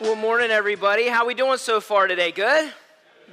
Well, 0.00 0.14
morning, 0.14 0.52
everybody. 0.52 1.08
How 1.08 1.26
we 1.26 1.34
doing 1.34 1.58
so 1.58 1.80
far 1.80 2.06
today? 2.06 2.30
Good? 2.30 2.72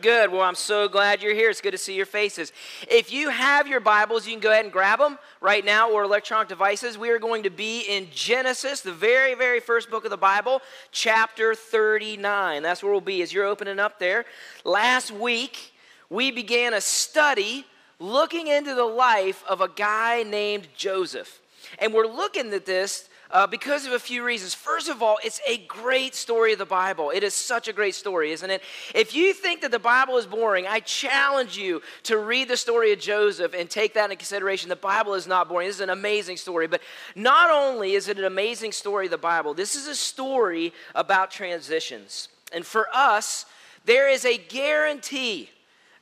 Good. 0.02 0.32
Well, 0.32 0.42
I'm 0.42 0.56
so 0.56 0.88
glad 0.88 1.22
you're 1.22 1.36
here. 1.36 1.52
It's 1.52 1.62
good 1.62 1.74
to 1.74 1.78
see 1.78 1.94
your 1.94 2.08
faces. 2.08 2.52
If 2.90 3.14
you 3.14 3.30
have 3.30 3.68
your 3.68 3.80
Bibles, 3.80 4.26
you 4.26 4.34
can 4.34 4.40
go 4.40 4.50
ahead 4.50 4.66
and 4.66 4.74
grab 4.74 4.98
them 4.98 5.20
right 5.42 5.64
now 5.64 5.92
or 5.92 6.02
electronic 6.02 6.48
devices. 6.48 6.98
We 6.98 7.12
are 7.12 7.20
going 7.20 7.44
to 7.44 7.52
be 7.52 7.82
in 7.82 8.08
Genesis, 8.12 8.82
the 8.82 8.92
very, 8.92 9.36
very 9.36 9.60
first 9.60 9.92
book 9.92 10.06
of 10.06 10.10
the 10.10 10.18
Bible, 10.18 10.60
chapter 10.92 11.54
39. 11.54 12.64
That's 12.64 12.82
where 12.82 12.92
we'll 12.92 13.00
be 13.00 13.22
as 13.22 13.32
you're 13.32 13.46
opening 13.46 13.78
up 13.78 14.00
there. 14.00 14.26
Last 14.64 15.12
week, 15.12 15.72
we 16.10 16.32
began 16.32 16.74
a 16.74 16.82
study 16.82 17.68
looking 18.00 18.48
into 18.48 18.74
the 18.74 18.86
life 18.86 19.44
of 19.48 19.62
a 19.62 19.68
guy 19.68 20.24
named 20.24 20.68
Joseph. 20.76 21.42
And 21.78 21.94
we're 21.94 22.08
looking 22.08 22.52
at 22.54 22.66
this 22.66 23.08
uh, 23.32 23.48
because 23.48 23.86
of 23.86 23.94
a 23.94 24.00
few 24.00 24.24
reasons. 24.24 24.54
First 24.54 24.90
of 24.90 25.02
all, 25.02 25.18
it's 25.24 25.42
a 25.48 25.58
great 25.66 26.16
story 26.16 26.54
of 26.54 26.60
the 26.60 26.66
Bible. 26.66 27.12
It 27.12 27.24
is 27.24 27.34
such 27.34 27.68
a 27.68 27.74
great 27.74 27.96
story, 27.96 28.32
isn't 28.32 28.50
it? 28.50 28.62
If 28.94 29.16
you 29.16 29.34
think 29.34 29.62
that 29.62 29.72
the 29.72 29.80
Bible 29.80 30.18
is 30.18 30.26
boring, 30.26 30.68
I 30.68 30.80
challenge 30.80 31.58
you 31.58 31.82
to 32.04 32.18
read 32.18 32.48
the 32.48 32.58
story 32.58 32.92
of 32.92 33.00
Joseph 33.00 33.54
and 33.54 33.70
take 33.70 33.94
that 33.96 34.06
into 34.06 34.16
consideration. 34.16 34.70
The 34.70 34.76
Bible 34.76 35.14
is 35.14 35.28
not 35.28 35.50
boring. 35.50 35.68
This 35.68 35.78
is 35.78 35.82
an 35.82 35.90
amazing 35.90 36.38
story. 36.38 36.68
But 36.68 36.82
not 37.16 37.50
only 37.52 37.94
is 37.94 38.08
it 38.08 38.18
an 38.18 38.26
amazing 38.26 38.72
story 38.72 39.06
of 39.06 39.12
the 39.12 39.18
Bible, 39.18 39.54
this 39.54 39.76
is 39.76 39.88
a 39.88 39.96
story 39.96 40.74
about 40.94 41.32
transitions. 41.32 42.30
And 42.54 42.66
for 42.66 42.88
us, 42.94 43.46
there 43.86 44.10
is 44.10 44.26
a 44.26 44.38
guarantee 44.38 45.50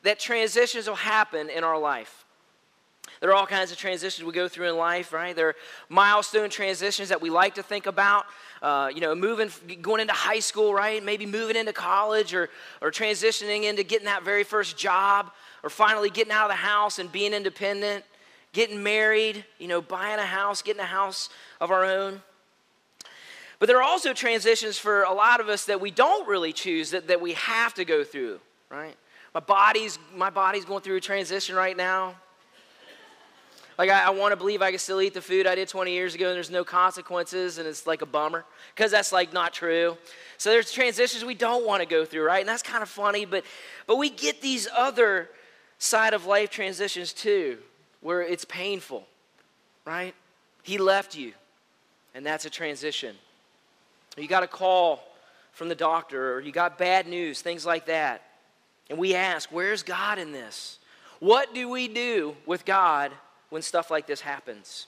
that 0.04 0.20
transitions 0.20 0.88
will 0.88 0.96
happen 0.96 1.50
in 1.50 1.64
our 1.64 1.80
life. 1.80 2.23
There 3.24 3.32
are 3.32 3.36
all 3.36 3.48
kinds 3.48 3.72
of 3.72 3.78
transitions 3.78 4.26
we 4.26 4.34
go 4.34 4.50
through 4.50 4.68
in 4.68 4.76
life, 4.76 5.14
right? 5.14 5.34
There 5.34 5.48
are 5.48 5.56
milestone 5.88 6.50
transitions 6.50 7.08
that 7.08 7.22
we 7.22 7.30
like 7.30 7.56
to 7.56 7.64
think 7.64 7.86
about. 7.86 8.26
Uh, 8.62 8.90
you 8.94 9.00
know, 9.00 9.16
moving, 9.16 9.50
going 9.82 10.02
into 10.02 10.12
high 10.12 10.42
school, 10.42 10.74
right? 10.74 11.02
Maybe 11.02 11.26
moving 11.26 11.56
into 11.56 11.72
college 11.72 12.34
or, 12.34 12.50
or 12.82 12.92
transitioning 12.92 13.64
into 13.64 13.82
getting 13.84 14.08
that 14.08 14.26
very 14.26 14.44
first 14.44 14.78
job 14.78 15.32
or 15.64 15.70
finally 15.70 16.10
getting 16.10 16.34
out 16.34 16.48
of 16.48 16.50
the 16.50 16.56
house 16.56 17.00
and 17.00 17.10
being 17.10 17.32
independent, 17.32 18.04
getting 18.52 18.84
married, 18.84 19.46
you 19.58 19.70
know, 19.70 19.82
buying 19.82 20.20
a 20.20 20.26
house, 20.26 20.62
getting 20.62 20.82
a 20.82 20.86
house 20.86 21.30
of 21.62 21.72
our 21.72 21.86
own. 21.86 22.22
But 23.58 23.68
there 23.68 23.78
are 23.78 23.84
also 23.84 24.12
transitions 24.12 24.78
for 24.78 25.04
a 25.04 25.14
lot 25.14 25.40
of 25.40 25.48
us 25.48 25.64
that 25.68 25.80
we 25.80 25.92
don't 25.92 26.28
really 26.28 26.52
choose, 26.52 26.92
that, 26.92 27.08
that 27.08 27.22
we 27.22 27.32
have 27.36 27.74
to 27.76 27.86
go 27.86 28.04
through, 28.04 28.42
right? 28.70 28.98
My 29.34 29.40
body's, 29.40 29.98
my 30.14 30.30
body's 30.30 30.66
going 30.66 30.82
through 30.82 30.98
a 30.98 31.02
transition 31.02 31.56
right 31.56 31.78
now. 31.78 32.16
Like, 33.78 33.90
I, 33.90 34.06
I 34.06 34.10
want 34.12 34.32
to 34.32 34.36
believe 34.36 34.62
I 34.62 34.70
can 34.70 34.80
still 34.80 35.02
eat 35.02 35.14
the 35.14 35.22
food 35.22 35.48
I 35.48 35.56
did 35.56 35.68
20 35.68 35.92
years 35.92 36.16
ago 36.16 36.28
and 36.28 36.36
there's 36.36 36.52
no 36.52 36.64
consequences, 36.64 37.58
and 37.58 37.68
it's 37.68 37.88
like 37.88 38.02
a 38.02 38.06
bummer 38.06 38.46
because 38.76 38.92
that's 38.92 39.12
like 39.12 39.34
not 39.34 39.54
true. 39.54 39.98
So 40.38 40.50
there's 40.50 40.72
transitions 40.72 41.24
we 41.26 41.36
don't 41.36 41.66
want 41.66 41.82
to 41.82 41.88
go 41.88 42.06
through, 42.06 42.24
right? 42.24 42.40
And 42.40 42.50
that's 42.50 42.64
kind 42.64 42.84
of 42.84 42.90
funny, 42.90 43.26
but, 43.26 43.44
but 43.88 43.98
we 43.98 44.10
get 44.10 44.42
these 44.42 44.68
other 44.76 45.30
side 45.80 46.14
of 46.14 46.26
life 46.26 46.50
transitions 46.50 47.14
too, 47.14 47.58
where 48.02 48.22
it's 48.22 48.46
painful, 48.46 49.06
right? 49.86 50.14
He 50.62 50.78
left 50.78 51.16
you, 51.16 51.34
and 52.14 52.26
that's 52.26 52.46
a 52.46 52.50
transition. 52.50 53.16
You 54.18 54.28
got 54.28 54.44
a 54.44 54.48
call 54.48 55.04
from 55.52 55.70
the 55.70 55.76
doctor, 55.76 56.34
or 56.34 56.42
you 56.42 56.52
got 56.52 56.78
bad 56.78 57.08
news, 57.08 57.42
things 57.42 57.66
like 57.66 57.88
that. 57.88 58.22
And 58.90 58.98
we 58.98 59.16
ask, 59.16 59.50
where's 59.52 59.84
God 59.84 60.20
in 60.20 60.32
this? 60.32 60.80
What 61.20 61.54
do 61.54 61.70
we 61.70 61.88
do 61.88 62.36
with 62.46 62.66
God 62.66 63.12
when 63.54 63.62
stuff 63.62 63.92
like 63.92 64.08
this 64.08 64.20
happens. 64.20 64.88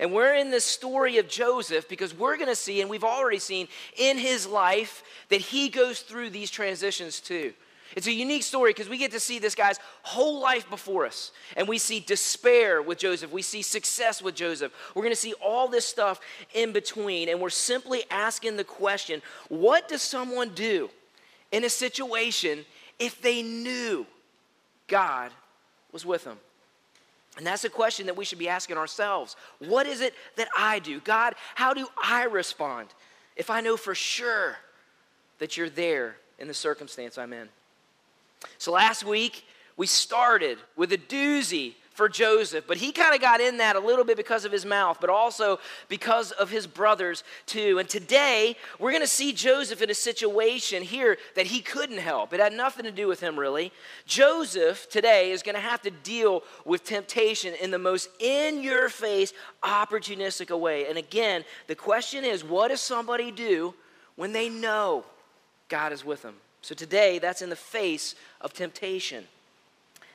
And 0.00 0.12
we're 0.12 0.34
in 0.34 0.50
this 0.50 0.64
story 0.64 1.18
of 1.18 1.28
Joseph 1.28 1.88
because 1.88 2.12
we're 2.12 2.36
going 2.36 2.48
to 2.48 2.56
see, 2.56 2.80
and 2.80 2.90
we've 2.90 3.04
already 3.04 3.38
seen 3.38 3.68
in 3.96 4.18
his 4.18 4.46
life, 4.46 5.04
that 5.28 5.40
he 5.40 5.68
goes 5.68 6.00
through 6.00 6.30
these 6.30 6.50
transitions 6.50 7.20
too. 7.20 7.54
It's 7.94 8.06
a 8.06 8.12
unique 8.12 8.42
story 8.42 8.70
because 8.70 8.88
we 8.88 8.98
get 8.98 9.12
to 9.12 9.20
see 9.20 9.38
this 9.38 9.54
guy's 9.54 9.78
whole 10.02 10.40
life 10.40 10.68
before 10.68 11.06
us. 11.06 11.30
And 11.56 11.68
we 11.68 11.78
see 11.78 12.00
despair 12.00 12.82
with 12.82 12.98
Joseph. 12.98 13.30
We 13.30 13.42
see 13.42 13.62
success 13.62 14.20
with 14.20 14.34
Joseph. 14.34 14.72
We're 14.94 15.02
going 15.02 15.14
to 15.14 15.20
see 15.20 15.34
all 15.34 15.68
this 15.68 15.86
stuff 15.86 16.20
in 16.54 16.72
between. 16.72 17.28
And 17.28 17.40
we're 17.40 17.50
simply 17.50 18.02
asking 18.10 18.56
the 18.56 18.64
question 18.64 19.22
what 19.48 19.88
does 19.88 20.02
someone 20.02 20.50
do 20.54 20.90
in 21.52 21.64
a 21.64 21.70
situation 21.70 22.64
if 22.98 23.22
they 23.22 23.42
knew 23.42 24.06
God 24.88 25.30
was 25.92 26.04
with 26.04 26.24
them? 26.24 26.38
And 27.36 27.46
that's 27.46 27.64
a 27.64 27.70
question 27.70 28.06
that 28.06 28.16
we 28.16 28.24
should 28.24 28.38
be 28.38 28.48
asking 28.48 28.76
ourselves. 28.76 29.36
What 29.58 29.86
is 29.86 30.00
it 30.00 30.14
that 30.36 30.48
I 30.56 30.78
do? 30.78 31.00
God, 31.00 31.34
how 31.54 31.72
do 31.72 31.86
I 32.02 32.24
respond 32.24 32.88
if 33.36 33.48
I 33.48 33.60
know 33.60 33.76
for 33.76 33.94
sure 33.94 34.56
that 35.38 35.56
you're 35.56 35.70
there 35.70 36.16
in 36.38 36.46
the 36.46 36.54
circumstance 36.54 37.16
I'm 37.16 37.32
in? 37.32 37.48
So 38.58 38.72
last 38.72 39.04
week, 39.04 39.44
we 39.76 39.86
started 39.86 40.58
with 40.76 40.92
a 40.92 40.98
doozy 40.98 41.74
for 41.94 42.08
Joseph. 42.08 42.64
But 42.66 42.78
he 42.78 42.92
kind 42.92 43.14
of 43.14 43.20
got 43.20 43.40
in 43.40 43.58
that 43.58 43.76
a 43.76 43.80
little 43.80 44.04
bit 44.04 44.16
because 44.16 44.44
of 44.44 44.52
his 44.52 44.64
mouth, 44.64 44.98
but 45.00 45.10
also 45.10 45.58
because 45.88 46.30
of 46.32 46.50
his 46.50 46.66
brothers 46.66 47.24
too. 47.46 47.78
And 47.78 47.88
today, 47.88 48.56
we're 48.78 48.90
going 48.90 49.02
to 49.02 49.08
see 49.08 49.32
Joseph 49.32 49.82
in 49.82 49.90
a 49.90 49.94
situation 49.94 50.82
here 50.82 51.18
that 51.34 51.46
he 51.46 51.60
couldn't 51.60 51.98
help. 51.98 52.32
It 52.32 52.40
had 52.40 52.52
nothing 52.52 52.84
to 52.84 52.92
do 52.92 53.06
with 53.08 53.20
him, 53.20 53.38
really. 53.38 53.72
Joseph 54.06 54.88
today 54.90 55.30
is 55.30 55.42
going 55.42 55.54
to 55.54 55.60
have 55.60 55.82
to 55.82 55.90
deal 55.90 56.42
with 56.64 56.84
temptation 56.84 57.54
in 57.60 57.70
the 57.70 57.78
most 57.78 58.08
in 58.18 58.62
your 58.62 58.88
face, 58.88 59.32
opportunistic 59.62 60.58
way. 60.58 60.86
And 60.86 60.98
again, 60.98 61.44
the 61.66 61.74
question 61.74 62.24
is 62.24 62.44
what 62.44 62.68
does 62.68 62.80
somebody 62.80 63.30
do 63.30 63.74
when 64.16 64.32
they 64.32 64.48
know 64.48 65.04
God 65.68 65.92
is 65.92 66.04
with 66.04 66.22
them? 66.22 66.34
So 66.62 66.76
today, 66.76 67.18
that's 67.18 67.42
in 67.42 67.50
the 67.50 67.56
face 67.56 68.14
of 68.40 68.52
temptation. 68.52 69.24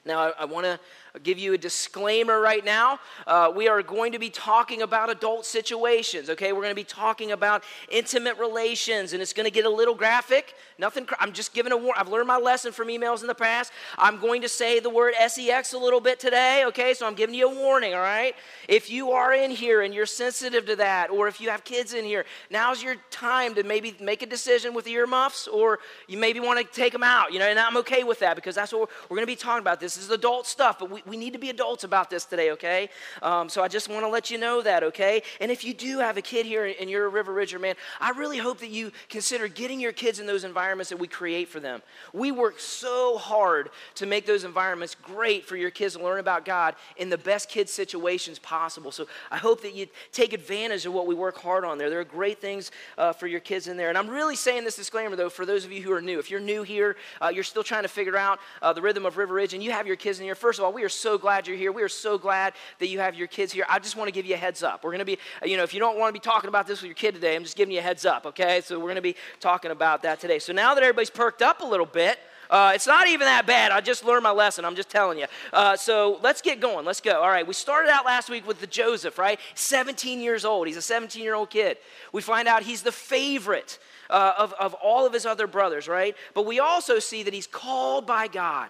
Now, 0.06 0.20
I, 0.20 0.30
I 0.40 0.46
want 0.46 0.66
to 0.66 0.80
give 1.24 1.38
you 1.38 1.54
a 1.54 1.58
disclaimer 1.58 2.40
right 2.40 2.64
now. 2.64 3.00
Uh, 3.26 3.52
we 3.56 3.68
are 3.68 3.82
going 3.82 4.12
to 4.12 4.20
be 4.20 4.30
talking 4.30 4.82
about 4.82 5.10
adult 5.10 5.46
situations, 5.46 6.30
okay? 6.30 6.52
We're 6.54 6.62
going 6.62 6.72
to 6.72 6.76
be 6.76 6.84
talking 6.84 7.32
about 7.32 7.64
intimate 7.90 8.38
relations, 8.38 9.14
and 9.14 9.22
it's 9.22 9.34
going 9.34 9.46
to 9.46 9.52
get 9.52 9.66
a 9.66 9.70
little 9.70 9.96
graphic. 9.96 10.56
Nothing, 10.80 11.08
I'm 11.20 11.34
just 11.34 11.54
giving 11.54 11.72
a 11.72 11.78
warning. 11.78 11.96
I've 11.98 12.10
learned 12.10 12.28
my 12.28 12.38
lesson 12.38 12.72
from 12.72 12.88
emails 12.90 13.22
in 13.22 13.28
the 13.28 13.36
past. 13.36 13.72
I'm 13.98 14.20
going 14.20 14.42
to 14.42 14.50
say 14.50 14.80
the 14.80 14.90
word 14.90 15.14
sex 15.28 15.74
a 15.74 15.78
little 15.78 16.00
bit 16.00 16.20
today, 16.20 16.66
okay? 16.66 16.94
So 16.94 17.06
I'm 17.06 17.16
giving 17.16 17.36
you 17.36 17.50
a 17.50 17.54
warning, 17.54 17.94
all 17.94 18.00
right? 18.00 18.36
If 18.68 18.90
you 18.90 19.12
are 19.12 19.34
in 19.34 19.52
here 19.52 19.82
and 19.82 19.94
you're 19.94 20.06
sensitive 20.06 20.66
to 20.66 20.76
that, 20.78 21.10
or 21.10 21.28
if 21.28 21.42
you 21.42 21.50
have 21.50 21.64
kids 21.64 21.94
in 21.94 22.06
here, 22.06 22.26
now's 22.50 22.82
your 22.84 22.96
time 23.12 23.56
to 23.56 23.64
maybe 23.64 23.96
make 24.00 24.22
a 24.22 24.26
decision 24.26 24.74
with 24.74 24.88
earmuffs, 24.88 25.48
or 25.48 25.80
you 26.08 26.18
maybe 26.18 26.40
want 26.40 26.60
to 26.60 26.66
take 26.66 26.94
them 26.94 27.04
out, 27.04 27.34
you 27.34 27.40
know, 27.40 27.46
and 27.46 27.60
I'm 27.60 27.78
okay 27.78 28.04
with 28.04 28.20
that 28.20 28.36
because 28.36 28.56
that's 28.56 28.72
what 28.72 28.82
we're, 28.82 28.88
we're 29.10 29.18
going 29.18 29.28
to 29.28 29.32
be 29.32 29.36
talking 29.36 29.62
about. 29.62 29.80
This 29.80 29.98
is 29.98 30.10
adult 30.10 30.48
stuff, 30.48 30.80
but 30.80 30.90
we, 30.90 31.02
we 31.08 31.18
need 31.18 31.34
to 31.34 31.40
be 31.40 31.50
adults 31.50 31.84
about 31.84 32.10
this 32.10 32.26
today, 32.26 32.52
okay? 32.52 32.90
Um, 33.22 33.50
so 33.50 33.64
I 33.64 33.68
just 33.68 33.90
want 33.90 34.04
to 34.04 34.10
let 34.10 34.30
you 34.30 34.38
know 34.38 34.62
that, 34.62 34.84
okay? 34.84 35.24
And 35.40 35.52
if 35.52 35.64
you 35.64 35.74
do 35.74 36.00
have 36.00 36.18
a 36.18 36.22
kid 36.22 36.46
here 36.46 36.74
and 36.80 36.90
you're 36.90 37.06
a 37.06 37.10
River 37.10 37.34
Ridger 37.34 37.60
man, 37.60 37.76
I 38.00 38.12
really 38.12 38.38
hope 38.38 38.60
that 38.60 38.70
you 38.70 38.92
consider 39.10 39.48
getting 39.48 39.80
your 39.80 39.92
kids 39.92 40.20
in 40.20 40.28
those 40.28 40.44
environments 40.44 40.90
that 40.90 40.98
we 40.98 41.08
create 41.08 41.48
for 41.48 41.60
them. 41.60 41.82
We 42.14 42.32
work 42.32 42.60
so 42.60 43.18
hard 43.18 43.70
to 43.96 44.06
make 44.06 44.26
those 44.26 44.44
environments 44.44 44.96
great 44.96 45.46
for 45.46 45.56
your 45.56 45.72
kids 45.72 45.96
to 45.96 46.04
learn 46.04 46.20
about 46.20 46.46
God 46.46 46.76
in 46.98 47.10
the 47.10 47.18
best 47.18 47.50
kid 47.50 47.70
situations 47.70 48.40
possible. 48.40 48.92
So 48.92 49.08
I 49.32 49.38
hope 49.38 49.62
that 49.62 49.74
you 49.74 49.88
take 50.12 50.34
advantage 50.34 50.86
of 50.86 50.94
what 50.94 51.08
we 51.08 51.16
work 51.16 51.38
hard 51.38 51.66
on 51.66 51.78
there. 51.78 51.90
There 51.90 52.00
are 52.00 52.04
great 52.04 52.40
things 52.40 52.72
uh, 52.98 53.14
for 53.14 53.28
your 53.28 53.40
kids 53.40 53.68
in 53.68 53.78
there. 53.78 53.90
And 53.90 53.98
I'm 53.98 54.10
really 54.10 54.36
saying 54.36 54.64
this 54.64 54.76
disclaimer, 54.76 55.16
though, 55.16 55.30
for 55.30 55.46
those 55.46 55.66
of 55.66 55.72
you 55.72 55.82
who 55.82 55.92
are 55.92 56.02
new. 56.02 56.20
If 56.20 56.30
you're 56.32 56.40
new 56.40 56.64
here, 56.64 56.96
uh, 57.22 57.30
you're 57.30 57.44
still 57.44 57.64
trying 57.64 57.84
to 57.84 57.90
figure 57.90 58.18
out 58.18 58.40
uh, 58.62 58.74
the 58.74 58.82
rhythm 58.82 59.06
of 59.06 59.18
River 59.18 59.34
Ridge, 59.34 59.54
and 59.54 59.64
you 59.64 59.72
have 59.72 59.88
your 59.88 59.96
kids 59.96 60.20
in 60.20 60.26
here, 60.26 60.36
first 60.36 60.60
of 60.60 60.66
all, 60.66 60.74
we 60.74 60.84
are 60.84 60.87
so 60.90 61.18
glad 61.18 61.48
you're 61.48 61.58
here. 61.58 61.72
We 61.72 61.84
are 61.84 61.90
so 61.90 62.18
glad 62.18 62.54
that 62.80 62.88
you 62.88 63.00
have 63.00 63.16
your 63.16 63.28
kids 63.28 63.54
here. 63.54 63.66
I 63.70 63.80
just 63.80 63.96
want 63.96 64.08
to 64.08 64.12
give 64.12 64.26
you 64.26 64.36
a 64.36 64.38
heads 64.38 64.64
up. 64.64 64.84
We're 64.84 64.92
going 64.92 65.00
to 65.00 65.06
be, 65.06 65.18
you 65.44 65.58
know, 65.58 65.64
if 65.64 65.74
you 65.74 65.80
don't 65.80 65.98
want 65.98 66.14
to 66.14 66.20
be 66.20 66.24
talking 66.24 66.48
about 66.48 66.68
this 66.68 66.82
with 66.82 66.88
your 66.88 66.96
kid 66.96 67.14
today, 67.14 67.36
I'm 67.36 67.44
just 67.44 67.58
giving 67.58 67.74
you 67.74 67.80
a 67.80 67.84
heads 67.84 68.06
up, 68.06 68.26
okay? 68.26 68.62
So 68.62 68.78
we're 68.78 68.86
going 68.86 68.96
to 68.96 69.02
be 69.02 69.16
talking 69.40 69.72
about 69.72 70.04
that 70.04 70.20
today. 70.20 70.40
So 70.40 70.54
now 70.54 70.74
that 70.74 70.84
everybody's 70.84 71.10
perked 71.10 71.42
up 71.42 71.62
a 71.62 71.66
little 71.66 71.86
bit, 71.86 72.20
uh, 72.50 72.72
it's 72.74 72.88
not 72.88 73.08
even 73.08 73.26
that 73.26 73.46
bad. 73.46 73.72
I 73.72 73.82
just 73.82 74.06
learned 74.06 74.24
my 74.24 74.32
lesson. 74.32 74.66
I'm 74.66 74.76
just 74.76 74.90
telling 74.90 75.20
you. 75.20 75.26
Uh, 75.52 75.76
so 75.76 76.20
let's 76.22 76.42
get 76.42 76.60
going. 76.60 76.86
Let's 76.86 77.02
go. 77.02 77.22
All 77.22 77.30
right. 77.30 77.46
We 77.46 77.54
started 77.54 77.90
out 77.90 78.06
last 78.06 78.30
week 78.30 78.48
with 78.48 78.62
the 78.62 78.68
Joseph, 78.68 79.18
right? 79.18 79.40
17 79.56 80.22
years 80.22 80.46
old. 80.46 80.68
He's 80.68 80.78
a 80.78 80.82
17 80.82 81.22
year 81.22 81.36
old 81.36 81.50
kid. 81.50 81.78
We 82.14 82.22
find 82.22 82.48
out 82.48 82.64
he's 82.64 82.84
the 82.84 82.92
favorite 82.92 83.80
uh, 84.10 84.34
of, 84.38 84.54
of 84.54 84.74
all 84.76 85.06
of 85.06 85.14
his 85.14 85.26
other 85.26 85.48
brothers, 85.48 85.88
right? 85.88 86.16
But 86.34 86.46
we 86.46 86.60
also 86.60 87.00
see 87.00 87.24
that 87.24 87.34
he's 87.34 87.48
called 87.48 88.06
by 88.08 88.28
God 88.28 88.70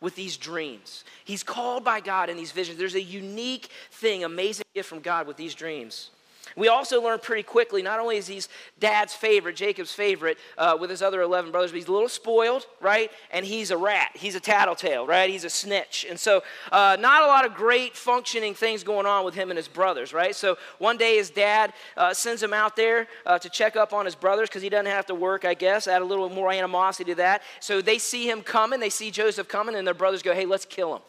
with 0.00 0.14
these 0.14 0.36
dreams. 0.36 1.04
He's 1.24 1.42
called 1.42 1.84
by 1.84 2.00
God 2.00 2.30
in 2.30 2.36
these 2.36 2.52
visions. 2.52 2.78
There's 2.78 2.94
a 2.94 3.02
unique 3.02 3.68
thing, 3.92 4.24
amazing 4.24 4.64
gift 4.74 4.88
from 4.88 5.00
God 5.00 5.26
with 5.26 5.36
these 5.36 5.54
dreams. 5.54 6.10
We 6.56 6.68
also 6.68 7.02
learn 7.02 7.18
pretty 7.20 7.42
quickly, 7.42 7.82
not 7.82 8.00
only 8.00 8.16
is 8.16 8.26
he 8.26 8.40
dad's 8.78 9.14
favorite, 9.14 9.56
Jacob's 9.56 9.92
favorite, 9.92 10.38
uh, 10.58 10.76
with 10.80 10.90
his 10.90 11.02
other 11.02 11.20
11 11.22 11.50
brothers, 11.50 11.70
but 11.70 11.76
he's 11.76 11.88
a 11.88 11.92
little 11.92 12.08
spoiled, 12.08 12.66
right? 12.80 13.10
And 13.30 13.44
he's 13.44 13.70
a 13.70 13.76
rat. 13.76 14.10
He's 14.14 14.34
a 14.34 14.40
tattletale, 14.40 15.06
right? 15.06 15.30
He's 15.30 15.44
a 15.44 15.50
snitch. 15.50 16.06
And 16.08 16.18
so, 16.18 16.42
uh, 16.72 16.96
not 16.98 17.22
a 17.22 17.26
lot 17.26 17.44
of 17.44 17.54
great 17.54 17.96
functioning 17.96 18.54
things 18.54 18.82
going 18.82 19.06
on 19.06 19.24
with 19.24 19.34
him 19.34 19.50
and 19.50 19.56
his 19.56 19.68
brothers, 19.68 20.12
right? 20.12 20.34
So, 20.34 20.56
one 20.78 20.96
day 20.96 21.16
his 21.16 21.30
dad 21.30 21.72
uh, 21.96 22.14
sends 22.14 22.42
him 22.42 22.52
out 22.52 22.76
there 22.76 23.06
uh, 23.26 23.38
to 23.38 23.48
check 23.48 23.76
up 23.76 23.92
on 23.92 24.04
his 24.04 24.14
brothers 24.14 24.48
because 24.48 24.62
he 24.62 24.68
doesn't 24.68 24.86
have 24.86 25.06
to 25.06 25.14
work, 25.14 25.44
I 25.44 25.54
guess, 25.54 25.86
add 25.86 26.02
a 26.02 26.04
little 26.04 26.28
more 26.28 26.52
animosity 26.52 27.12
to 27.12 27.16
that. 27.16 27.42
So, 27.60 27.80
they 27.80 27.98
see 27.98 28.28
him 28.28 28.42
coming, 28.42 28.80
they 28.80 28.90
see 28.90 29.10
Joseph 29.10 29.48
coming, 29.48 29.74
and 29.74 29.86
their 29.86 29.94
brothers 29.94 30.22
go, 30.22 30.34
hey, 30.34 30.46
let's 30.46 30.64
kill 30.64 30.96
him. 30.96 31.02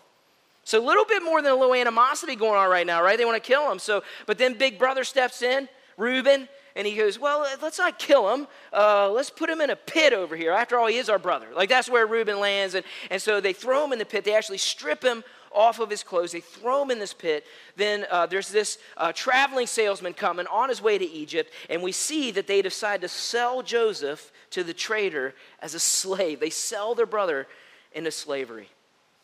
So 0.64 0.80
a 0.80 0.86
little 0.86 1.06
bit 1.06 1.24
more 1.24 1.42
than 1.42 1.52
a 1.52 1.56
little 1.56 1.74
animosity 1.74 2.36
going 2.36 2.60
on 2.60 2.70
right 2.70 2.86
now, 2.86 3.04
right? 3.04 3.18
They 3.18 3.26
want 3.26 3.42
to 3.42 3.48
kill 3.48 3.72
him. 3.72 3.80
So, 3.80 4.04
but 4.26 4.38
then 4.38 4.58
Big 4.58 4.78
Brother 4.78 5.04
steps 5.04 5.42
in, 5.42 5.68
Reuben, 5.98 6.48
and 6.76 6.88
he 6.88 6.96
goes, 6.96 7.20
"Well, 7.20 7.46
let's 7.62 7.80
not 7.80 8.00
kill 8.00 8.34
him. 8.34 8.48
Uh, 8.72 9.10
let's 9.12 9.30
put 9.30 9.50
him 9.50 9.60
in 9.60 9.70
a 9.70 9.76
pit 9.76 10.14
over 10.14 10.36
here. 10.36 10.52
After 10.52 10.78
all, 10.78 10.88
he 10.88 10.98
is 10.98 11.10
our 11.10 11.20
brother. 11.20 11.48
Like 11.54 11.70
that's 11.70 11.90
where 11.90 12.06
Reuben 12.08 12.40
lands." 12.40 12.76
And 12.76 12.86
and 13.10 13.22
so 13.22 13.42
they 13.42 13.54
throw 13.54 13.84
him 13.84 13.94
in 13.94 14.00
the 14.00 14.06
pit. 14.06 14.24
They 14.24 14.36
actually 14.36 14.60
strip 14.60 15.04
him 15.04 15.24
off 15.52 15.80
of 15.80 15.90
his 15.90 16.04
clothes. 16.04 16.32
They 16.32 16.40
throw 16.40 16.82
him 16.84 16.92
in 16.92 17.00
this 17.00 17.14
pit. 17.14 17.46
Then 17.76 18.06
uh, 18.10 18.26
there's 18.26 18.50
this 18.50 18.78
uh, 18.96 19.12
traveling 19.12 19.68
salesman 19.68 20.14
coming 20.14 20.48
on 20.48 20.70
his 20.70 20.82
way 20.82 20.98
to 20.98 21.06
Egypt, 21.06 21.52
and 21.70 21.82
we 21.82 21.92
see 21.92 22.32
that 22.32 22.48
they 22.48 22.62
decide 22.62 23.02
to 23.02 23.10
sell 23.10 23.62
Joseph 23.62 24.32
to 24.52 24.64
the 24.64 24.74
trader 24.74 25.34
as 25.60 25.74
a 25.74 25.80
slave. 25.80 26.40
They 26.40 26.50
sell 26.50 26.96
their 26.96 27.06
brother 27.06 27.48
into 27.94 28.12
slavery. 28.12 28.70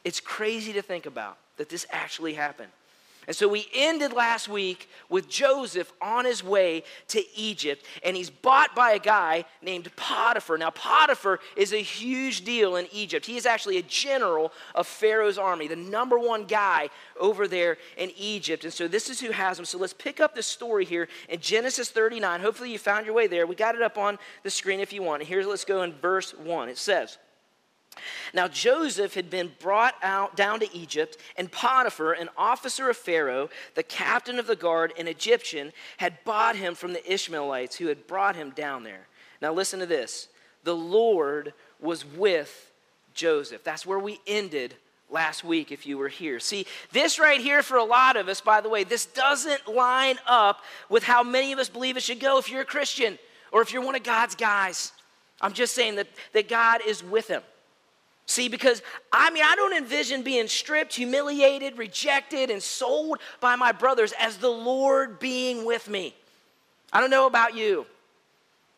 It's 0.07 0.21
crazy 0.21 0.71
to 0.71 0.81
think 0.81 1.05
about 1.05 1.37
that 1.57 1.67
this 1.67 1.85
actually 1.91 2.33
happened. 2.33 2.71
And 3.27 3.35
so 3.35 3.49
we 3.49 3.67
ended 3.73 4.13
last 4.13 4.47
week 4.47 4.89
with 5.09 5.27
Joseph 5.27 5.91
on 6.01 6.23
his 6.23 6.41
way 6.41 6.83
to 7.09 7.21
Egypt, 7.37 7.83
and 8.05 8.15
he's 8.15 8.29
bought 8.29 8.73
by 8.73 8.91
a 8.91 8.99
guy 8.99 9.43
named 9.61 9.93
Potiphar. 9.97 10.57
Now, 10.57 10.69
Potiphar 10.69 11.41
is 11.57 11.73
a 11.73 11.81
huge 11.81 12.45
deal 12.45 12.77
in 12.77 12.87
Egypt. 12.93 13.25
He 13.25 13.35
is 13.35 13.45
actually 13.45 13.79
a 13.79 13.81
general 13.81 14.53
of 14.75 14.87
Pharaoh's 14.87 15.37
army, 15.37 15.67
the 15.67 15.75
number 15.75 16.17
one 16.17 16.45
guy 16.45 16.89
over 17.19 17.45
there 17.45 17.77
in 17.97 18.11
Egypt. 18.15 18.63
And 18.63 18.71
so 18.71 18.87
this 18.87 19.09
is 19.09 19.19
who 19.19 19.31
has 19.31 19.59
him. 19.59 19.65
So 19.65 19.77
let's 19.77 19.91
pick 19.91 20.21
up 20.21 20.35
the 20.35 20.41
story 20.41 20.85
here 20.85 21.09
in 21.27 21.41
Genesis 21.41 21.89
39. 21.89 22.39
Hopefully, 22.39 22.71
you 22.71 22.79
found 22.79 23.05
your 23.05 23.13
way 23.13 23.27
there. 23.27 23.45
We 23.45 23.55
got 23.55 23.75
it 23.75 23.81
up 23.81 23.97
on 23.97 24.19
the 24.43 24.49
screen 24.49 24.79
if 24.79 24.93
you 24.93 25.03
want. 25.03 25.21
Here's 25.23 25.45
let's 25.45 25.65
go 25.65 25.81
in 25.81 25.91
verse 25.91 26.33
1. 26.33 26.69
It 26.69 26.77
says, 26.77 27.17
now 28.33 28.47
Joseph 28.47 29.13
had 29.13 29.29
been 29.29 29.51
brought 29.59 29.95
out 30.01 30.35
down 30.35 30.59
to 30.59 30.75
Egypt, 30.75 31.17
and 31.37 31.51
Potiphar, 31.51 32.13
an 32.13 32.29
officer 32.37 32.89
of 32.89 32.97
Pharaoh, 32.97 33.49
the 33.75 33.83
captain 33.83 34.39
of 34.39 34.47
the 34.47 34.55
guard, 34.55 34.93
an 34.97 35.07
Egyptian, 35.07 35.71
had 35.97 36.23
bought 36.23 36.55
him 36.55 36.75
from 36.75 36.93
the 36.93 37.11
Ishmaelites 37.11 37.75
who 37.75 37.87
had 37.87 38.07
brought 38.07 38.35
him 38.35 38.51
down 38.51 38.83
there. 38.83 39.07
Now 39.41 39.53
listen 39.53 39.79
to 39.79 39.85
this. 39.85 40.27
The 40.63 40.75
Lord 40.75 41.53
was 41.79 42.03
with 42.05 42.71
Joseph. 43.13 43.63
That's 43.63 43.85
where 43.85 43.99
we 43.99 44.19
ended 44.27 44.75
last 45.09 45.43
week 45.43 45.71
if 45.71 45.85
you 45.85 45.97
were 45.97 46.07
here. 46.07 46.39
See, 46.39 46.65
this 46.91 47.19
right 47.19 47.39
here 47.39 47.63
for 47.63 47.77
a 47.77 47.83
lot 47.83 48.17
of 48.17 48.27
us, 48.27 48.41
by 48.41 48.61
the 48.61 48.69
way, 48.69 48.83
this 48.83 49.05
doesn't 49.05 49.67
line 49.67 50.17
up 50.27 50.61
with 50.89 51.03
how 51.03 51.23
many 51.23 51.53
of 51.53 51.59
us 51.59 51.69
believe 51.69 51.97
it 51.97 52.03
should 52.03 52.19
go 52.19 52.37
if 52.37 52.49
you're 52.49 52.61
a 52.61 52.65
Christian 52.65 53.17
or 53.51 53.61
if 53.61 53.71
you're 53.71 53.85
one 53.85 53.95
of 53.95 54.03
God's 54.03 54.35
guys. 54.35 54.91
I'm 55.41 55.53
just 55.53 55.73
saying 55.75 55.95
that, 55.95 56.07
that 56.33 56.49
God 56.49 56.81
is 56.85 57.03
with 57.03 57.27
him. 57.27 57.41
See, 58.27 58.49
because 58.49 58.81
I 59.11 59.31
mean, 59.31 59.43
I 59.45 59.55
don't 59.55 59.73
envision 59.73 60.21
being 60.21 60.47
stripped, 60.47 60.93
humiliated, 60.93 61.77
rejected, 61.77 62.49
and 62.49 62.61
sold 62.61 63.19
by 63.39 63.55
my 63.55 63.71
brothers 63.71 64.13
as 64.19 64.37
the 64.37 64.49
Lord 64.49 65.17
being 65.17 65.65
with 65.65 65.89
me. 65.89 66.13
I 66.91 66.99
don't 66.99 67.09
know 67.09 67.25
about 67.25 67.55
you. 67.55 67.85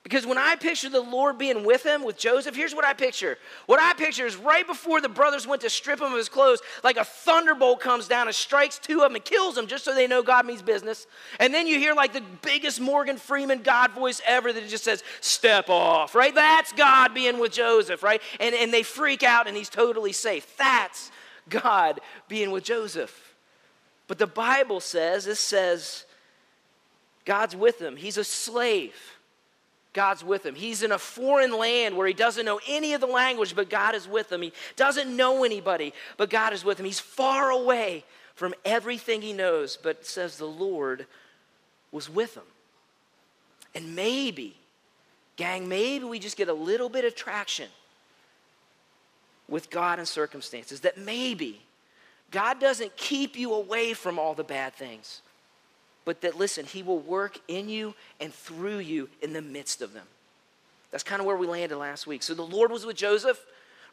Because 0.03 0.25
when 0.25 0.37
I 0.37 0.55
picture 0.55 0.89
the 0.89 1.01
Lord 1.01 1.37
being 1.37 1.65
with 1.65 1.85
him, 1.85 2.03
with 2.03 2.17
Joseph, 2.17 2.55
here's 2.55 2.73
what 2.73 2.85
I 2.85 2.93
picture. 2.93 3.37
What 3.65 3.81
I 3.81 3.93
picture 3.93 4.25
is 4.25 4.37
right 4.37 4.65
before 4.65 5.01
the 5.01 5.09
brothers 5.09 5.45
went 5.45 5.61
to 5.63 5.69
strip 5.69 5.99
him 5.99 6.11
of 6.11 6.17
his 6.17 6.29
clothes, 6.29 6.61
like 6.85 6.95
a 6.95 7.03
thunderbolt 7.03 7.81
comes 7.81 8.07
down 8.07 8.27
and 8.27 8.35
strikes 8.35 8.79
two 8.79 9.01
of 9.01 9.09
them 9.09 9.15
and 9.15 9.25
kills 9.25 9.55
them 9.55 9.67
just 9.67 9.83
so 9.83 9.93
they 9.93 10.07
know 10.07 10.23
God 10.23 10.45
means 10.45 10.61
business. 10.61 11.05
And 11.39 11.53
then 11.53 11.67
you 11.67 11.77
hear 11.79 11.93
like 11.93 12.13
the 12.13 12.23
biggest 12.41 12.79
Morgan 12.79 13.17
Freeman 13.17 13.61
God 13.61 13.91
voice 13.91 14.21
ever 14.25 14.53
that 14.53 14.67
just 14.69 14.85
says, 14.85 15.03
Step 15.19 15.69
off, 15.69 16.15
right? 16.15 16.33
That's 16.33 16.71
God 16.71 17.13
being 17.13 17.37
with 17.37 17.51
Joseph, 17.51 18.01
right? 18.01 18.21
And, 18.39 18.55
and 18.55 18.73
they 18.73 18.83
freak 18.83 19.21
out 19.21 19.47
and 19.47 19.57
he's 19.57 19.69
totally 19.69 20.13
safe. 20.13 20.55
That's 20.57 21.11
God 21.49 21.99
being 22.29 22.51
with 22.51 22.63
Joseph. 22.63 23.35
But 24.07 24.17
the 24.17 24.27
Bible 24.27 24.79
says, 24.79 25.27
it 25.27 25.35
says, 25.35 26.05
God's 27.25 27.55
with 27.55 27.81
him. 27.81 27.95
He's 27.95 28.17
a 28.17 28.23
slave. 28.23 28.95
God's 29.93 30.23
with 30.23 30.45
him. 30.45 30.55
He's 30.55 30.83
in 30.83 30.91
a 30.91 30.99
foreign 30.99 31.57
land 31.57 31.97
where 31.97 32.07
he 32.07 32.13
doesn't 32.13 32.45
know 32.45 32.59
any 32.67 32.93
of 32.93 33.01
the 33.01 33.07
language, 33.07 33.55
but 33.55 33.69
God 33.69 33.95
is 33.95 34.07
with 34.07 34.31
him. 34.31 34.41
He 34.41 34.53
doesn't 34.75 35.15
know 35.15 35.43
anybody, 35.43 35.93
but 36.17 36.29
God 36.29 36.53
is 36.53 36.63
with 36.63 36.79
him. 36.79 36.85
He's 36.85 36.99
far 36.99 37.49
away 37.49 38.03
from 38.35 38.53
everything 38.63 39.21
he 39.21 39.33
knows, 39.33 39.77
but 39.77 40.05
says 40.05 40.37
the 40.37 40.45
Lord 40.45 41.07
was 41.91 42.09
with 42.09 42.35
him. 42.35 42.43
And 43.73 43.95
maybe, 43.95 44.55
gang, 45.35 45.67
maybe 45.67 46.05
we 46.05 46.19
just 46.19 46.37
get 46.37 46.49
a 46.49 46.53
little 46.53 46.89
bit 46.89 47.03
of 47.03 47.15
traction 47.15 47.69
with 49.47 49.69
God 49.69 49.97
and 49.97 50.07
circumstances. 50.07 50.81
That 50.81 50.97
maybe 50.97 51.61
God 52.29 52.59
doesn't 52.59 52.95
keep 52.95 53.37
you 53.37 53.53
away 53.53 53.93
from 53.93 54.19
all 54.19 54.35
the 54.35 54.43
bad 54.43 54.73
things 54.75 55.21
but 56.09 56.21
that, 56.21 56.39
listen, 56.39 56.65
He 56.65 56.81
will 56.81 56.97
work 56.97 57.39
in 57.47 57.69
you 57.69 57.93
and 58.19 58.33
through 58.33 58.79
you 58.79 59.09
in 59.21 59.31
the 59.31 59.43
midst 59.43 59.83
of 59.83 59.93
them. 59.93 60.07
That's 60.89 61.03
kind 61.03 61.19
of 61.19 61.27
where 61.27 61.37
we 61.37 61.45
landed 61.45 61.77
last 61.77 62.07
week. 62.07 62.23
So 62.23 62.33
the 62.33 62.41
Lord 62.41 62.71
was 62.71 62.83
with 62.83 62.95
Joseph, 62.95 63.39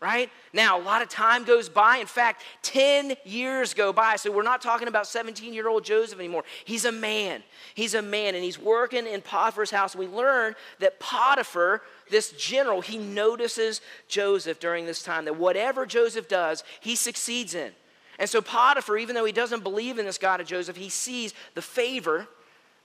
right? 0.01 0.31
Now, 0.55 0.81
a 0.81 0.83
lot 0.83 1.03
of 1.03 1.11
time 1.11 1.45
goes 1.45 1.69
by. 1.69 1.99
In 1.99 2.07
fact, 2.07 2.43
10 2.63 3.17
years 3.27 3.75
go 3.75 3.93
by. 3.93 4.17
So 4.17 4.33
we're 4.33 4.45
not 4.45 4.63
talking 4.63 4.89
about 4.89 5.07
17 5.07 5.53
year 5.53 5.69
old 5.69 5.85
Joseph 5.85 6.19
anymore. 6.19 6.45
He's 6.65 6.87
a 6.87 6.93
man. 6.93 7.43
He's 7.75 7.93
a 7.93 8.01
man, 8.01 8.35
and 8.35 8.43
he's 8.43 8.59
working 8.59 9.07
in 9.07 9.21
Potiphar's 9.21 9.71
house. 9.71 9.95
We 9.95 10.07
learn 10.07 10.55
that 10.79 10.99
Potiphar, 10.99 11.83
this 12.11 12.31
general, 12.31 12.81
he 12.81 12.97
notices 12.97 13.83
Joseph 14.09 14.59
during 14.59 14.87
this 14.87 15.03
time, 15.03 15.27
that 15.27 15.37
whatever 15.37 15.85
Joseph 15.85 16.29
does, 16.29 16.65
he 16.81 16.97
succeeds 16.97 17.55
in. 17.55 17.73
And 18.19 18.29
so 18.29 18.41
Potiphar, 18.41 18.97
even 18.99 19.15
though 19.15 19.25
he 19.25 19.33
doesn't 19.33 19.63
believe 19.63 19.99
in 19.99 20.07
this 20.07 20.19
God 20.19 20.41
of 20.41 20.47
Joseph, 20.47 20.77
he 20.77 20.89
sees 20.89 21.35
the 21.55 21.63
favor 21.63 22.27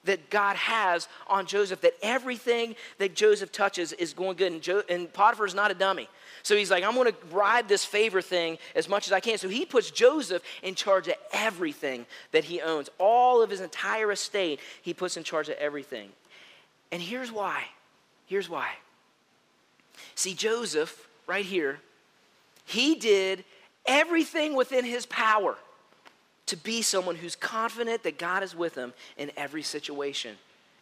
that 0.04 0.30
God 0.30 0.56
has 0.56 1.08
on 1.28 1.46
Joseph, 1.46 1.82
that 1.82 1.94
everything 2.02 2.76
that 2.98 3.16
Joseph 3.16 3.52
touches 3.52 3.94
is 3.94 4.14
going 4.14 4.36
good. 4.36 4.52
And, 4.52 4.62
jo- 4.62 4.84
and 4.90 5.12
Potiphar 5.14 5.46
is 5.46 5.54
not 5.54 5.72
a 5.72 5.76
dummy. 5.76 6.10
So 6.44 6.56
he's 6.56 6.72
like, 6.72 6.84
I'm 6.84 6.96
going 6.96 7.12
to 7.12 7.18
ride 7.32 7.68
this 7.68 7.86
favor 7.86 8.22
thing 8.22 8.58
as 8.76 8.90
much 8.90 9.06
as 9.06 9.14
I 9.14 9.20
can. 9.20 9.38
So 9.38 9.48
he 9.48 9.64
puts 9.64 9.92
Joseph 9.92 10.44
in 10.64 10.74
charge 10.74 11.08
of 11.08 11.14
everything 11.32 12.08
that 12.32 12.46
he 12.46 12.62
owns. 12.62 12.90
All 12.98 13.44
of 13.44 13.52
his 13.52 13.62
entire 13.62 14.12
estate, 14.12 14.60
he 14.82 14.94
puts 14.94 15.18
in 15.18 15.24
charge 15.24 15.50
of 15.50 15.56
everything. 15.58 16.10
And 16.92 17.02
here's 17.02 17.32
why. 17.32 17.66
Here's 18.26 18.50
why. 18.50 18.70
See, 20.16 20.34
Joseph, 20.34 21.08
right 21.28 21.46
here, 21.46 21.80
he 22.66 22.96
did 22.96 23.44
everything 23.86 24.56
within 24.56 24.86
his 24.86 25.06
power 25.06 25.56
to 26.48 26.58
be 26.58 26.82
someone 26.82 27.16
who's 27.16 27.36
confident 27.36 28.04
that 28.04 28.18
God 28.18 28.44
is 28.44 28.56
with 28.56 28.76
him 28.76 28.94
in 29.18 29.32
every 29.38 29.64
situation. 29.64 30.36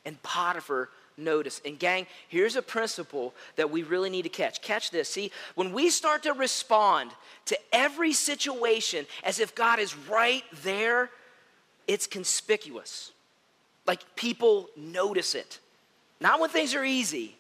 And 0.06 0.22
Potiphar 0.24 0.90
noticed. 1.18 1.66
And, 1.66 1.78
gang, 1.78 2.08
here's 2.28 2.56
a 2.56 2.62
principle 2.62 3.34
that 3.56 3.70
we 3.70 3.84
really 3.84 4.10
need 4.10 4.24
to 4.24 4.30
catch. 4.30 4.62
Catch 4.62 4.92
this. 4.92 5.10
See, 5.10 5.32
when 5.56 5.74
we 5.74 5.90
start 5.90 6.24
to 6.24 6.34
respond 6.34 7.12
to 7.46 7.58
every 7.72 8.14
situation 8.14 9.06
as 9.24 9.40
if 9.40 9.54
God 9.54 9.80
is 9.80 9.96
right 9.96 10.44
there, 10.64 11.10
it's 11.88 12.08
conspicuous. 12.08 13.12
Like 13.86 14.16
people 14.16 14.70
notice 14.78 15.36
it. 15.36 15.60
Not 16.22 16.40
when 16.40 16.50
things 16.50 16.76
are 16.76 16.84
easy, 16.84 17.36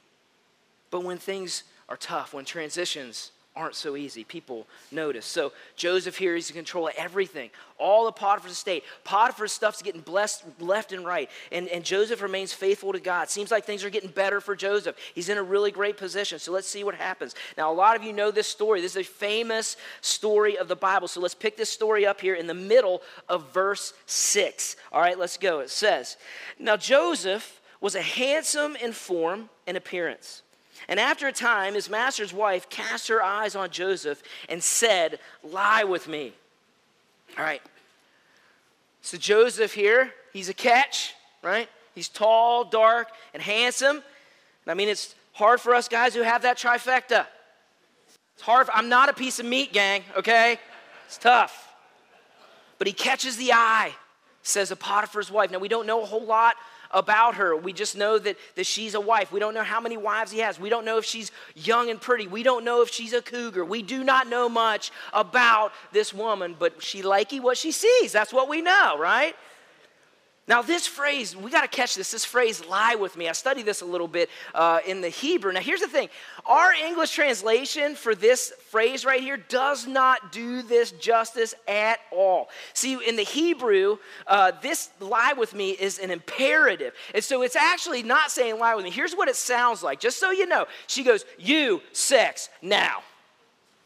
but 0.91 1.03
when 1.03 1.17
things 1.17 1.63
are 1.87 1.97
tough, 1.97 2.33
when 2.33 2.45
transitions 2.45 3.31
aren't 3.59 3.75
so 3.75 3.97
easy. 3.97 4.23
People 4.23 4.65
notice. 4.89 5.25
So 5.25 5.51
Joseph 5.75 6.17
here, 6.17 6.33
he's 6.33 6.49
in 6.49 6.55
control 6.55 6.87
of 6.87 6.93
everything. 6.97 7.49
All 7.77 8.07
of 8.07 8.15
Potiphar's 8.15 8.53
estate. 8.53 8.83
Potiphar's 9.03 9.51
stuff's 9.51 9.81
getting 9.81 9.99
blessed 9.99 10.45
left 10.59 10.93
and 10.93 11.05
right. 11.05 11.29
And, 11.51 11.67
and 11.67 11.83
Joseph 11.83 12.21
remains 12.21 12.53
faithful 12.53 12.93
to 12.93 13.01
God. 13.01 13.29
Seems 13.29 13.51
like 13.51 13.65
things 13.65 13.83
are 13.83 13.89
getting 13.89 14.09
better 14.09 14.39
for 14.39 14.55
Joseph. 14.55 14.95
He's 15.13 15.27
in 15.27 15.37
a 15.37 15.43
really 15.43 15.71
great 15.71 15.97
position. 15.97 16.39
So 16.39 16.53
let's 16.53 16.67
see 16.67 16.85
what 16.85 16.95
happens. 16.95 17.35
Now, 17.57 17.69
a 17.69 17.73
lot 17.73 17.97
of 17.97 18.03
you 18.03 18.13
know 18.13 18.31
this 18.31 18.47
story. 18.47 18.79
This 18.79 18.95
is 18.95 19.05
a 19.05 19.09
famous 19.09 19.75
story 19.99 20.57
of 20.57 20.69
the 20.69 20.75
Bible. 20.77 21.09
So 21.09 21.19
let's 21.19 21.35
pick 21.35 21.57
this 21.57 21.69
story 21.69 22.05
up 22.05 22.21
here 22.21 22.35
in 22.35 22.47
the 22.47 22.53
middle 22.53 23.01
of 23.27 23.53
verse 23.53 23.93
6. 24.05 24.77
All 24.93 25.01
right, 25.01 25.19
let's 25.19 25.35
go. 25.35 25.59
It 25.59 25.69
says, 25.69 26.15
Now 26.57 26.77
Joseph 26.77 27.59
was 27.81 27.95
a 27.95 28.01
handsome 28.01 28.77
in 28.77 28.93
form 28.93 29.49
and 29.67 29.75
appearance 29.75 30.43
and 30.89 30.99
after 30.99 31.27
a 31.27 31.31
time, 31.31 31.75
his 31.75 31.87
master's 31.87 32.33
wife 32.33 32.67
cast 32.67 33.09
her 33.09 33.21
eyes 33.21 33.55
on 33.55 33.69
Joseph 33.69 34.23
and 34.49 34.61
said, 34.61 35.19
Lie 35.43 35.83
with 35.83 36.07
me. 36.07 36.33
All 37.37 37.43
right. 37.43 37.61
So 39.01 39.15
Joseph 39.15 39.71
here, 39.71 40.11
he's 40.33 40.49
a 40.49 40.53
catch, 40.53 41.13
right? 41.43 41.69
He's 41.93 42.09
tall, 42.09 42.65
dark, 42.65 43.09
and 43.35 43.43
handsome. 43.43 44.01
I 44.65 44.73
mean, 44.73 44.89
it's 44.89 45.13
hard 45.33 45.61
for 45.61 45.75
us 45.75 45.87
guys 45.87 46.15
who 46.15 46.23
have 46.23 46.41
that 46.41 46.57
trifecta. 46.57 47.27
It's 48.33 48.41
hard. 48.41 48.65
For, 48.65 48.73
I'm 48.73 48.89
not 48.89 49.09
a 49.09 49.13
piece 49.13 49.39
of 49.39 49.45
meat, 49.45 49.71
gang, 49.71 50.03
okay? 50.17 50.59
It's 51.05 51.19
tough. 51.19 51.71
But 52.79 52.87
he 52.87 52.93
catches 52.93 53.37
the 53.37 53.53
eye, 53.53 53.93
says 54.41 54.71
a 54.71 54.75
Potiphar's 54.75 55.29
wife. 55.29 55.51
Now, 55.51 55.59
we 55.59 55.67
don't 55.67 55.85
know 55.85 56.01
a 56.01 56.05
whole 56.05 56.25
lot 56.25 56.55
about 56.91 57.35
her. 57.35 57.55
We 57.55 57.73
just 57.73 57.95
know 57.95 58.17
that, 58.19 58.37
that 58.55 58.65
she's 58.65 58.95
a 58.95 58.99
wife. 58.99 59.31
We 59.31 59.39
don't 59.39 59.53
know 59.53 59.63
how 59.63 59.79
many 59.79 59.97
wives 59.97 60.31
he 60.31 60.39
has. 60.39 60.59
We 60.59 60.69
don't 60.69 60.85
know 60.85 60.97
if 60.97 61.05
she's 61.05 61.31
young 61.55 61.89
and 61.89 61.99
pretty. 62.01 62.27
We 62.27 62.43
don't 62.43 62.65
know 62.65 62.81
if 62.81 62.89
she's 62.91 63.13
a 63.13 63.21
cougar. 63.21 63.63
We 63.63 63.81
do 63.81 64.03
not 64.03 64.27
know 64.27 64.49
much 64.49 64.91
about 65.13 65.71
this 65.91 66.13
woman, 66.13 66.55
but 66.57 66.81
she 66.81 67.01
likey 67.01 67.41
what 67.41 67.57
she 67.57 67.71
sees. 67.71 68.11
That's 68.11 68.33
what 68.33 68.49
we 68.49 68.61
know, 68.61 68.97
right? 68.97 69.35
Now, 70.49 70.63
this 70.63 70.87
phrase, 70.87 71.35
we 71.35 71.51
got 71.51 71.61
to 71.61 71.67
catch 71.67 71.93
this. 71.93 72.09
This 72.09 72.25
phrase, 72.25 72.65
lie 72.65 72.95
with 72.95 73.15
me. 73.15 73.29
I 73.29 73.33
studied 73.33 73.67
this 73.67 73.81
a 73.81 73.85
little 73.85 74.07
bit 74.07 74.31
uh, 74.55 74.79
in 74.87 74.99
the 74.99 75.09
Hebrew. 75.09 75.51
Now, 75.51 75.59
here's 75.59 75.81
the 75.81 75.87
thing 75.87 76.09
our 76.43 76.73
English 76.73 77.11
translation 77.11 77.93
for 77.93 78.15
this 78.15 78.51
phrase 78.71 79.05
right 79.05 79.21
here 79.21 79.37
does 79.37 79.85
not 79.85 80.31
do 80.31 80.63
this 80.63 80.89
justice 80.93 81.53
at 81.67 81.99
all. 82.11 82.49
See, 82.73 82.97
in 83.07 83.15
the 83.15 83.21
Hebrew, 83.23 83.99
uh, 84.25 84.53
this 84.59 84.89
lie 84.99 85.33
with 85.37 85.53
me 85.53 85.69
is 85.69 85.99
an 85.99 86.09
imperative. 86.09 86.95
And 87.13 87.23
so 87.23 87.43
it's 87.43 87.55
actually 87.55 88.01
not 88.01 88.31
saying 88.31 88.57
lie 88.57 88.73
with 88.73 88.85
me. 88.85 88.89
Here's 88.89 89.13
what 89.13 89.27
it 89.29 89.35
sounds 89.35 89.83
like, 89.83 89.99
just 89.99 90.19
so 90.19 90.31
you 90.31 90.47
know. 90.47 90.65
She 90.87 91.03
goes, 91.03 91.25
You, 91.37 91.79
sex, 91.91 92.49
now. 92.63 93.03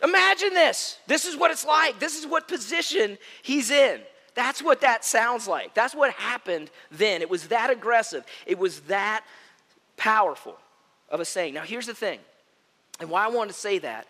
Imagine 0.01 0.53
this. 0.53 0.98
This 1.08 1.25
is 1.25 1.36
what 1.36 1.51
it's 1.51 1.65
like. 1.65 2.00
This 2.00 2.17
is 2.17 2.25
what 2.25 2.48
position 2.48 3.17
he's 3.41 3.70
in. 3.70 4.00
That's 4.36 4.62
what 4.62 4.82
that 4.82 5.06
sounds 5.06 5.48
like. 5.48 5.74
That's 5.74 5.94
what 5.94 6.12
happened 6.13 6.72
then. 6.92 7.22
It 7.22 7.30
was 7.30 7.48
that 7.48 7.70
aggressive, 7.70 8.25
it 8.46 8.58
was 8.58 8.82
that 8.82 9.24
powerful 9.98 10.58
of 11.10 11.20
a 11.20 11.25
saying. 11.25 11.54
Now, 11.54 11.62
here's 11.62 11.86
the 11.86 11.94
thing, 11.94 12.20
and 13.00 13.10
why 13.10 13.25
I 13.25 13.28
wanted 13.28 13.54
to 13.54 13.60
say 13.60 13.80
that 13.80 14.08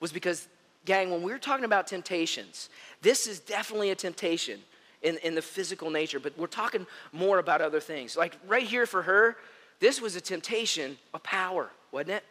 was 0.00 0.12
because, 0.12 0.48
gang, 0.84 1.10
when 1.10 1.22
we 1.22 1.32
we're 1.32 1.38
talking 1.38 1.64
about 1.64 1.86
temptations, 1.86 2.70
this 3.02 3.26
is 3.26 3.40
definitely 3.40 3.90
a 3.90 3.94
temptation 3.94 4.60
in, 5.02 5.18
in 5.18 5.34
the 5.34 5.42
physical 5.42 5.90
nature, 5.90 6.18
but 6.18 6.36
we're 6.38 6.46
talking 6.46 6.86
more 7.12 7.38
about 7.38 7.60
other 7.60 7.80
things. 7.80 8.16
Like 8.16 8.36
right 8.46 8.66
here 8.66 8.86
for 8.86 9.02
her, 9.02 9.36
this 9.80 10.00
was 10.00 10.16
a 10.16 10.20
temptation 10.20 10.96
of 11.12 11.22
power, 11.22 11.70
wasn't 11.92 12.10
it? 12.10 12.24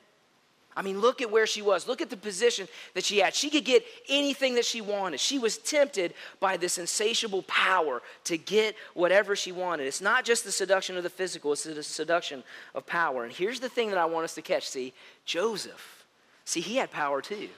I 0.76 0.82
mean, 0.82 1.00
look 1.00 1.22
at 1.22 1.32
where 1.32 1.48
she 1.48 1.62
was. 1.62 1.88
Look 1.88 2.02
at 2.02 2.10
the 2.10 2.18
position 2.18 2.68
that 2.96 3.06
she 3.06 3.20
had. 3.20 3.34
She 3.34 3.50
could 3.50 3.64
get 3.64 3.86
anything 4.10 4.56
that 4.56 4.66
she 4.66 4.82
wanted. 4.82 5.20
She 5.20 5.40
was 5.40 5.58
tempted 5.58 6.14
by 6.40 6.58
this 6.58 6.78
insatiable 6.78 7.44
power 7.44 8.02
to 8.26 8.38
get 8.38 8.76
whatever 8.94 9.36
she 9.36 9.54
wanted. 9.54 9.88
It's 9.88 10.02
not 10.02 10.26
just 10.26 10.44
the 10.44 10.52
seduction 10.52 10.98
of 10.98 11.04
the 11.04 11.10
physical, 11.10 11.54
it's 11.54 11.64
the 11.64 11.82
seduction 11.82 12.44
of 12.74 12.86
power. 12.86 13.24
And 13.24 13.32
here's 13.32 13.62
the 13.62 13.70
thing 13.70 13.90
that 13.90 13.98
I 13.98 14.06
want 14.06 14.26
us 14.26 14.36
to 14.36 14.42
catch 14.42 14.68
see, 14.68 14.94
Joseph, 15.26 16.06
see, 16.44 16.62
he 16.62 16.76
had 16.76 16.92
power 16.92 17.22
too. 17.22 17.50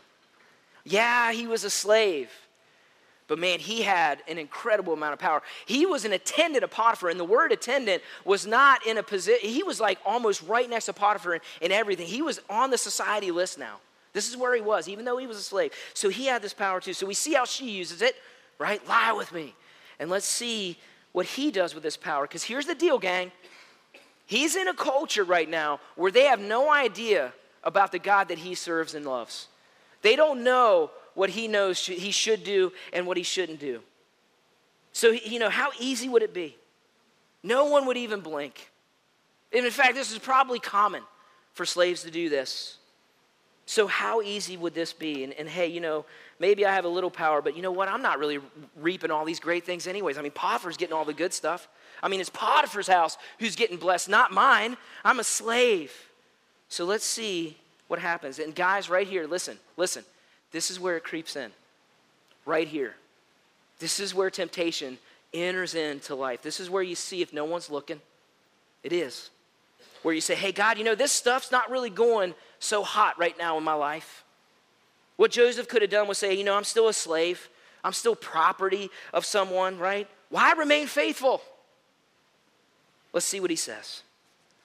Yeah, 0.83 1.31
he 1.31 1.47
was 1.47 1.63
a 1.63 1.69
slave. 1.69 2.29
But 3.27 3.39
man, 3.39 3.60
he 3.60 3.81
had 3.81 4.24
an 4.27 4.38
incredible 4.38 4.93
amount 4.93 5.13
of 5.13 5.19
power. 5.19 5.41
He 5.65 5.86
was 5.86 6.05
an 6.05 6.13
attendant 6.13 6.63
of 6.63 6.72
Potiphar, 6.72 7.10
and 7.10 7.19
the 7.19 7.25
word 7.25 7.51
attendant 7.51 8.01
was 8.24 8.48
not 8.48 8.86
in 8.88 8.98
a 8.98 9.03
position, 9.03 9.50
he 9.50 9.63
was 9.63 9.79
like 9.79 10.00
almost 10.05 10.41
right 10.43 10.69
next 10.69 10.86
to 10.86 10.93
Potiphar 10.93 11.39
in 11.62 11.72
everything. 11.72 12.07
He 12.07 12.22
was 12.22 12.39
on 12.50 12.72
the 12.72 12.77
society 12.77 13.31
list 13.31 13.60
now. 13.60 13.79
This 14.13 14.29
is 14.29 14.38
where 14.38 14.55
he 14.55 14.62
was, 14.62 14.88
even 14.88 15.05
though 15.05 15.17
he 15.17 15.27
was 15.27 15.38
a 15.38 15.41
slave. 15.41 15.74
So 15.93 16.10
he 16.10 16.25
had 16.25 16.41
this 16.41 16.53
power 16.53 16.79
too. 16.79 16.93
So 16.93 17.05
we 17.05 17.13
see 17.13 17.34
how 17.34 17.46
she 17.46 17.69
uses 17.69 18.01
it, 18.01 18.15
right? 18.57 18.86
Lie 18.88 19.12
with 19.12 19.31
me. 19.34 19.53
And 20.00 20.10
let's 20.10 20.25
see 20.25 20.77
what 21.12 21.25
he 21.25 21.51
does 21.51 21.74
with 21.74 21.84
this 21.84 21.98
power. 21.98 22.24
Because 22.24 22.43
here's 22.43 22.65
the 22.65 22.75
deal, 22.75 22.98
gang. 22.98 23.31
He's 24.25 24.55
in 24.55 24.67
a 24.67 24.74
culture 24.74 25.24
right 25.24 25.50
now 25.50 25.79
where 25.96 26.12
they 26.12 26.24
have 26.24 26.39
no 26.39 26.72
idea 26.72 27.34
about 27.63 27.91
the 27.91 28.00
God 28.00 28.29
that 28.29 28.38
he 28.38 28.55
serves 28.55 28.96
and 28.96 29.05
loves. 29.05 29.48
They 30.01 30.15
don't 30.15 30.43
know 30.43 30.91
what 31.17 31.31
he 31.31 31.47
knows 31.47 31.83
he 31.83 32.12
should 32.12 32.43
do 32.43 32.71
and 32.93 33.07
what 33.07 33.17
he 33.17 33.24
shouldn't 33.24 33.59
do. 33.59 33.81
So, 34.93 35.09
you 35.09 35.39
know, 35.39 35.50
how 35.50 35.71
easy 35.79 36.07
would 36.07 36.21
it 36.21 36.31
be? 36.31 36.55
No 37.41 37.65
one 37.65 37.88
would 37.88 37.97
even 37.97 38.21
blink. 38.21 38.69
And 39.51 39.65
in 39.65 39.71
fact, 39.71 39.95
this 39.95 40.12
is 40.12 40.19
probably 40.19 40.59
common 40.59 41.01
for 41.55 41.65
slaves 41.65 42.03
to 42.03 42.12
do 42.12 42.29
this. 42.29 42.77
So, 43.65 43.88
how 43.88 44.21
easy 44.21 44.57
would 44.57 44.75
this 44.75 44.93
be? 44.93 45.24
And, 45.24 45.33
and, 45.33 45.50
hey, 45.50 45.65
you 45.65 45.81
know, 45.81 46.05
maybe 46.38 46.67
I 46.67 46.74
have 46.75 46.86
a 46.86 46.89
little 46.89 47.09
power, 47.09 47.41
but 47.41 47.55
you 47.55 47.63
know 47.63 47.71
what? 47.71 47.89
I'm 47.89 48.03
not 48.03 48.19
really 48.19 48.38
reaping 48.75 49.09
all 49.09 49.25
these 49.25 49.39
great 49.39 49.65
things, 49.65 49.88
anyways. 49.88 50.19
I 50.19 50.21
mean, 50.21 50.31
Potiphar's 50.31 50.77
getting 50.77 50.93
all 50.93 51.03
the 51.03 51.13
good 51.13 51.33
stuff. 51.33 51.67
I 52.03 52.09
mean, 52.09 52.21
it's 52.21 52.29
Potiphar's 52.29 52.88
house 52.88 53.17
who's 53.39 53.55
getting 53.55 53.77
blessed, 53.77 54.07
not 54.07 54.31
mine. 54.31 54.77
I'm 55.03 55.19
a 55.19 55.24
slave. 55.24 55.91
So, 56.69 56.86
let's 56.86 57.05
see 57.05 57.57
what 57.88 57.97
happens. 57.97 58.38
And, 58.38 58.53
guys, 58.53 58.88
right 58.88 59.07
here, 59.07 59.25
listen, 59.25 59.57
listen. 59.77 60.05
This 60.51 60.71
is 60.71 60.79
where 60.79 60.97
it 60.97 61.03
creeps 61.03 61.35
in. 61.35 61.51
Right 62.45 62.67
here. 62.67 62.95
This 63.79 63.99
is 63.99 64.13
where 64.13 64.29
temptation 64.29 64.97
enters 65.33 65.75
into 65.75 66.15
life. 66.15 66.41
This 66.41 66.59
is 66.59 66.69
where 66.69 66.83
you 66.83 66.95
see 66.95 67.21
if 67.21 67.33
no 67.33 67.45
one's 67.45 67.69
looking. 67.69 68.01
It 68.83 68.93
is. 68.93 69.29
Where 70.01 70.15
you 70.15 70.21
say, 70.21 70.35
hey, 70.35 70.51
God, 70.51 70.77
you 70.77 70.83
know, 70.83 70.95
this 70.95 71.11
stuff's 71.11 71.51
not 71.51 71.69
really 71.69 71.89
going 71.89 72.33
so 72.59 72.83
hot 72.83 73.19
right 73.19 73.37
now 73.37 73.57
in 73.57 73.63
my 73.63 73.73
life. 73.73 74.23
What 75.17 75.31
Joseph 75.31 75.67
could 75.67 75.81
have 75.81 75.91
done 75.91 76.07
was 76.07 76.17
say, 76.17 76.33
you 76.33 76.43
know, 76.43 76.55
I'm 76.55 76.63
still 76.63 76.87
a 76.87 76.93
slave, 76.93 77.49
I'm 77.83 77.93
still 77.93 78.15
property 78.15 78.89
of 79.13 79.25
someone, 79.25 79.77
right? 79.77 80.07
Why 80.29 80.53
remain 80.53 80.87
faithful? 80.87 81.41
Let's 83.13 83.25
see 83.25 83.39
what 83.39 83.49
he 83.49 83.55
says. 83.55 84.03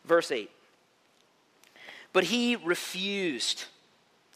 Verse 0.05 0.31
8. 0.31 0.51
But 2.13 2.25
he 2.25 2.57
refused 2.57 3.65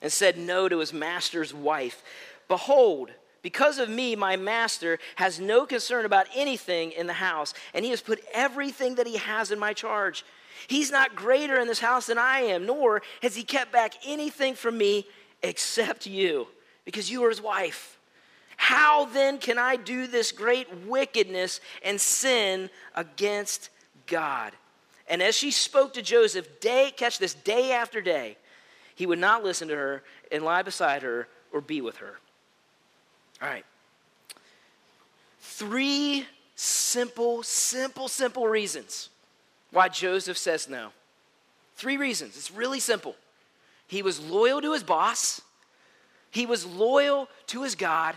and 0.02 0.12
said 0.12 0.38
no 0.38 0.68
to 0.68 0.78
his 0.78 0.92
master's 0.92 1.54
wife. 1.54 2.02
Behold, 2.48 3.10
because 3.42 3.78
of 3.78 3.88
me, 3.88 4.16
my 4.16 4.36
master 4.36 4.98
has 5.16 5.38
no 5.38 5.66
concern 5.66 6.04
about 6.04 6.26
anything 6.34 6.92
in 6.92 7.06
the 7.06 7.12
house, 7.12 7.54
and 7.74 7.84
he 7.84 7.90
has 7.92 8.00
put 8.00 8.24
everything 8.34 8.96
that 8.96 9.06
he 9.06 9.16
has 9.16 9.50
in 9.50 9.58
my 9.58 9.72
charge. 9.72 10.24
He's 10.66 10.90
not 10.90 11.14
greater 11.14 11.58
in 11.60 11.68
this 11.68 11.78
house 11.78 12.06
than 12.06 12.18
I 12.18 12.40
am, 12.40 12.66
nor 12.66 13.02
has 13.22 13.36
he 13.36 13.44
kept 13.44 13.72
back 13.72 13.94
anything 14.04 14.54
from 14.54 14.76
me 14.76 15.06
except 15.42 16.06
you, 16.06 16.48
because 16.84 17.10
you 17.10 17.24
are 17.24 17.28
his 17.28 17.40
wife. 17.40 17.98
How 18.56 19.04
then 19.04 19.38
can 19.38 19.58
I 19.58 19.76
do 19.76 20.06
this 20.06 20.32
great 20.32 20.66
wickedness 20.86 21.60
and 21.82 22.00
sin 22.00 22.70
against 22.94 23.68
God? 24.06 24.52
And 25.08 25.22
as 25.22 25.36
she 25.36 25.50
spoke 25.50 25.92
to 25.94 26.02
Joseph, 26.02 26.60
day, 26.60 26.92
catch 26.96 27.18
this, 27.18 27.34
day 27.34 27.72
after 27.72 28.00
day, 28.00 28.38
he 28.96 29.06
would 29.06 29.18
not 29.20 29.44
listen 29.44 29.68
to 29.68 29.76
her 29.76 30.02
and 30.32 30.42
lie 30.42 30.62
beside 30.62 31.02
her 31.02 31.28
or 31.52 31.60
be 31.60 31.80
with 31.80 31.98
her. 31.98 32.18
All 33.40 33.48
right. 33.48 33.64
Three 35.40 36.26
simple, 36.56 37.42
simple, 37.42 38.08
simple 38.08 38.48
reasons 38.48 39.10
why 39.70 39.88
Joseph 39.88 40.38
says 40.38 40.68
no. 40.68 40.88
Three 41.76 41.98
reasons. 41.98 42.36
It's 42.36 42.50
really 42.50 42.80
simple. 42.80 43.14
He 43.86 44.02
was 44.02 44.18
loyal 44.18 44.60
to 44.62 44.72
his 44.72 44.82
boss, 44.82 45.40
he 46.30 46.46
was 46.46 46.66
loyal 46.66 47.28
to 47.48 47.62
his 47.62 47.74
God, 47.74 48.14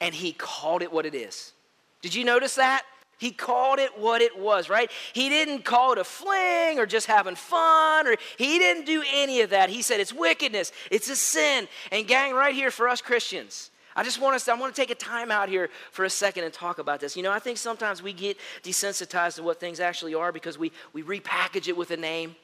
and 0.00 0.14
he 0.14 0.32
called 0.32 0.82
it 0.82 0.92
what 0.92 1.04
it 1.04 1.14
is. 1.14 1.52
Did 2.00 2.14
you 2.14 2.24
notice 2.24 2.54
that? 2.54 2.84
He 3.20 3.32
called 3.32 3.78
it 3.78 3.98
what 3.98 4.22
it 4.22 4.38
was, 4.38 4.70
right? 4.70 4.90
He 5.12 5.28
didn't 5.28 5.62
call 5.62 5.92
it 5.92 5.98
a 5.98 6.04
fling 6.04 6.78
or 6.78 6.86
just 6.86 7.06
having 7.06 7.34
fun, 7.34 8.06
or 8.06 8.16
he 8.38 8.58
didn't 8.58 8.86
do 8.86 9.04
any 9.12 9.42
of 9.42 9.50
that. 9.50 9.68
He 9.68 9.82
said 9.82 10.00
it's 10.00 10.12
wickedness, 10.12 10.72
it's 10.90 11.10
a 11.10 11.16
sin. 11.16 11.68
And, 11.92 12.08
gang, 12.08 12.32
right 12.32 12.54
here 12.54 12.70
for 12.70 12.88
us 12.88 13.02
Christians, 13.02 13.70
I 13.94 14.04
just 14.04 14.22
want 14.22 14.36
us 14.36 14.46
to, 14.46 14.52
I 14.52 14.54
want 14.54 14.74
to 14.74 14.80
take 14.80 14.90
a 14.90 14.94
time 14.94 15.30
out 15.30 15.50
here 15.50 15.68
for 15.90 16.06
a 16.06 16.10
second 16.10 16.44
and 16.44 16.52
talk 16.52 16.78
about 16.78 16.98
this. 16.98 17.14
You 17.14 17.22
know, 17.22 17.30
I 17.30 17.40
think 17.40 17.58
sometimes 17.58 18.02
we 18.02 18.14
get 18.14 18.38
desensitized 18.62 19.36
to 19.36 19.42
what 19.42 19.60
things 19.60 19.80
actually 19.80 20.14
are 20.14 20.32
because 20.32 20.56
we, 20.56 20.72
we 20.94 21.02
repackage 21.02 21.68
it 21.68 21.76
with 21.76 21.90
a 21.90 21.98
name 21.98 22.36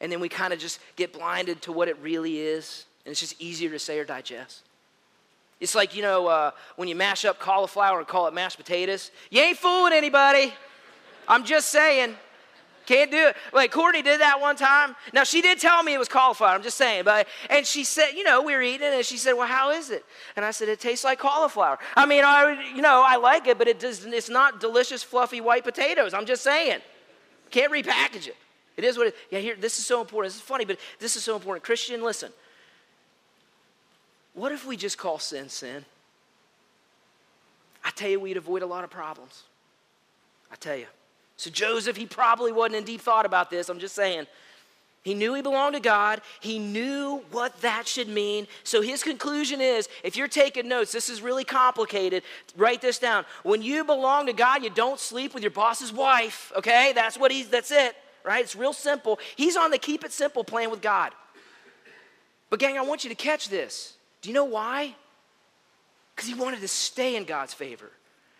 and 0.00 0.10
then 0.10 0.18
we 0.18 0.30
kind 0.30 0.54
of 0.54 0.58
just 0.58 0.80
get 0.96 1.12
blinded 1.12 1.60
to 1.62 1.72
what 1.72 1.88
it 1.88 1.98
really 2.00 2.38
is. 2.38 2.86
And 3.04 3.12
it's 3.12 3.20
just 3.20 3.38
easier 3.38 3.68
to 3.68 3.78
say 3.78 3.98
or 3.98 4.06
digest. 4.06 4.62
It's 5.60 5.74
like, 5.74 5.94
you 5.94 6.02
know, 6.02 6.26
uh, 6.26 6.50
when 6.76 6.88
you 6.88 6.96
mash 6.96 7.24
up 7.24 7.38
cauliflower 7.38 7.98
and 7.98 8.08
call 8.08 8.26
it 8.26 8.34
mashed 8.34 8.56
potatoes. 8.56 9.10
You 9.30 9.42
ain't 9.42 9.58
fooling 9.58 9.92
anybody. 9.92 10.54
I'm 11.28 11.44
just 11.44 11.68
saying. 11.68 12.14
Can't 12.86 13.10
do 13.12 13.28
it. 13.28 13.36
Like 13.52 13.70
Courtney 13.70 14.02
did 14.02 14.20
that 14.20 14.40
one 14.40 14.56
time. 14.56 14.96
Now 15.12 15.22
she 15.22 15.42
did 15.42 15.60
tell 15.60 15.80
me 15.82 15.94
it 15.94 15.98
was 15.98 16.08
cauliflower. 16.08 16.56
I'm 16.56 16.62
just 16.62 16.76
saying, 16.76 17.04
but 17.04 17.28
and 17.48 17.64
she 17.64 17.84
said, 17.84 18.14
you 18.16 18.24
know, 18.24 18.42
we 18.42 18.52
were 18.52 18.62
eating 18.62 18.88
it, 18.88 18.94
and 18.94 19.04
she 19.04 19.16
said, 19.16 19.34
"Well, 19.34 19.46
how 19.46 19.70
is 19.70 19.90
it?" 19.90 20.04
And 20.34 20.44
I 20.44 20.50
said, 20.50 20.68
"It 20.68 20.80
tastes 20.80 21.04
like 21.04 21.20
cauliflower." 21.20 21.78
I 21.94 22.04
mean, 22.04 22.24
I, 22.24 22.72
you 22.74 22.82
know, 22.82 23.04
I 23.06 23.14
like 23.14 23.46
it, 23.46 23.58
but 23.58 23.68
it 23.68 23.78
does. 23.78 24.04
It's 24.06 24.28
not 24.28 24.60
delicious, 24.60 25.04
fluffy 25.04 25.40
white 25.40 25.62
potatoes. 25.62 26.14
I'm 26.14 26.26
just 26.26 26.42
saying. 26.42 26.80
Can't 27.52 27.72
repackage 27.72 28.26
it. 28.26 28.36
It 28.76 28.82
is 28.82 28.98
what 28.98 29.08
it. 29.08 29.16
Yeah, 29.30 29.38
here. 29.38 29.54
This 29.54 29.78
is 29.78 29.86
so 29.86 30.00
important. 30.00 30.32
This 30.32 30.42
is 30.42 30.48
funny, 30.48 30.64
but 30.64 30.78
this 30.98 31.14
is 31.14 31.22
so 31.22 31.36
important. 31.36 31.62
Christian, 31.62 32.02
listen. 32.02 32.32
What 34.34 34.52
if 34.52 34.66
we 34.66 34.76
just 34.76 34.98
call 34.98 35.18
sin 35.18 35.48
sin? 35.48 35.84
I 37.84 37.90
tell 37.90 38.08
you, 38.08 38.20
we'd 38.20 38.36
avoid 38.36 38.62
a 38.62 38.66
lot 38.66 38.84
of 38.84 38.90
problems. 38.90 39.44
I 40.52 40.56
tell 40.56 40.76
you. 40.76 40.86
So 41.36 41.50
Joseph, 41.50 41.96
he 41.96 42.06
probably 42.06 42.52
wasn't 42.52 42.76
in 42.76 42.84
deep 42.84 43.00
thought 43.00 43.24
about 43.24 43.50
this. 43.50 43.68
I'm 43.68 43.78
just 43.78 43.94
saying. 43.94 44.26
He 45.02 45.14
knew 45.14 45.32
he 45.32 45.40
belonged 45.40 45.74
to 45.76 45.80
God. 45.80 46.20
He 46.40 46.58
knew 46.58 47.22
what 47.30 47.58
that 47.62 47.88
should 47.88 48.08
mean. 48.08 48.46
So 48.64 48.82
his 48.82 49.02
conclusion 49.02 49.62
is 49.62 49.88
if 50.04 50.14
you're 50.14 50.28
taking 50.28 50.68
notes, 50.68 50.92
this 50.92 51.08
is 51.08 51.22
really 51.22 51.44
complicated. 51.44 52.22
Write 52.54 52.82
this 52.82 52.98
down. 52.98 53.24
When 53.42 53.62
you 53.62 53.82
belong 53.84 54.26
to 54.26 54.34
God, 54.34 54.62
you 54.62 54.68
don't 54.68 55.00
sleep 55.00 55.32
with 55.32 55.42
your 55.42 55.52
boss's 55.52 55.90
wife, 55.90 56.52
okay? 56.54 56.92
That's 56.94 57.18
what 57.18 57.30
he's 57.30 57.48
that's 57.48 57.70
it, 57.70 57.96
right? 58.24 58.44
It's 58.44 58.54
real 58.54 58.74
simple. 58.74 59.18
He's 59.36 59.56
on 59.56 59.70
the 59.70 59.78
keep 59.78 60.04
it 60.04 60.12
simple 60.12 60.44
plan 60.44 60.70
with 60.70 60.82
God. 60.82 61.12
But 62.50 62.58
gang, 62.58 62.76
I 62.76 62.82
want 62.82 63.02
you 63.02 63.08
to 63.08 63.16
catch 63.16 63.48
this. 63.48 63.94
Do 64.22 64.28
you 64.28 64.34
know 64.34 64.44
why? 64.44 64.94
Because 66.14 66.28
he 66.28 66.34
wanted 66.34 66.60
to 66.60 66.68
stay 66.68 67.16
in 67.16 67.24
God's 67.24 67.54
favor. 67.54 67.90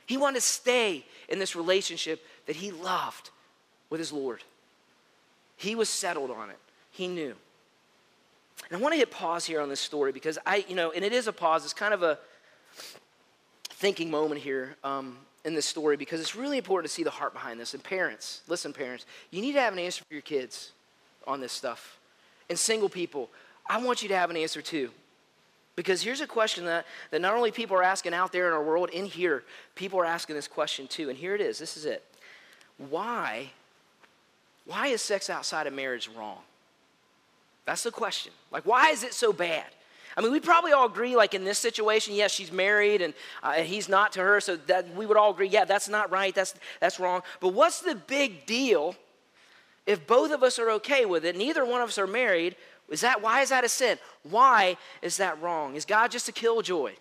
He 0.07 0.17
wanted 0.17 0.41
to 0.41 0.47
stay 0.47 1.05
in 1.29 1.39
this 1.39 1.55
relationship 1.55 2.25
that 2.47 2.57
he 2.57 2.71
loved 2.71 3.31
with 3.91 4.01
his 4.01 4.13
Lord. 4.13 4.43
He 5.57 5.75
was 5.75 5.89
settled 5.89 6.31
on 6.31 6.51
it. 6.51 6.59
He 6.91 7.07
knew. 7.07 7.35
And 8.69 8.79
I 8.79 8.81
want 8.81 8.93
to 8.93 8.99
hit 8.99 9.11
pause 9.11 9.45
here 9.45 9.61
on 9.61 9.69
this 9.69 9.81
story 9.81 10.13
because 10.13 10.39
I, 10.45 10.65
you 10.69 10.75
know, 10.75 10.91
and 10.91 11.05
it 11.05 11.13
is 11.13 11.27
a 11.27 11.33
pause. 11.33 11.65
It's 11.65 11.73
kind 11.73 11.95
of 11.95 12.03
a 12.03 12.19
thinking 13.69 14.11
moment 14.11 14.41
here 14.41 14.77
um, 14.85 15.17
in 15.45 15.55
this 15.55 15.67
story 15.67 15.97
because 15.97 16.21
it's 16.21 16.37
really 16.37 16.59
important 16.59 16.89
to 16.89 16.95
see 16.95 17.03
the 17.03 17.11
heart 17.11 17.33
behind 17.33 17.59
this. 17.59 17.75
And 17.75 17.83
parents, 17.83 18.43
listen, 18.49 18.73
parents, 18.73 19.07
you 19.31 19.41
need 19.41 19.53
to 19.53 19.61
have 19.61 19.73
an 19.73 19.79
answer 19.79 20.05
for 20.07 20.15
your 20.15 20.23
kids 20.23 20.73
on 21.27 21.41
this 21.41 21.53
stuff. 21.53 21.99
And 22.49 22.59
single 22.59 22.89
people, 22.89 23.31
I 23.69 23.83
want 23.83 24.03
you 24.03 24.09
to 24.09 24.17
have 24.17 24.31
an 24.31 24.37
answer 24.37 24.61
too. 24.61 24.91
Because 25.77 26.03
here's 26.03 26.21
a 26.21 26.27
question 26.27 26.65
that, 26.67 26.87
that 27.11 27.21
not 27.21 27.35
only 27.35 27.51
people 27.51 27.77
are 27.77 27.83
asking 27.83 28.13
out 28.13 28.33
there 28.33 28.47
in 28.47 28.53
our 28.53 28.63
world, 28.63 28.91
in 28.91 29.07
here, 29.07 29.45
people 29.75 29.99
are 29.99 30.05
asking 30.05 30.37
this 30.37 30.49
question 30.49 30.87
too. 30.87 31.09
And 31.09 31.17
here 31.17 31.35
it 31.35 31.41
is. 31.41 31.59
This 31.59 31.77
is 31.77 31.85
it. 31.85 32.05
Why 32.77 33.51
why 34.71 34.87
is 34.87 35.03
sex 35.03 35.29
outside 35.29 35.67
of 35.67 35.73
marriage 35.73 36.09
wrong? 36.17 36.39
That's 37.67 37.83
the 37.83 37.91
question. 37.91 38.33
Like, 38.53 38.65
why 38.65 38.91
is 38.91 39.03
it 39.03 39.15
so 39.15 39.33
bad? 39.33 39.65
I 40.17 40.21
mean, 40.21 40.31
we 40.31 40.39
probably 40.39 40.71
all 40.71 40.87
agree, 40.87 41.17
like 41.17 41.35
in 41.35 41.45
this 41.45 41.59
situation, 41.59 42.15
yes, 42.15 42.31
she's 42.31 42.53
married 42.53 43.03
and, 43.03 43.13
uh, 43.43 43.55
and 43.57 43.67
he's 43.67 43.89
not 43.89 44.13
to 44.13 44.21
her, 44.21 44.41
so 44.41 44.57
that 44.69 44.95
we 44.95 45.07
would 45.07 45.17
all 45.17 45.33
agree, 45.33 45.49
yeah, 45.49 45.65
that's 45.65 45.89
not 45.89 46.13
right, 46.13 46.33
that's, 46.33 46.55
that's 46.79 47.01
wrong. 47.01 47.23
But 47.41 47.49
what's 47.49 47.81
the 47.81 47.97
big 47.97 48.47
deal 48.47 48.95
if 49.87 50.07
both 50.07 50.31
of 50.31 50.45
us 50.45 50.59
are 50.61 50.71
okay 50.73 51.05
with 51.05 51.25
it, 51.25 51.37
neither 51.37 51.65
one 51.65 51.81
of 51.81 51.89
us 51.89 51.99
are 51.99 52.07
married? 52.07 52.55
Is 52.91 53.01
that, 53.03 53.23
why 53.23 53.41
is 53.41 53.51
that 53.51 53.65
a 53.65 53.69
sin? 53.69 53.99
Why 54.25 54.77
is 55.01 55.17
that 55.19 55.41
wrong? 55.41 55.77
Is 55.77 55.85
God 55.85 56.11
just 56.11 56.29
a 56.29 56.33
killjoy? 56.33 56.93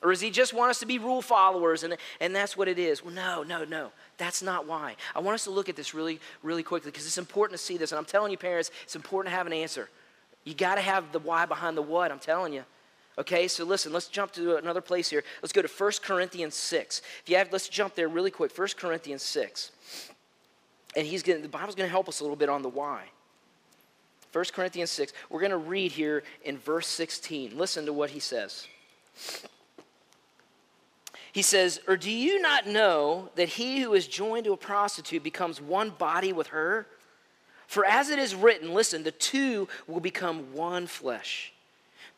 Or 0.00 0.10
does 0.10 0.20
he 0.20 0.30
just 0.30 0.54
want 0.54 0.70
us 0.70 0.78
to 0.78 0.86
be 0.86 1.00
rule 1.00 1.20
followers 1.20 1.82
and, 1.82 1.96
and 2.20 2.34
that's 2.34 2.56
what 2.56 2.68
it 2.68 2.78
is? 2.78 3.04
Well, 3.04 3.12
no, 3.12 3.42
no, 3.42 3.64
no. 3.64 3.90
That's 4.16 4.42
not 4.42 4.66
why. 4.66 4.94
I 5.16 5.18
want 5.18 5.34
us 5.34 5.44
to 5.44 5.50
look 5.50 5.68
at 5.68 5.74
this 5.74 5.92
really, 5.92 6.20
really 6.44 6.62
quickly 6.62 6.92
because 6.92 7.04
it's 7.04 7.18
important 7.18 7.58
to 7.58 7.64
see 7.64 7.76
this. 7.76 7.90
And 7.90 7.98
I'm 7.98 8.04
telling 8.04 8.30
you, 8.30 8.38
parents, 8.38 8.70
it's 8.84 8.94
important 8.94 9.32
to 9.32 9.36
have 9.36 9.48
an 9.48 9.52
answer. 9.52 9.88
You 10.44 10.54
got 10.54 10.76
to 10.76 10.80
have 10.80 11.10
the 11.10 11.18
why 11.18 11.46
behind 11.46 11.76
the 11.76 11.82
what, 11.82 12.12
I'm 12.12 12.20
telling 12.20 12.52
you. 12.52 12.64
Okay, 13.18 13.48
so 13.48 13.64
listen, 13.64 13.92
let's 13.92 14.06
jump 14.06 14.30
to 14.32 14.56
another 14.56 14.80
place 14.80 15.10
here. 15.10 15.24
Let's 15.42 15.52
go 15.52 15.60
to 15.60 15.68
1 15.68 15.92
Corinthians 16.02 16.54
6. 16.54 17.02
If 17.24 17.28
you 17.28 17.36
have, 17.36 17.52
let's 17.52 17.68
jump 17.68 17.96
there 17.96 18.06
really 18.06 18.30
quick. 18.30 18.56
1 18.56 18.68
Corinthians 18.76 19.24
6. 19.24 19.72
And 20.94 21.04
he's 21.04 21.24
going 21.24 21.42
the 21.42 21.48
Bible's 21.48 21.74
going 21.74 21.88
to 21.88 21.90
help 21.90 22.08
us 22.08 22.20
a 22.20 22.22
little 22.22 22.36
bit 22.36 22.48
on 22.48 22.62
the 22.62 22.68
why. 22.68 23.06
1 24.32 24.44
Corinthians 24.52 24.90
6. 24.90 25.12
We're 25.30 25.40
going 25.40 25.50
to 25.50 25.56
read 25.56 25.92
here 25.92 26.22
in 26.44 26.58
verse 26.58 26.86
16. 26.86 27.56
Listen 27.56 27.86
to 27.86 27.92
what 27.92 28.10
he 28.10 28.20
says. 28.20 28.66
He 31.32 31.42
says, 31.42 31.80
Or 31.86 31.96
do 31.96 32.10
you 32.10 32.40
not 32.40 32.66
know 32.66 33.30
that 33.36 33.48
he 33.48 33.80
who 33.80 33.94
is 33.94 34.06
joined 34.06 34.44
to 34.44 34.52
a 34.52 34.56
prostitute 34.56 35.22
becomes 35.22 35.60
one 35.60 35.90
body 35.90 36.32
with 36.32 36.48
her? 36.48 36.86
For 37.66 37.84
as 37.84 38.08
it 38.08 38.18
is 38.18 38.34
written, 38.34 38.72
listen, 38.72 39.02
the 39.02 39.12
two 39.12 39.68
will 39.86 40.00
become 40.00 40.54
one 40.54 40.86
flesh. 40.86 41.52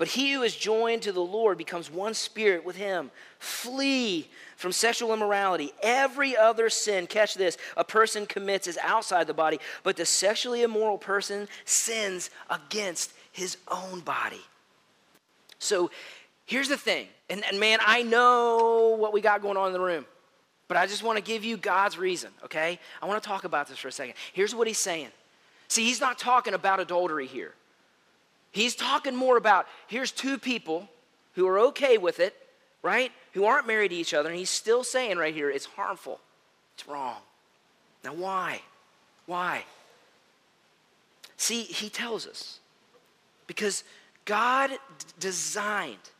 But 0.00 0.08
he 0.08 0.32
who 0.32 0.42
is 0.42 0.56
joined 0.56 1.02
to 1.02 1.12
the 1.12 1.20
Lord 1.20 1.56
becomes 1.56 1.88
one 1.88 2.14
spirit 2.14 2.64
with 2.64 2.74
him. 2.74 3.12
Flee 3.38 4.28
from 4.56 4.72
sexual 4.72 5.14
immorality. 5.14 5.72
Every 5.80 6.36
other 6.36 6.68
sin, 6.70 7.06
catch 7.06 7.34
this, 7.34 7.56
a 7.76 7.84
person 7.84 8.26
commits 8.26 8.66
is 8.66 8.78
outside 8.82 9.28
the 9.28 9.34
body, 9.34 9.60
but 9.84 9.96
the 9.96 10.06
sexually 10.06 10.62
immoral 10.62 10.98
person 10.98 11.46
sins 11.64 12.30
against 12.48 13.12
his 13.30 13.58
own 13.68 14.00
body. 14.00 14.40
So 15.58 15.90
Here's 16.50 16.68
the 16.68 16.76
thing, 16.76 17.06
and, 17.28 17.44
and 17.44 17.60
man, 17.60 17.78
I 17.86 18.02
know 18.02 18.96
what 18.98 19.12
we 19.12 19.20
got 19.20 19.40
going 19.40 19.56
on 19.56 19.68
in 19.68 19.72
the 19.72 19.78
room, 19.78 20.04
but 20.66 20.76
I 20.76 20.84
just 20.88 21.04
want 21.04 21.16
to 21.16 21.22
give 21.22 21.44
you 21.44 21.56
God's 21.56 21.96
reason, 21.96 22.30
okay? 22.44 22.80
I 23.00 23.06
want 23.06 23.22
to 23.22 23.28
talk 23.28 23.44
about 23.44 23.68
this 23.68 23.78
for 23.78 23.86
a 23.86 23.92
second. 23.92 24.14
Here's 24.32 24.52
what 24.52 24.66
he's 24.66 24.76
saying. 24.76 25.10
See, 25.68 25.84
he's 25.84 26.00
not 26.00 26.18
talking 26.18 26.52
about 26.52 26.80
adultery 26.80 27.28
here. 27.28 27.54
He's 28.50 28.74
talking 28.74 29.14
more 29.14 29.36
about 29.36 29.66
here's 29.86 30.10
two 30.10 30.38
people 30.38 30.88
who 31.34 31.46
are 31.46 31.58
okay 31.58 31.98
with 31.98 32.20
it, 32.20 32.34
right? 32.82 33.12
Who 33.34 33.44
aren't 33.44 33.66
married 33.66 33.88
to 33.88 33.96
each 33.96 34.14
other, 34.14 34.28
and 34.28 34.38
he's 34.38 34.50
still 34.50 34.82
saying 34.82 35.18
right 35.18 35.34
here 35.34 35.50
it's 35.50 35.66
harmful, 35.66 36.20
it's 36.74 36.88
wrong. 36.88 37.16
Now, 38.04 38.14
why? 38.14 38.62
Why? 39.26 39.64
See, 41.36 41.62
he 41.62 41.88
tells 41.88 42.26
us 42.26 42.58
because 43.46 43.84
God 44.24 44.70
d- 44.70 44.76
designed 45.18 46.10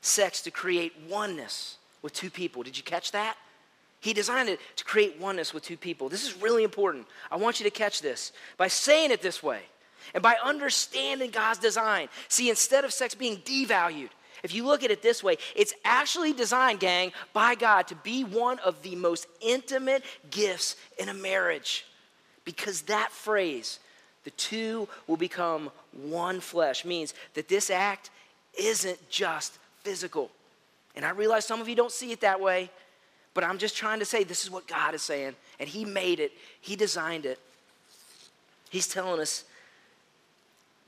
sex 0.00 0.42
to 0.42 0.50
create 0.50 0.92
oneness 1.08 1.76
with 2.02 2.12
two 2.12 2.30
people. 2.30 2.62
Did 2.62 2.76
you 2.76 2.82
catch 2.82 3.12
that? 3.12 3.36
He 4.00 4.12
designed 4.12 4.48
it 4.48 4.60
to 4.76 4.84
create 4.84 5.18
oneness 5.18 5.54
with 5.54 5.62
two 5.62 5.76
people. 5.76 6.08
This 6.08 6.24
is 6.24 6.42
really 6.42 6.62
important. 6.62 7.06
I 7.30 7.36
want 7.36 7.58
you 7.58 7.64
to 7.64 7.70
catch 7.70 8.02
this 8.02 8.32
by 8.58 8.68
saying 8.68 9.10
it 9.10 9.22
this 9.22 9.42
way 9.42 9.62
and 10.12 10.22
by 10.22 10.36
understanding 10.44 11.30
God's 11.30 11.58
design. 11.58 12.08
See, 12.28 12.50
instead 12.50 12.84
of 12.84 12.92
sex 12.92 13.14
being 13.14 13.38
devalued, 13.38 14.10
if 14.42 14.54
you 14.54 14.66
look 14.66 14.84
at 14.84 14.90
it 14.90 15.02
this 15.02 15.24
way, 15.24 15.38
it's 15.56 15.72
actually 15.84 16.34
designed, 16.34 16.78
gang, 16.78 17.12
by 17.32 17.54
God 17.54 17.88
to 17.88 17.94
be 17.94 18.24
one 18.24 18.58
of 18.58 18.82
the 18.82 18.94
most 18.94 19.26
intimate 19.40 20.04
gifts 20.30 20.76
in 20.98 21.08
a 21.08 21.14
marriage. 21.14 21.86
Because 22.44 22.82
that 22.82 23.10
phrase, 23.10 23.78
the 24.24 24.30
two 24.32 24.86
will 25.06 25.16
become 25.16 25.70
one 25.92 26.40
flesh, 26.40 26.84
means 26.84 27.14
that 27.32 27.48
this 27.48 27.70
act 27.70 28.10
isn't 28.58 29.08
just 29.08 29.58
physical. 29.82 30.30
And 30.94 31.06
I 31.06 31.10
realize 31.10 31.46
some 31.46 31.62
of 31.62 31.68
you 31.68 31.74
don't 31.74 31.90
see 31.90 32.12
it 32.12 32.20
that 32.20 32.38
way, 32.38 32.70
but 33.32 33.44
I'm 33.44 33.56
just 33.56 33.76
trying 33.76 33.98
to 33.98 34.04
say 34.04 34.24
this 34.24 34.44
is 34.44 34.50
what 34.50 34.66
God 34.66 34.94
is 34.94 35.02
saying. 35.02 35.34
And 35.58 35.68
He 35.68 35.86
made 35.86 36.20
it, 36.20 36.32
He 36.60 36.76
designed 36.76 37.24
it. 37.24 37.38
He's 38.68 38.88
telling 38.88 39.20
us 39.20 39.44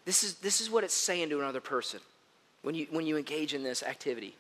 this 0.07 0.25
is, 0.25 0.37
this 0.37 0.63
is 0.63 0.71
what 0.71 0.85
it's 0.85 0.95
saying 0.95 1.29
to 1.31 1.41
another 1.41 1.61
person 1.61 2.01
when 2.63 2.75
you, 2.75 2.87
when 2.91 3.07
you 3.07 3.19
engage 3.19 3.53
in 3.53 3.63
this 3.63 3.83
activity. 3.83 4.35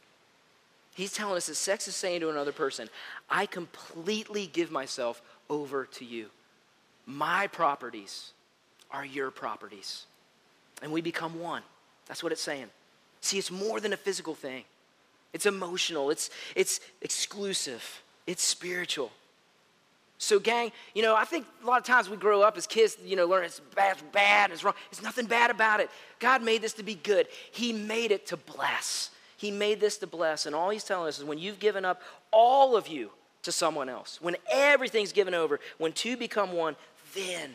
He's 0.94 1.12
telling 1.12 1.36
us 1.36 1.48
that 1.48 1.56
sex 1.56 1.86
is 1.88 1.94
saying 1.94 2.20
to 2.20 2.30
another 2.30 2.52
person, 2.52 2.88
I 3.28 3.44
completely 3.44 4.46
give 4.46 4.70
myself 4.70 5.20
over 5.50 5.84
to 5.84 6.04
you. 6.06 6.26
My 7.04 7.48
properties 7.48 8.32
are 8.90 9.04
your 9.04 9.30
properties. 9.30 10.06
And 10.82 10.90
we 10.90 11.02
become 11.02 11.38
one. 11.38 11.62
That's 12.06 12.22
what 12.22 12.32
it's 12.32 12.40
saying. 12.40 12.68
See, 13.20 13.38
it's 13.38 13.50
more 13.50 13.80
than 13.80 13.92
a 13.92 13.96
physical 13.96 14.34
thing. 14.34 14.64
It's 15.32 15.44
emotional, 15.44 16.08
it's, 16.10 16.30
it's 16.54 16.80
exclusive, 17.02 18.02
it's 18.26 18.42
spiritual. 18.42 19.10
So, 20.18 20.38
gang, 20.38 20.72
you 20.94 21.02
know, 21.02 21.14
I 21.14 21.24
think 21.24 21.46
a 21.62 21.66
lot 21.66 21.78
of 21.78 21.84
times 21.84 22.08
we 22.08 22.16
grow 22.16 22.40
up 22.40 22.56
as 22.56 22.66
kids, 22.66 22.96
you 23.04 23.16
know, 23.16 23.26
learn 23.26 23.44
it's 23.44 23.60
bad, 23.74 23.92
it's 23.92 24.02
bad, 24.12 24.50
it's 24.50 24.64
wrong. 24.64 24.74
There's 24.90 25.02
nothing 25.02 25.26
bad 25.26 25.50
about 25.50 25.80
it. 25.80 25.90
God 26.20 26.42
made 26.42 26.62
this 26.62 26.72
to 26.74 26.82
be 26.82 26.94
good. 26.94 27.26
He 27.52 27.72
made 27.72 28.12
it 28.12 28.26
to 28.28 28.36
bless. 28.36 29.10
He 29.36 29.50
made 29.50 29.78
this 29.78 29.98
to 29.98 30.06
bless. 30.06 30.46
And 30.46 30.54
all 30.54 30.70
He's 30.70 30.84
telling 30.84 31.08
us 31.08 31.18
is 31.18 31.24
when 31.24 31.38
you've 31.38 31.58
given 31.58 31.84
up 31.84 32.00
all 32.32 32.76
of 32.76 32.88
you 32.88 33.10
to 33.42 33.52
someone 33.52 33.88
else, 33.90 34.18
when 34.22 34.36
everything's 34.50 35.12
given 35.12 35.34
over, 35.34 35.60
when 35.76 35.92
two 35.92 36.16
become 36.16 36.52
one, 36.52 36.76
then 37.14 37.54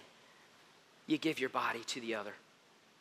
you 1.07 1.17
give 1.17 1.39
your 1.39 1.49
body 1.49 1.81
to 1.87 1.99
the 1.99 2.13
other. 2.13 2.33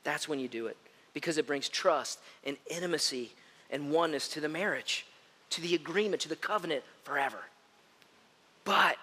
That's 0.05 0.27
when 0.27 0.41
you 0.41 0.49
do 0.49 0.67
it 0.67 0.77
because 1.13 1.37
it 1.37 1.47
brings 1.47 1.69
trust 1.69 2.19
and 2.45 2.57
intimacy 2.71 3.33
and 3.71 3.91
oneness 3.91 4.29
to 4.29 4.41
the 4.41 4.49
marriage, 4.49 5.07
to 5.51 5.61
the 5.61 5.75
agreement, 5.75 6.23
to 6.23 6.29
the 6.29 6.37
covenant 6.37 6.83
forever. 7.05 7.39
But 8.65 8.97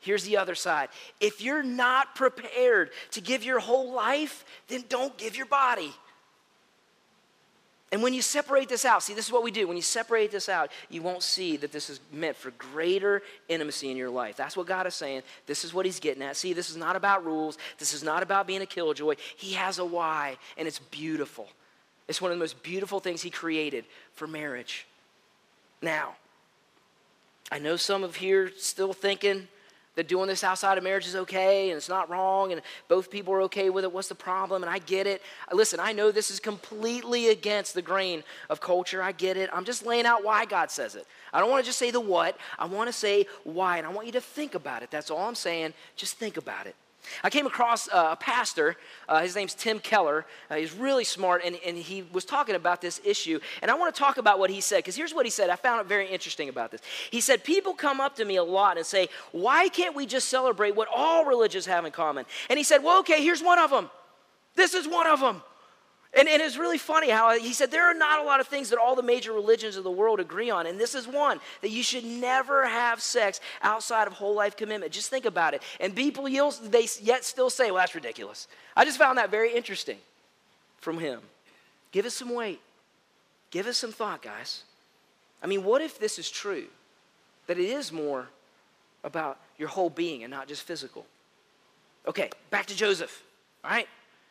here's 0.00 0.24
the 0.24 0.36
other 0.36 0.54
side 0.54 0.88
if 1.20 1.40
you're 1.40 1.62
not 1.62 2.14
prepared 2.14 2.90
to 3.12 3.20
give 3.20 3.44
your 3.44 3.58
whole 3.58 3.92
life, 3.92 4.44
then 4.68 4.84
don't 4.88 5.16
give 5.18 5.36
your 5.36 5.46
body. 5.46 5.92
And 7.90 8.02
when 8.02 8.12
you 8.12 8.20
separate 8.20 8.68
this 8.68 8.84
out, 8.84 9.02
see, 9.02 9.14
this 9.14 9.26
is 9.26 9.32
what 9.32 9.42
we 9.42 9.50
do. 9.50 9.66
When 9.66 9.76
you 9.76 9.82
separate 9.82 10.30
this 10.30 10.50
out, 10.50 10.70
you 10.90 11.00
won't 11.00 11.22
see 11.22 11.56
that 11.56 11.72
this 11.72 11.88
is 11.88 12.00
meant 12.12 12.36
for 12.36 12.50
greater 12.52 13.22
intimacy 13.48 13.90
in 13.90 13.96
your 13.96 14.10
life. 14.10 14.36
That's 14.36 14.58
what 14.58 14.66
God 14.66 14.86
is 14.86 14.94
saying. 14.94 15.22
This 15.46 15.64
is 15.64 15.72
what 15.72 15.86
He's 15.86 15.98
getting 15.98 16.22
at. 16.22 16.36
See, 16.36 16.52
this 16.52 16.68
is 16.68 16.76
not 16.76 16.96
about 16.96 17.24
rules. 17.24 17.56
This 17.78 17.94
is 17.94 18.02
not 18.02 18.22
about 18.22 18.46
being 18.46 18.60
a 18.60 18.66
killjoy. 18.66 19.14
He 19.36 19.54
has 19.54 19.78
a 19.78 19.86
why, 19.86 20.36
and 20.58 20.68
it's 20.68 20.80
beautiful. 20.80 21.48
It's 22.08 22.20
one 22.20 22.30
of 22.30 22.36
the 22.36 22.42
most 22.42 22.62
beautiful 22.62 23.00
things 23.00 23.22
He 23.22 23.30
created 23.30 23.86
for 24.12 24.26
marriage. 24.26 24.86
Now, 25.80 26.16
I 27.50 27.58
know 27.58 27.76
some 27.76 28.04
of 28.04 28.16
here 28.16 28.52
still 28.58 28.92
thinking 28.92 29.48
that 29.98 30.06
doing 30.06 30.28
this 30.28 30.44
outside 30.44 30.78
of 30.78 30.84
marriage 30.84 31.08
is 31.08 31.16
okay 31.16 31.70
and 31.70 31.76
it's 31.76 31.88
not 31.88 32.08
wrong 32.08 32.52
and 32.52 32.62
both 32.86 33.10
people 33.10 33.34
are 33.34 33.42
okay 33.42 33.68
with 33.68 33.82
it. 33.82 33.92
What's 33.92 34.06
the 34.06 34.14
problem? 34.14 34.62
And 34.62 34.70
I 34.70 34.78
get 34.78 35.08
it. 35.08 35.22
Listen, 35.52 35.80
I 35.80 35.92
know 35.92 36.12
this 36.12 36.30
is 36.30 36.38
completely 36.38 37.30
against 37.30 37.74
the 37.74 37.82
grain 37.82 38.22
of 38.48 38.60
culture. 38.60 39.02
I 39.02 39.10
get 39.10 39.36
it. 39.36 39.50
I'm 39.52 39.64
just 39.64 39.84
laying 39.84 40.06
out 40.06 40.22
why 40.22 40.44
God 40.44 40.70
says 40.70 40.94
it. 40.94 41.04
I 41.32 41.40
don't 41.40 41.50
want 41.50 41.64
to 41.64 41.68
just 41.68 41.80
say 41.80 41.90
the 41.90 41.98
what, 41.98 42.36
I 42.60 42.66
want 42.66 42.86
to 42.88 42.92
say 42.92 43.26
why. 43.42 43.78
And 43.78 43.88
I 43.88 43.90
want 43.90 44.06
you 44.06 44.12
to 44.12 44.20
think 44.20 44.54
about 44.54 44.84
it. 44.84 44.90
That's 44.92 45.10
all 45.10 45.26
I'm 45.26 45.34
saying. 45.34 45.74
Just 45.96 46.14
think 46.14 46.36
about 46.36 46.68
it. 46.68 46.76
I 47.22 47.30
came 47.30 47.46
across 47.46 47.88
uh, 47.88 48.10
a 48.12 48.16
pastor, 48.16 48.76
uh, 49.08 49.20
his 49.20 49.34
name's 49.34 49.54
Tim 49.54 49.78
Keller. 49.78 50.26
Uh, 50.50 50.56
he's 50.56 50.72
really 50.72 51.04
smart, 51.04 51.42
and, 51.44 51.58
and 51.64 51.76
he 51.76 52.02
was 52.12 52.24
talking 52.24 52.54
about 52.54 52.80
this 52.80 53.00
issue. 53.04 53.40
And 53.62 53.70
I 53.70 53.74
want 53.74 53.94
to 53.94 53.98
talk 53.98 54.18
about 54.18 54.38
what 54.38 54.50
he 54.50 54.60
said, 54.60 54.78
because 54.78 54.96
here's 54.96 55.14
what 55.14 55.26
he 55.26 55.30
said. 55.30 55.50
I 55.50 55.56
found 55.56 55.80
it 55.80 55.86
very 55.86 56.08
interesting 56.08 56.48
about 56.48 56.70
this. 56.70 56.80
He 57.10 57.20
said, 57.20 57.44
People 57.44 57.74
come 57.74 58.00
up 58.00 58.16
to 58.16 58.24
me 58.24 58.36
a 58.36 58.44
lot 58.44 58.76
and 58.76 58.86
say, 58.86 59.08
Why 59.32 59.68
can't 59.68 59.94
we 59.94 60.06
just 60.06 60.28
celebrate 60.28 60.74
what 60.74 60.88
all 60.94 61.24
religions 61.24 61.66
have 61.66 61.84
in 61.84 61.92
common? 61.92 62.26
And 62.50 62.58
he 62.58 62.64
said, 62.64 62.82
Well, 62.82 63.00
okay, 63.00 63.22
here's 63.22 63.42
one 63.42 63.58
of 63.58 63.70
them. 63.70 63.90
This 64.54 64.74
is 64.74 64.88
one 64.88 65.06
of 65.06 65.20
them. 65.20 65.42
And, 66.14 66.26
and 66.26 66.40
it's 66.40 66.56
really 66.56 66.78
funny 66.78 67.10
how 67.10 67.38
he 67.38 67.52
said 67.52 67.70
there 67.70 67.88
are 67.88 67.94
not 67.94 68.20
a 68.20 68.22
lot 68.22 68.40
of 68.40 68.48
things 68.48 68.70
that 68.70 68.78
all 68.78 68.96
the 68.96 69.02
major 69.02 69.32
religions 69.32 69.76
of 69.76 69.84
the 69.84 69.90
world 69.90 70.20
agree 70.20 70.48
on. 70.48 70.66
And 70.66 70.80
this 70.80 70.94
is 70.94 71.06
one 71.06 71.38
that 71.60 71.68
you 71.70 71.82
should 71.82 72.04
never 72.04 72.66
have 72.66 73.02
sex 73.02 73.40
outside 73.62 74.06
of 74.06 74.14
whole 74.14 74.34
life 74.34 74.56
commitment. 74.56 74.90
Just 74.90 75.10
think 75.10 75.26
about 75.26 75.52
it. 75.52 75.62
And 75.80 75.94
people, 75.94 76.24
they 76.24 76.88
yet 77.02 77.24
still 77.24 77.50
say, 77.50 77.70
well, 77.70 77.80
that's 77.80 77.94
ridiculous. 77.94 78.48
I 78.74 78.84
just 78.86 78.98
found 78.98 79.18
that 79.18 79.30
very 79.30 79.54
interesting 79.54 79.98
from 80.78 80.98
him. 80.98 81.20
Give 81.92 82.06
us 82.06 82.14
some 82.14 82.34
weight. 82.34 82.60
Give 83.50 83.66
us 83.66 83.76
some 83.76 83.92
thought, 83.92 84.22
guys. 84.22 84.62
I 85.42 85.46
mean, 85.46 85.62
what 85.62 85.82
if 85.82 85.98
this 85.98 86.18
is 86.18 86.30
true? 86.30 86.66
That 87.46 87.58
it 87.58 87.68
is 87.68 87.92
more 87.92 88.28
about 89.04 89.38
your 89.58 89.68
whole 89.68 89.90
being 89.90 90.24
and 90.24 90.30
not 90.30 90.48
just 90.48 90.62
physical. 90.62 91.06
Okay, 92.06 92.30
back 92.50 92.66
to 92.66 92.76
Joseph. 92.76 93.22
All 93.62 93.70
right? 93.70 93.88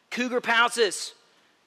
Cougar 0.10 0.42
pounces. 0.42 1.14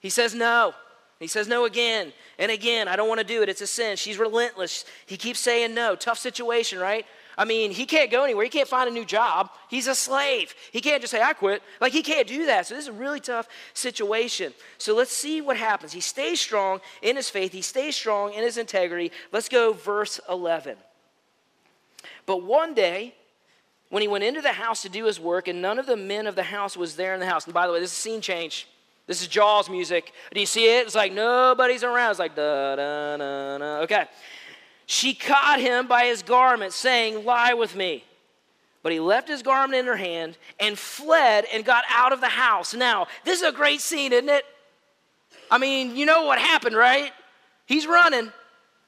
He 0.00 0.10
says 0.10 0.34
no. 0.34 0.74
He 1.18 1.26
says 1.26 1.46
no 1.46 1.66
again 1.66 2.12
and 2.38 2.50
again. 2.50 2.88
I 2.88 2.96
don't 2.96 3.08
want 3.08 3.20
to 3.20 3.26
do 3.26 3.42
it. 3.42 3.48
It's 3.48 3.60
a 3.60 3.66
sin. 3.66 3.96
She's 3.96 4.18
relentless. 4.18 4.86
He 5.04 5.18
keeps 5.18 5.38
saying 5.38 5.74
no. 5.74 5.94
Tough 5.94 6.18
situation, 6.18 6.78
right? 6.78 7.04
I 7.36 7.44
mean, 7.44 7.70
he 7.70 7.86
can't 7.86 8.10
go 8.10 8.24
anywhere. 8.24 8.44
He 8.44 8.50
can't 8.50 8.68
find 8.68 8.88
a 8.88 8.92
new 8.92 9.04
job. 9.04 9.50
He's 9.68 9.86
a 9.86 9.94
slave. 9.94 10.54
He 10.72 10.80
can't 10.80 11.00
just 11.00 11.10
say, 11.10 11.22
I 11.22 11.34
quit. 11.34 11.62
Like, 11.80 11.92
he 11.92 12.02
can't 12.02 12.26
do 12.26 12.46
that. 12.46 12.66
So, 12.66 12.74
this 12.74 12.84
is 12.84 12.88
a 12.88 12.92
really 12.92 13.20
tough 13.20 13.48
situation. 13.74 14.52
So, 14.78 14.94
let's 14.94 15.12
see 15.12 15.40
what 15.40 15.56
happens. 15.56 15.92
He 15.92 16.00
stays 16.00 16.40
strong 16.40 16.80
in 17.02 17.16
his 17.16 17.30
faith, 17.30 17.52
he 17.52 17.62
stays 17.62 17.96
strong 17.96 18.32
in 18.32 18.42
his 18.42 18.58
integrity. 18.58 19.12
Let's 19.32 19.48
go, 19.48 19.72
verse 19.72 20.20
11. 20.28 20.76
But 22.26 22.42
one 22.42 22.74
day, 22.74 23.14
when 23.90 24.02
he 24.02 24.08
went 24.08 24.24
into 24.24 24.40
the 24.40 24.52
house 24.52 24.82
to 24.82 24.88
do 24.88 25.04
his 25.04 25.18
work, 25.20 25.48
and 25.48 25.62
none 25.62 25.78
of 25.78 25.86
the 25.86 25.96
men 25.96 26.26
of 26.26 26.34
the 26.34 26.42
house 26.42 26.76
was 26.76 26.96
there 26.96 27.14
in 27.14 27.20
the 27.20 27.26
house. 27.26 27.44
And 27.44 27.54
by 27.54 27.66
the 27.66 27.72
way, 27.72 27.80
this 27.80 27.92
is 27.92 27.98
a 27.98 28.00
scene 28.00 28.20
change. 28.20 28.68
This 29.10 29.22
is 29.22 29.26
Jaws 29.26 29.68
music. 29.68 30.12
Do 30.32 30.38
you 30.38 30.46
see 30.46 30.66
it? 30.66 30.86
It's 30.86 30.94
like 30.94 31.12
nobody's 31.12 31.82
around. 31.82 32.12
It's 32.12 32.20
like 32.20 32.36
da 32.36 32.76
da 32.76 33.16
da 33.16 33.58
da. 33.58 33.78
Okay. 33.80 34.04
She 34.86 35.14
caught 35.14 35.58
him 35.58 35.88
by 35.88 36.04
his 36.04 36.22
garment, 36.22 36.72
saying, 36.72 37.24
Lie 37.24 37.54
with 37.54 37.74
me. 37.74 38.04
But 38.84 38.92
he 38.92 39.00
left 39.00 39.26
his 39.26 39.42
garment 39.42 39.80
in 39.80 39.86
her 39.86 39.96
hand 39.96 40.38
and 40.60 40.78
fled 40.78 41.44
and 41.52 41.64
got 41.64 41.82
out 41.90 42.12
of 42.12 42.20
the 42.20 42.28
house. 42.28 42.72
Now, 42.72 43.08
this 43.24 43.40
is 43.40 43.48
a 43.48 43.50
great 43.50 43.80
scene, 43.80 44.12
isn't 44.12 44.28
it? 44.28 44.44
I 45.50 45.58
mean, 45.58 45.96
you 45.96 46.06
know 46.06 46.26
what 46.26 46.38
happened, 46.38 46.76
right? 46.76 47.10
He's 47.66 47.88
running 47.88 48.30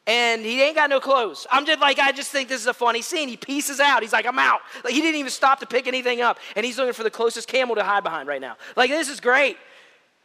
and 0.06 0.42
he 0.42 0.62
ain't 0.62 0.76
got 0.76 0.88
no 0.88 1.00
clothes. 1.00 1.48
I'm 1.50 1.66
just 1.66 1.80
like, 1.80 1.98
I 1.98 2.12
just 2.12 2.30
think 2.30 2.48
this 2.48 2.60
is 2.60 2.68
a 2.68 2.74
funny 2.74 3.02
scene. 3.02 3.28
He 3.28 3.36
pieces 3.36 3.80
out. 3.80 4.02
He's 4.02 4.12
like, 4.12 4.26
I'm 4.26 4.38
out. 4.38 4.60
Like, 4.84 4.94
he 4.94 5.00
didn't 5.00 5.18
even 5.18 5.32
stop 5.32 5.58
to 5.60 5.66
pick 5.66 5.88
anything 5.88 6.20
up. 6.20 6.38
And 6.54 6.64
he's 6.64 6.78
looking 6.78 6.92
for 6.92 7.02
the 7.02 7.10
closest 7.10 7.48
camel 7.48 7.74
to 7.74 7.82
hide 7.82 8.04
behind 8.04 8.28
right 8.28 8.40
now. 8.40 8.56
Like, 8.76 8.90
this 8.90 9.08
is 9.08 9.18
great. 9.18 9.56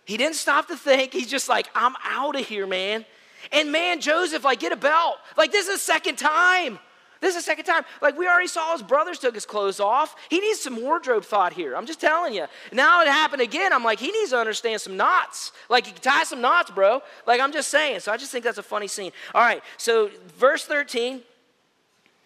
He 0.07 0.15
didn't 0.15 0.35
stop 0.35 0.69
to 0.69 0.77
think. 0.77 1.11
He's 1.11 1.27
just 1.27 1.49
like, 1.49 1.67
I'm 1.75 1.93
out 2.01 2.39
of 2.39 2.47
here, 2.47 2.65
man. 2.65 3.05
And 3.51 3.73
man, 3.73 3.99
Joseph, 3.99 4.45
like, 4.45 4.61
get 4.61 4.71
a 4.71 4.77
belt. 4.77 5.17
Like, 5.35 5.51
this 5.51 5.67
is 5.67 5.73
the 5.73 5.79
second 5.79 6.15
time. 6.15 6.79
This 7.19 7.35
is 7.35 7.43
the 7.43 7.45
second 7.45 7.65
time. 7.65 7.83
Like, 8.01 8.17
we 8.17 8.25
already 8.25 8.47
saw 8.47 8.71
his 8.71 8.81
brothers 8.81 9.19
took 9.19 9.35
his 9.35 9.45
clothes 9.45 9.81
off. 9.81 10.15
He 10.29 10.39
needs 10.39 10.61
some 10.61 10.81
wardrobe 10.81 11.25
thought 11.25 11.51
here. 11.51 11.75
I'm 11.75 11.85
just 11.85 11.99
telling 11.99 12.33
you. 12.33 12.45
Now 12.71 13.01
it 13.01 13.09
happened 13.09 13.41
again. 13.41 13.73
I'm 13.73 13.83
like, 13.83 13.99
he 13.99 14.09
needs 14.09 14.29
to 14.29 14.37
understand 14.37 14.79
some 14.79 14.95
knots. 14.95 15.51
Like, 15.67 15.99
tie 15.99 16.23
some 16.23 16.39
knots, 16.39 16.71
bro. 16.71 17.01
Like, 17.25 17.41
I'm 17.41 17.51
just 17.51 17.67
saying. 17.67 17.99
So 17.99 18.13
I 18.13 18.15
just 18.15 18.31
think 18.31 18.45
that's 18.45 18.59
a 18.59 18.63
funny 18.63 18.87
scene. 18.87 19.11
All 19.35 19.41
right. 19.41 19.61
So, 19.75 20.09
verse 20.37 20.63
13. 20.63 21.21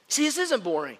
See, 0.08 0.24
this 0.24 0.38
isn't 0.38 0.64
boring. 0.64 1.00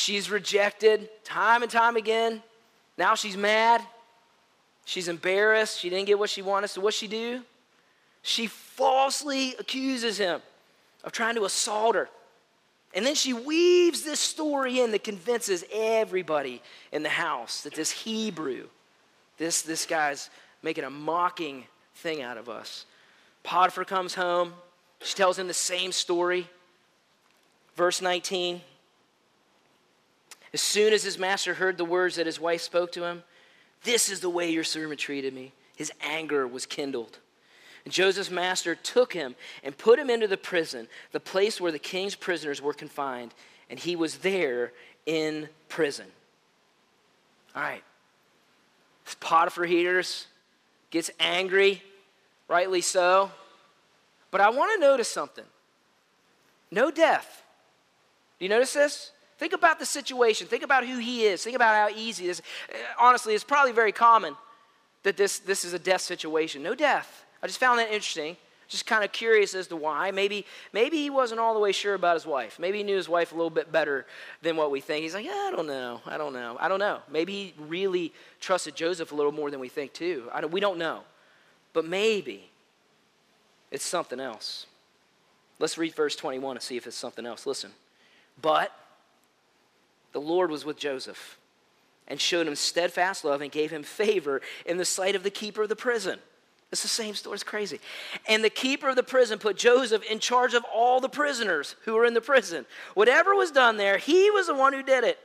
She's 0.00 0.30
rejected 0.30 1.10
time 1.24 1.62
and 1.62 1.70
time 1.70 1.94
again. 1.94 2.42
Now 2.96 3.14
she's 3.14 3.36
mad. 3.36 3.82
She's 4.86 5.08
embarrassed. 5.08 5.78
She 5.78 5.90
didn't 5.90 6.06
get 6.06 6.18
what 6.18 6.30
she 6.30 6.40
wanted. 6.40 6.68
So, 6.68 6.80
what's 6.80 6.96
she 6.96 7.06
do? 7.06 7.42
She 8.22 8.46
falsely 8.46 9.54
accuses 9.58 10.16
him 10.16 10.40
of 11.04 11.12
trying 11.12 11.34
to 11.34 11.44
assault 11.44 11.96
her. 11.96 12.08
And 12.94 13.04
then 13.04 13.14
she 13.14 13.34
weaves 13.34 14.02
this 14.02 14.18
story 14.18 14.80
in 14.80 14.90
that 14.92 15.04
convinces 15.04 15.66
everybody 15.70 16.62
in 16.92 17.02
the 17.02 17.10
house 17.10 17.60
that 17.64 17.74
this 17.74 17.90
Hebrew, 17.90 18.68
this, 19.36 19.60
this 19.60 19.84
guy's 19.84 20.30
making 20.62 20.84
a 20.84 20.90
mocking 20.90 21.64
thing 21.96 22.22
out 22.22 22.38
of 22.38 22.48
us. 22.48 22.86
Potiphar 23.42 23.84
comes 23.84 24.14
home. 24.14 24.54
She 25.02 25.14
tells 25.14 25.38
him 25.38 25.46
the 25.46 25.52
same 25.52 25.92
story. 25.92 26.48
Verse 27.76 28.00
19 28.00 28.62
as 30.52 30.60
soon 30.60 30.92
as 30.92 31.02
his 31.02 31.18
master 31.18 31.54
heard 31.54 31.78
the 31.78 31.84
words 31.84 32.16
that 32.16 32.26
his 32.26 32.40
wife 32.40 32.60
spoke 32.60 32.92
to 32.92 33.04
him, 33.04 33.22
this 33.84 34.10
is 34.10 34.20
the 34.20 34.30
way 34.30 34.50
your 34.50 34.64
servant 34.64 35.00
treated 35.00 35.32
me. 35.32 35.52
His 35.76 35.92
anger 36.02 36.46
was 36.46 36.66
kindled. 36.66 37.18
And 37.84 37.94
Joseph's 37.94 38.30
master 38.30 38.74
took 38.74 39.12
him 39.12 39.34
and 39.64 39.76
put 39.76 39.98
him 39.98 40.10
into 40.10 40.28
the 40.28 40.36
prison, 40.36 40.88
the 41.12 41.20
place 41.20 41.60
where 41.60 41.72
the 41.72 41.78
king's 41.78 42.14
prisoners 42.14 42.60
were 42.60 42.74
confined, 42.74 43.32
and 43.70 43.78
he 43.78 43.96
was 43.96 44.18
there 44.18 44.72
in 45.06 45.48
prison. 45.68 46.06
All 47.54 47.62
right. 47.62 47.82
This 49.04 49.16
Potiphar 49.18 49.64
hears, 49.64 50.26
gets 50.90 51.10
angry, 51.18 51.82
rightly 52.48 52.80
so. 52.80 53.30
But 54.30 54.40
I 54.40 54.50
want 54.50 54.72
to 54.74 54.80
notice 54.80 55.08
something. 55.08 55.44
No 56.70 56.90
death. 56.90 57.42
Do 58.38 58.44
you 58.44 58.48
notice 58.48 58.72
this? 58.72 59.10
Think 59.40 59.54
about 59.54 59.78
the 59.78 59.86
situation. 59.86 60.46
Think 60.46 60.62
about 60.62 60.86
who 60.86 60.98
he 60.98 61.24
is. 61.24 61.42
Think 61.42 61.56
about 61.56 61.74
how 61.74 61.96
easy 61.98 62.26
this. 62.26 62.42
Uh, 62.68 62.76
honestly, 62.98 63.34
it's 63.34 63.42
probably 63.42 63.72
very 63.72 63.90
common 63.90 64.36
that 65.02 65.16
this, 65.16 65.38
this 65.38 65.64
is 65.64 65.72
a 65.72 65.78
death 65.78 66.02
situation. 66.02 66.62
No 66.62 66.74
death. 66.74 67.24
I 67.42 67.46
just 67.46 67.58
found 67.58 67.78
that 67.78 67.86
interesting. 67.86 68.36
Just 68.68 68.84
kind 68.84 69.02
of 69.02 69.12
curious 69.12 69.54
as 69.54 69.66
to 69.68 69.76
why. 69.76 70.10
Maybe, 70.10 70.44
maybe 70.74 70.98
he 70.98 71.08
wasn't 71.08 71.40
all 71.40 71.54
the 71.54 71.58
way 71.58 71.72
sure 71.72 71.94
about 71.94 72.16
his 72.16 72.26
wife. 72.26 72.58
Maybe 72.58 72.78
he 72.78 72.84
knew 72.84 72.96
his 72.96 73.08
wife 73.08 73.32
a 73.32 73.34
little 73.34 73.48
bit 73.48 73.72
better 73.72 74.04
than 74.42 74.56
what 74.56 74.70
we 74.70 74.82
think. 74.82 75.04
He's 75.04 75.14
like, 75.14 75.24
yeah, 75.24 75.48
I 75.48 75.52
don't 75.56 75.66
know. 75.66 76.02
I 76.04 76.18
don't 76.18 76.34
know. 76.34 76.58
I 76.60 76.68
don't 76.68 76.78
know. 76.78 77.00
Maybe 77.10 77.32
he 77.32 77.54
really 77.66 78.12
trusted 78.40 78.74
Joseph 78.74 79.10
a 79.10 79.14
little 79.14 79.32
more 79.32 79.50
than 79.50 79.58
we 79.58 79.70
think, 79.70 79.94
too. 79.94 80.28
Don't, 80.38 80.52
we 80.52 80.60
don't 80.60 80.76
know. 80.76 81.00
But 81.72 81.86
maybe 81.86 82.50
it's 83.70 83.86
something 83.86 84.20
else. 84.20 84.66
Let's 85.58 85.78
read 85.78 85.94
verse 85.94 86.14
21 86.14 86.58
and 86.58 86.62
see 86.62 86.76
if 86.76 86.86
it's 86.86 86.94
something 86.94 87.24
else. 87.24 87.46
Listen. 87.46 87.70
But 88.42 88.70
the 90.12 90.20
Lord 90.20 90.50
was 90.50 90.64
with 90.64 90.78
Joseph 90.78 91.38
and 92.08 92.20
showed 92.20 92.46
him 92.46 92.56
steadfast 92.56 93.24
love 93.24 93.40
and 93.40 93.52
gave 93.52 93.70
him 93.70 93.82
favor 93.82 94.40
in 94.66 94.76
the 94.76 94.84
sight 94.84 95.14
of 95.14 95.22
the 95.22 95.30
keeper 95.30 95.62
of 95.62 95.68
the 95.68 95.76
prison. 95.76 96.18
It's 96.72 96.82
the 96.82 96.88
same 96.88 97.14
story. 97.14 97.34
It's 97.34 97.42
crazy. 97.42 97.80
And 98.28 98.44
the 98.44 98.50
keeper 98.50 98.88
of 98.88 98.96
the 98.96 99.02
prison 99.02 99.38
put 99.38 99.56
Joseph 99.56 100.04
in 100.04 100.20
charge 100.20 100.54
of 100.54 100.64
all 100.72 101.00
the 101.00 101.08
prisoners 101.08 101.74
who 101.84 101.94
were 101.94 102.04
in 102.04 102.14
the 102.14 102.20
prison. 102.20 102.64
Whatever 102.94 103.34
was 103.34 103.50
done 103.50 103.76
there, 103.76 103.98
he 103.98 104.30
was 104.30 104.46
the 104.46 104.54
one 104.54 104.72
who 104.72 104.82
did 104.82 105.02
it. 105.02 105.18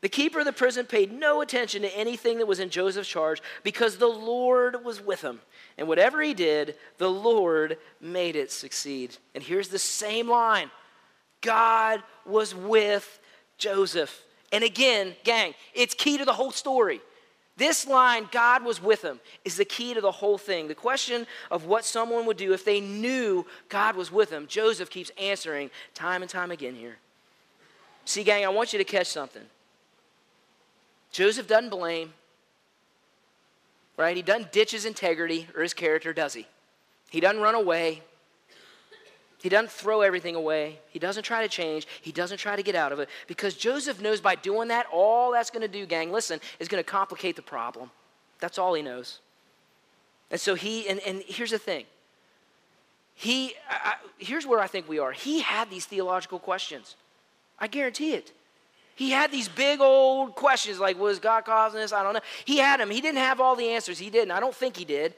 The 0.00 0.08
keeper 0.08 0.38
of 0.38 0.46
the 0.46 0.52
prison 0.52 0.86
paid 0.86 1.12
no 1.12 1.42
attention 1.42 1.82
to 1.82 1.96
anything 1.96 2.38
that 2.38 2.46
was 2.46 2.60
in 2.60 2.70
Joseph's 2.70 3.08
charge 3.08 3.42
because 3.62 3.98
the 3.98 4.06
Lord 4.06 4.82
was 4.82 5.00
with 5.00 5.20
him. 5.20 5.40
And 5.76 5.86
whatever 5.86 6.22
he 6.22 6.32
did, 6.32 6.76
the 6.96 7.10
Lord 7.10 7.76
made 8.00 8.34
it 8.34 8.50
succeed. 8.50 9.16
And 9.34 9.44
here's 9.44 9.68
the 9.68 9.78
same 9.78 10.28
line 10.28 10.70
God 11.42 12.02
was 12.24 12.54
with 12.54 13.19
Joseph. 13.60 14.24
And 14.50 14.64
again, 14.64 15.14
gang, 15.22 15.54
it's 15.74 15.94
key 15.94 16.18
to 16.18 16.24
the 16.24 16.32
whole 16.32 16.50
story. 16.50 17.00
This 17.56 17.86
line, 17.86 18.26
God 18.32 18.64
was 18.64 18.82
with 18.82 19.02
him, 19.02 19.20
is 19.44 19.56
the 19.56 19.66
key 19.66 19.92
to 19.92 20.00
the 20.00 20.10
whole 20.10 20.38
thing. 20.38 20.66
The 20.66 20.74
question 20.74 21.26
of 21.50 21.66
what 21.66 21.84
someone 21.84 22.24
would 22.26 22.38
do 22.38 22.52
if 22.54 22.64
they 22.64 22.80
knew 22.80 23.44
God 23.68 23.96
was 23.96 24.10
with 24.10 24.30
them, 24.30 24.46
Joseph 24.48 24.88
keeps 24.88 25.12
answering 25.20 25.70
time 25.94 26.22
and 26.22 26.30
time 26.30 26.50
again 26.50 26.74
here. 26.74 26.96
See, 28.06 28.24
gang, 28.24 28.44
I 28.44 28.48
want 28.48 28.72
you 28.72 28.78
to 28.78 28.84
catch 28.84 29.08
something. 29.08 29.42
Joseph 31.12 31.46
doesn't 31.46 31.70
blame, 31.70 32.14
right? 33.96 34.16
He 34.16 34.22
doesn't 34.22 34.52
ditch 34.52 34.70
his 34.70 34.86
integrity 34.86 35.46
or 35.54 35.62
his 35.62 35.74
character, 35.74 36.12
does 36.12 36.32
he? 36.32 36.46
He 37.10 37.20
doesn't 37.20 37.42
run 37.42 37.54
away. 37.54 38.02
He 39.42 39.48
doesn't 39.48 39.70
throw 39.70 40.02
everything 40.02 40.34
away. 40.34 40.78
He 40.90 40.98
doesn't 40.98 41.22
try 41.22 41.42
to 41.42 41.48
change. 41.48 41.86
He 42.02 42.12
doesn't 42.12 42.38
try 42.38 42.56
to 42.56 42.62
get 42.62 42.74
out 42.74 42.92
of 42.92 42.98
it 43.00 43.08
because 43.26 43.54
Joseph 43.54 44.00
knows 44.00 44.20
by 44.20 44.34
doing 44.34 44.68
that, 44.68 44.86
all 44.92 45.32
that's 45.32 45.50
going 45.50 45.62
to 45.62 45.68
do, 45.68 45.86
gang, 45.86 46.12
listen, 46.12 46.40
is 46.58 46.68
going 46.68 46.82
to 46.82 46.88
complicate 46.88 47.36
the 47.36 47.42
problem. 47.42 47.90
That's 48.40 48.58
all 48.58 48.74
he 48.74 48.82
knows. 48.82 49.20
And 50.30 50.40
so 50.40 50.54
he, 50.54 50.88
and, 50.88 51.00
and 51.00 51.22
here's 51.26 51.50
the 51.50 51.58
thing. 51.58 51.86
He, 53.14 53.54
I, 53.68 53.94
here's 54.18 54.46
where 54.46 54.60
I 54.60 54.66
think 54.66 54.88
we 54.88 54.98
are. 54.98 55.12
He 55.12 55.40
had 55.40 55.70
these 55.70 55.86
theological 55.86 56.38
questions. 56.38 56.96
I 57.58 57.66
guarantee 57.66 58.12
it. 58.14 58.32
He 58.94 59.10
had 59.10 59.32
these 59.32 59.48
big 59.48 59.80
old 59.80 60.34
questions 60.34 60.78
like, 60.78 60.98
was 60.98 61.18
God 61.18 61.46
causing 61.46 61.80
this? 61.80 61.92
I 61.92 62.02
don't 62.02 62.12
know. 62.12 62.20
He 62.44 62.58
had 62.58 62.80
them. 62.80 62.90
He 62.90 63.00
didn't 63.00 63.18
have 63.18 63.40
all 63.40 63.56
the 63.56 63.68
answers. 63.68 63.98
He 63.98 64.10
didn't. 64.10 64.30
I 64.30 64.40
don't 64.40 64.54
think 64.54 64.76
he 64.76 64.84
did. 64.84 65.14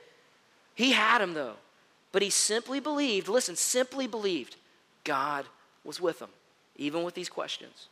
He 0.75 0.93
had 0.93 1.21
them, 1.21 1.35
though. 1.35 1.55
But 2.13 2.23
he 2.23 2.31
simply 2.31 2.79
believed, 2.79 3.29
listen, 3.29 3.57
simply 3.57 4.07
believed 4.07 4.57
God 5.03 5.47
was 5.83 6.01
with 6.01 6.21
him, 6.21 6.29
even 6.77 7.03
with 7.03 7.15
these 7.15 7.31
questions. 7.31 7.89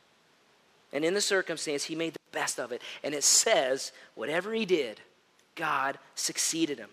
And 0.93 1.05
in 1.05 1.15
the 1.15 1.21
circumstance, 1.21 1.85
he 1.85 1.95
made 1.95 2.13
the 2.13 2.21
best 2.33 2.61
of 2.61 2.71
it. 2.71 2.83
And 3.03 3.15
it 3.15 3.25
says, 3.25 3.93
whatever 4.15 4.53
he 4.53 4.67
did, 4.67 5.01
God 5.55 5.99
succeeded 6.15 6.79
him. 6.79 6.91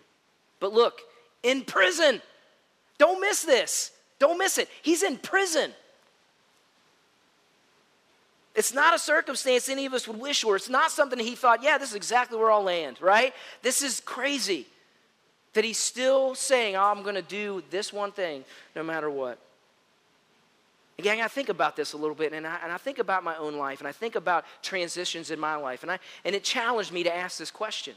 But 0.58 0.72
look, 0.72 1.00
in 1.42 1.62
prison, 1.62 2.22
don't 2.96 3.20
miss 3.20 3.42
this. 3.42 3.92
Don't 4.18 4.38
miss 4.38 4.58
it. 4.58 4.68
He's 4.82 5.02
in 5.02 5.18
prison. 5.18 5.72
It's 8.54 8.74
not 8.74 8.94
a 8.94 8.98
circumstance 8.98 9.68
any 9.68 9.86
of 9.86 9.92
us 9.92 10.08
would 10.08 10.18
wish 10.18 10.42
for. 10.42 10.56
It's 10.56 10.68
not 10.68 10.90
something 10.90 11.18
he 11.18 11.36
thought, 11.36 11.62
yeah, 11.62 11.78
this 11.78 11.90
is 11.90 11.94
exactly 11.94 12.36
where 12.38 12.50
I'll 12.50 12.64
land, 12.64 13.00
right? 13.00 13.32
This 13.62 13.82
is 13.82 14.00
crazy 14.00 14.66
that 15.58 15.64
he's 15.64 15.76
still 15.76 16.36
saying, 16.36 16.76
oh, 16.76 16.84
I'm 16.84 17.02
going 17.02 17.16
to 17.16 17.20
do 17.20 17.64
this 17.68 17.92
one 17.92 18.12
thing 18.12 18.44
no 18.76 18.84
matter 18.84 19.10
what. 19.10 19.40
Again, 21.00 21.18
I 21.20 21.26
think 21.26 21.48
about 21.48 21.74
this 21.74 21.94
a 21.94 21.96
little 21.96 22.14
bit, 22.14 22.32
and 22.32 22.46
I, 22.46 22.58
and 22.62 22.70
I 22.70 22.76
think 22.76 23.00
about 23.00 23.24
my 23.24 23.36
own 23.36 23.56
life, 23.56 23.80
and 23.80 23.88
I 23.88 23.90
think 23.90 24.14
about 24.14 24.44
transitions 24.62 25.32
in 25.32 25.40
my 25.40 25.56
life, 25.56 25.82
and, 25.82 25.90
I, 25.90 25.98
and 26.24 26.36
it 26.36 26.44
challenged 26.44 26.92
me 26.92 27.02
to 27.02 27.12
ask 27.12 27.38
this 27.38 27.50
question. 27.50 27.94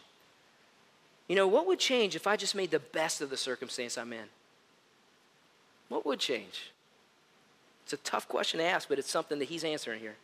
You 1.27 1.35
know, 1.35 1.47
what 1.47 1.67
would 1.67 1.77
change 1.77 2.15
if 2.15 2.25
I 2.25 2.35
just 2.35 2.55
made 2.55 2.71
the 2.71 2.79
best 2.79 3.21
of 3.21 3.29
the 3.29 3.37
circumstance 3.37 3.95
I'm 3.95 4.11
in? 4.11 4.25
What 5.87 6.03
would 6.03 6.17
change? 6.17 6.71
It's 7.83 7.93
a 7.93 7.97
tough 7.97 8.27
question 8.27 8.59
to 8.59 8.65
ask, 8.65 8.89
but 8.89 8.97
it's 8.97 9.11
something 9.11 9.37
that 9.37 9.49
he's 9.49 9.63
answering 9.63 9.99
here. 9.99 10.15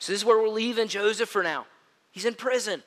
So, 0.00 0.12
this 0.12 0.22
is 0.22 0.24
where 0.24 0.38
we're 0.38 0.48
leaving 0.48 0.88
Joseph 0.88 1.28
for 1.28 1.44
now. 1.44 1.66
He's 2.10 2.24
in 2.24 2.34
prison. 2.34 2.82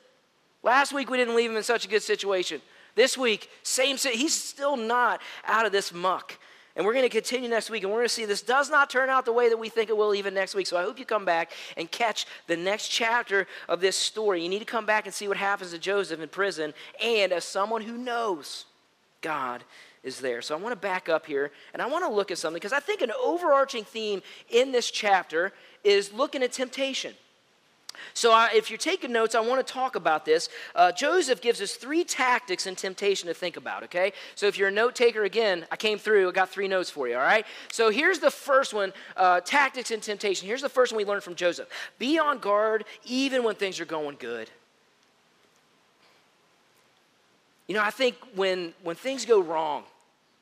Last 0.62 0.92
week, 0.92 1.08
we 1.08 1.16
didn't 1.16 1.34
leave 1.34 1.50
him 1.50 1.56
in 1.56 1.62
such 1.62 1.86
a 1.86 1.88
good 1.88 2.02
situation. 2.02 2.60
This 2.94 3.16
week, 3.16 3.50
same, 3.62 3.96
he's 3.96 4.34
still 4.34 4.76
not 4.76 5.20
out 5.44 5.66
of 5.66 5.72
this 5.72 5.92
muck. 5.92 6.38
And 6.74 6.86
we're 6.86 6.94
going 6.94 7.04
to 7.04 7.10
continue 7.10 7.50
next 7.50 7.68
week, 7.68 7.82
and 7.82 7.92
we're 7.92 7.98
going 7.98 8.08
to 8.08 8.14
see 8.14 8.24
this 8.24 8.40
does 8.40 8.70
not 8.70 8.88
turn 8.88 9.10
out 9.10 9.26
the 9.26 9.32
way 9.32 9.50
that 9.50 9.58
we 9.58 9.68
think 9.68 9.90
it 9.90 9.96
will 9.96 10.14
even 10.14 10.32
next 10.32 10.54
week. 10.54 10.66
So 10.66 10.78
I 10.78 10.82
hope 10.82 10.98
you 10.98 11.04
come 11.04 11.26
back 11.26 11.52
and 11.76 11.90
catch 11.90 12.26
the 12.46 12.56
next 12.56 12.88
chapter 12.88 13.46
of 13.68 13.82
this 13.82 13.96
story. 13.96 14.42
You 14.42 14.48
need 14.48 14.60
to 14.60 14.64
come 14.64 14.86
back 14.86 15.04
and 15.04 15.12
see 15.12 15.28
what 15.28 15.36
happens 15.36 15.72
to 15.72 15.78
Joseph 15.78 16.20
in 16.20 16.28
prison, 16.30 16.72
and 17.02 17.30
as 17.30 17.44
someone 17.44 17.82
who 17.82 17.98
knows 17.98 18.64
God 19.20 19.64
is 20.02 20.18
there. 20.20 20.40
So 20.40 20.56
I 20.56 20.60
want 20.60 20.72
to 20.72 20.80
back 20.80 21.10
up 21.10 21.26
here, 21.26 21.52
and 21.74 21.82
I 21.82 21.86
want 21.86 22.06
to 22.06 22.10
look 22.10 22.30
at 22.30 22.38
something, 22.38 22.56
because 22.56 22.72
I 22.72 22.80
think 22.80 23.02
an 23.02 23.12
overarching 23.22 23.84
theme 23.84 24.22
in 24.48 24.72
this 24.72 24.90
chapter 24.90 25.52
is 25.84 26.12
looking 26.12 26.42
at 26.42 26.52
temptation. 26.52 27.14
So, 28.14 28.32
uh, 28.32 28.48
if 28.54 28.70
you're 28.70 28.78
taking 28.78 29.12
notes, 29.12 29.34
I 29.34 29.40
want 29.40 29.66
to 29.66 29.72
talk 29.72 29.96
about 29.96 30.24
this. 30.24 30.48
Uh, 30.74 30.92
Joseph 30.92 31.40
gives 31.40 31.60
us 31.60 31.74
three 31.74 32.04
tactics 32.04 32.66
in 32.66 32.74
temptation 32.74 33.28
to 33.28 33.34
think 33.34 33.56
about, 33.56 33.84
okay? 33.84 34.12
So, 34.34 34.46
if 34.46 34.58
you're 34.58 34.68
a 34.68 34.72
note 34.72 34.94
taker, 34.94 35.24
again, 35.24 35.66
I 35.70 35.76
came 35.76 35.98
through, 35.98 36.28
I 36.28 36.32
got 36.32 36.50
three 36.50 36.68
notes 36.68 36.90
for 36.90 37.08
you, 37.08 37.14
all 37.14 37.22
right? 37.22 37.46
So, 37.70 37.90
here's 37.90 38.18
the 38.18 38.30
first 38.30 38.74
one 38.74 38.92
uh, 39.16 39.40
tactics 39.40 39.90
in 39.90 40.00
temptation. 40.00 40.46
Here's 40.46 40.62
the 40.62 40.68
first 40.68 40.92
one 40.92 40.98
we 40.98 41.04
learned 41.04 41.22
from 41.22 41.34
Joseph 41.34 41.68
be 41.98 42.18
on 42.18 42.38
guard 42.38 42.84
even 43.04 43.44
when 43.44 43.54
things 43.54 43.80
are 43.80 43.84
going 43.84 44.16
good. 44.18 44.50
You 47.66 47.74
know, 47.74 47.82
I 47.82 47.90
think 47.90 48.16
when, 48.34 48.74
when 48.82 48.96
things 48.96 49.24
go 49.24 49.40
wrong, 49.40 49.84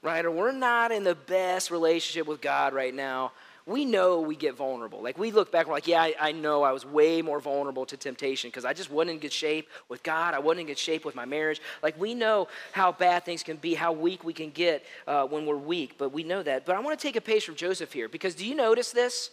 right, 0.02 0.24
or 0.24 0.30
we're 0.30 0.52
not 0.52 0.90
in 0.90 1.04
the 1.04 1.14
best 1.14 1.70
relationship 1.70 2.26
with 2.26 2.40
God 2.40 2.72
right 2.72 2.94
now, 2.94 3.32
we 3.70 3.84
know 3.84 4.20
we 4.20 4.34
get 4.34 4.56
vulnerable. 4.56 5.00
Like 5.00 5.16
we 5.16 5.30
look 5.30 5.52
back, 5.52 5.66
we're 5.66 5.74
like, 5.74 5.86
yeah, 5.86 6.02
I, 6.02 6.14
I 6.20 6.32
know 6.32 6.64
I 6.64 6.72
was 6.72 6.84
way 6.84 7.22
more 7.22 7.38
vulnerable 7.38 7.86
to 7.86 7.96
temptation 7.96 8.50
because 8.50 8.64
I 8.64 8.72
just 8.72 8.90
wasn't 8.90 9.12
in 9.12 9.18
good 9.18 9.32
shape 9.32 9.68
with 9.88 10.02
God. 10.02 10.34
I 10.34 10.40
wasn't 10.40 10.62
in 10.62 10.66
good 10.66 10.78
shape 10.78 11.04
with 11.04 11.14
my 11.14 11.24
marriage. 11.24 11.60
Like 11.80 11.98
we 11.98 12.12
know 12.12 12.48
how 12.72 12.90
bad 12.90 13.24
things 13.24 13.44
can 13.44 13.56
be, 13.56 13.74
how 13.74 13.92
weak 13.92 14.24
we 14.24 14.32
can 14.32 14.50
get 14.50 14.84
uh, 15.06 15.24
when 15.24 15.46
we're 15.46 15.56
weak, 15.56 15.94
but 15.98 16.12
we 16.12 16.24
know 16.24 16.42
that. 16.42 16.66
But 16.66 16.74
I 16.74 16.80
want 16.80 16.98
to 16.98 17.02
take 17.02 17.14
a 17.14 17.20
page 17.20 17.44
from 17.44 17.54
Joseph 17.54 17.92
here 17.92 18.08
because 18.08 18.34
do 18.34 18.44
you 18.44 18.56
notice 18.56 18.90
this? 18.90 19.30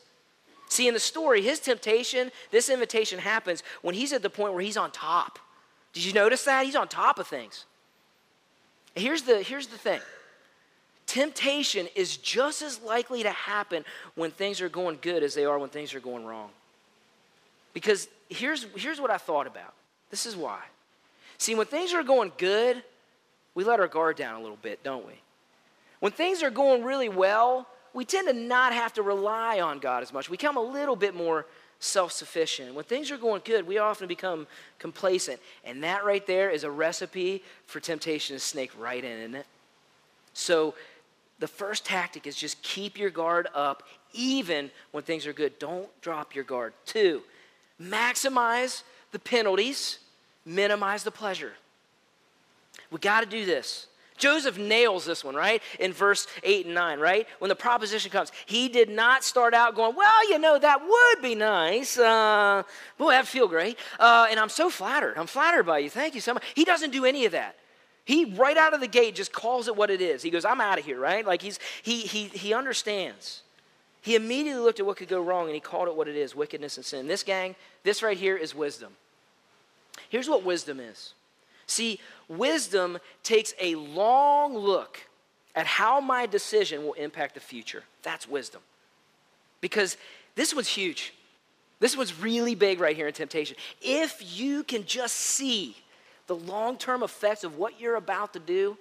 See, 0.69 0.87
in 0.87 0.93
the 0.93 0.99
story, 0.99 1.41
his 1.41 1.59
temptation, 1.59 2.31
this 2.51 2.69
invitation 2.69 3.17
happens 3.17 3.63
when 3.81 3.95
he's 3.95 4.13
at 4.13 4.21
the 4.21 4.29
point 4.29 4.53
where 4.53 4.61
he's 4.61 4.77
on 4.77 4.91
top. 4.91 5.39
Did 5.93 6.05
you 6.05 6.13
notice 6.13 6.43
that? 6.43 6.65
He's 6.65 6.75
on 6.75 6.87
top 6.87 7.17
of 7.17 7.25
things. 7.25 7.65
Here's 8.93 9.23
the, 9.23 9.41
here's 9.41 9.67
the 9.67 9.77
thing 9.77 10.01
Temptation 11.07 11.87
is 11.95 12.17
just 12.17 12.61
as 12.61 12.81
likely 12.81 13.23
to 13.23 13.31
happen 13.31 13.85
when 14.15 14.29
things 14.29 14.61
are 14.61 14.69
going 14.69 14.99
good 15.01 15.23
as 15.23 15.33
they 15.33 15.45
are 15.45 15.57
when 15.57 15.69
things 15.69 15.95
are 15.95 16.01
going 16.01 16.25
wrong. 16.25 16.49
Because 17.73 18.09
here's, 18.29 18.67
here's 18.75 18.99
what 18.99 19.09
I 19.09 19.17
thought 19.17 19.47
about. 19.47 19.73
This 20.11 20.25
is 20.25 20.35
why. 20.35 20.59
See, 21.37 21.55
when 21.55 21.65
things 21.65 21.93
are 21.93 22.03
going 22.03 22.33
good, 22.37 22.83
we 23.55 23.63
let 23.63 23.79
our 23.79 23.87
guard 23.87 24.17
down 24.17 24.35
a 24.35 24.41
little 24.41 24.57
bit, 24.61 24.83
don't 24.83 25.07
we? 25.07 25.13
When 26.01 26.11
things 26.11 26.43
are 26.43 26.49
going 26.49 26.83
really 26.83 27.09
well, 27.09 27.67
we 27.93 28.03
tend 28.03 28.27
to 28.27 28.33
not 28.33 28.73
have 28.73 28.93
to 28.93 29.01
rely 29.01 29.61
on 29.61 29.79
God 29.79 30.03
as 30.03 30.11
much. 30.11 30.29
We 30.29 30.37
become 30.37 30.57
a 30.57 30.61
little 30.61 30.95
bit 30.95 31.15
more 31.15 31.45
self 31.79 32.11
sufficient. 32.11 32.73
When 32.75 32.83
things 32.83 33.11
are 33.11 33.17
going 33.17 33.41
good, 33.45 33.65
we 33.65 33.77
often 33.77 34.07
become 34.07 34.45
complacent. 34.77 35.39
And 35.63 35.83
that 35.83 36.03
right 36.03 36.25
there 36.27 36.49
is 36.49 36.63
a 36.63 36.71
recipe 36.71 37.43
for 37.65 37.79
temptation 37.79 38.35
to 38.35 38.39
snake 38.39 38.71
right 38.77 39.03
in, 39.03 39.19
isn't 39.19 39.35
it? 39.35 39.45
So 40.33 40.75
the 41.39 41.47
first 41.47 41.85
tactic 41.85 42.25
is 42.25 42.35
just 42.35 42.61
keep 42.63 42.97
your 42.97 43.09
guard 43.09 43.47
up 43.53 43.83
even 44.13 44.71
when 44.91 45.03
things 45.03 45.27
are 45.27 45.33
good. 45.33 45.59
Don't 45.59 45.89
drop 46.01 46.33
your 46.33 46.43
guard. 46.43 46.73
Two, 46.85 47.21
maximize 47.81 48.83
the 49.11 49.19
penalties, 49.19 49.99
minimize 50.45 51.03
the 51.03 51.11
pleasure. 51.11 51.53
We 52.91 52.99
got 52.99 53.21
to 53.21 53.25
do 53.25 53.45
this. 53.45 53.87
Joseph 54.17 54.57
nails 54.57 55.05
this 55.05 55.23
one, 55.23 55.35
right? 55.35 55.61
In 55.79 55.93
verse 55.93 56.25
8 56.43 56.65
and 56.65 56.73
9, 56.73 56.99
right? 56.99 57.27
When 57.37 57.49
the 57.49 57.55
proposition 57.55 58.09
comes, 58.09 58.31
he 58.47 58.67
did 58.67 58.89
not 58.89 59.23
start 59.23 59.53
out 59.53 59.75
going, 59.75 59.95
Well, 59.95 60.29
you 60.29 60.39
know, 60.39 60.57
that 60.57 60.81
would 60.81 61.21
be 61.21 61.35
nice. 61.35 61.99
Uh, 61.99 62.63
boy, 62.97 63.11
that 63.11 63.27
feel 63.27 63.47
great. 63.47 63.77
Uh, 63.99 64.25
and 64.29 64.39
I'm 64.39 64.49
so 64.49 64.71
flattered. 64.71 65.17
I'm 65.17 65.27
flattered 65.27 65.67
by 65.67 65.79
you. 65.79 65.89
Thank 65.91 66.15
you 66.15 66.21
so 66.21 66.33
much. 66.33 66.43
He 66.55 66.65
doesn't 66.65 66.91
do 66.91 67.05
any 67.05 67.25
of 67.25 67.31
that. 67.33 67.55
He 68.07 68.23
right 68.23 68.55
out 68.55 68.73
of 68.73 68.79
the 68.79 68.87
gate 68.87 69.15
just 69.15 69.33
calls 69.33 69.67
it 69.67 69.75
what 69.75 69.89
it 69.89 69.99
is. 69.99 70.23
He 70.23 70.29
goes, 70.29 70.45
I'm 70.45 70.61
out 70.61 70.79
of 70.79 70.85
here, 70.85 70.97
right? 70.97 71.25
Like 71.25 71.41
he's 71.41 71.59
he 71.83 71.99
he 71.99 72.27
he 72.27 72.53
understands. 72.53 73.41
He 74.01 74.15
immediately 74.15 74.61
looked 74.61 74.79
at 74.79 74.85
what 74.85 74.95
could 74.95 75.09
go 75.09 75.21
wrong 75.21 75.47
and 75.47 75.53
he 75.53 75.59
called 75.59 75.89
it 75.89 75.95
what 75.95 76.07
it 76.07 76.15
is, 76.15 76.33
wickedness 76.33 76.77
and 76.77 76.85
sin. 76.85 77.07
This 77.07 77.21
gang, 77.21 77.53
this 77.83 78.01
right 78.01 78.17
here 78.17 78.37
is 78.37 78.55
wisdom. 78.55 78.93
Here's 80.07 80.29
what 80.29 80.45
wisdom 80.45 80.79
is. 80.79 81.11
See, 81.65 81.99
wisdom 82.29 82.97
takes 83.23 83.53
a 83.59 83.75
long 83.75 84.57
look 84.57 85.01
at 85.53 85.65
how 85.65 85.99
my 85.99 86.27
decision 86.27 86.85
will 86.85 86.93
impact 86.93 87.33
the 87.33 87.41
future. 87.41 87.83
That's 88.03 88.25
wisdom. 88.25 88.61
Because 89.59 89.97
this 90.35 90.55
one's 90.55 90.69
huge. 90.69 91.13
This 91.81 91.97
one's 91.97 92.17
really 92.17 92.55
big 92.55 92.79
right 92.79 92.95
here 92.95 93.07
in 93.07 93.13
temptation. 93.13 93.57
If 93.81 94.39
you 94.39 94.63
can 94.63 94.85
just 94.85 95.15
see 95.15 95.75
the 96.27 96.35
long 96.35 96.77
term 96.77 97.03
effects 97.03 97.43
of 97.43 97.57
what 97.57 97.79
you're 97.79 97.95
about 97.95 98.33
to 98.33 98.39
do 98.39 98.77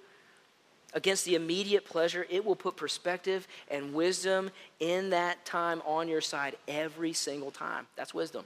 against 0.93 1.25
the 1.25 1.35
immediate 1.35 1.85
pleasure, 1.85 2.25
it 2.29 2.45
will 2.45 2.55
put 2.55 2.75
perspective 2.75 3.47
and 3.69 3.93
wisdom 3.93 4.49
in 4.79 5.09
that 5.09 5.43
time 5.45 5.81
on 5.85 6.07
your 6.07 6.21
side 6.21 6.55
every 6.67 7.13
single 7.13 7.51
time. 7.51 7.87
That's 7.95 8.13
wisdom. 8.13 8.45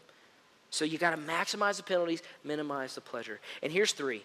So 0.70 0.86
you 0.86 0.98
got 0.98 1.12
to 1.12 1.18
maximize 1.18 1.78
the 1.78 1.84
penalties, 1.84 2.24
minimize 2.44 2.96
the 2.96 3.02
pleasure. 3.02 3.40
And 3.62 3.72
here's 3.72 3.92
three 3.92 4.24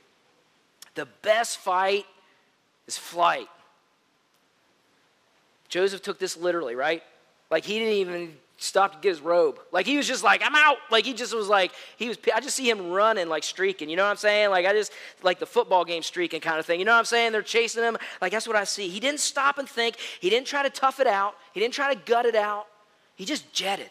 the 0.95 1.07
best 1.23 1.59
fight 1.59 2.07
is 2.87 2.97
flight. 2.97 3.49
Joseph 5.69 6.03
took 6.03 6.19
this 6.19 6.37
literally, 6.37 6.75
right? 6.75 7.03
Like 7.50 7.64
he 7.64 7.78
didn't 7.78 7.94
even 7.94 8.35
stop 8.59 8.92
to 8.92 8.98
get 9.00 9.11
his 9.11 9.20
robe. 9.20 9.59
Like 9.70 9.87
he 9.87 9.96
was 9.96 10.06
just 10.06 10.24
like, 10.24 10.42
I'm 10.44 10.54
out. 10.54 10.78
Like 10.90 11.04
he 11.04 11.12
just 11.12 11.35
was 11.35 11.48
like, 11.48 11.72
he 11.96 12.09
was, 12.09 12.18
I 12.35 12.40
just 12.40 12.56
see 12.56 12.68
him 12.68 12.90
running, 12.90 13.28
like 13.28 13.44
streaking. 13.44 13.88
You 13.88 13.96
know 13.96 14.04
what 14.04 14.11
I'm 14.11 14.16
saying? 14.16 14.50
Like 14.50 14.66
I 14.66 14.72
just, 14.72 14.92
like 15.22 15.38
the 15.38 15.46
football 15.46 15.85
game 15.85 16.02
streaking 16.02 16.40
kind 16.40 16.59
of 16.59 16.66
thing. 16.66 16.78
You 16.78 16.87
know 16.87 16.92
what 16.92 16.98
I'm 16.98 17.04
saying? 17.04 17.32
They're 17.32 17.42
chasing 17.42 17.82
him. 17.82 17.96
Like 18.20 18.32
that's 18.32 18.46
what 18.46 18.56
I 18.56 18.64
see. 18.64 18.88
He 18.88 19.00
didn't 19.00 19.20
stop 19.20 19.59
and 19.59 19.68
think. 19.68 19.96
He 20.20 20.30
didn't 20.30 20.46
try 20.46 20.62
to 20.62 20.70
tough 20.70 21.00
it 21.00 21.06
out. 21.06 21.35
He 21.52 21.61
didn't 21.61 21.74
try 21.74 21.92
to 21.92 22.00
gut 22.00 22.26
it 22.26 22.35
out. 22.35 22.66
He 23.14 23.24
just 23.24 23.52
jetted. 23.52 23.90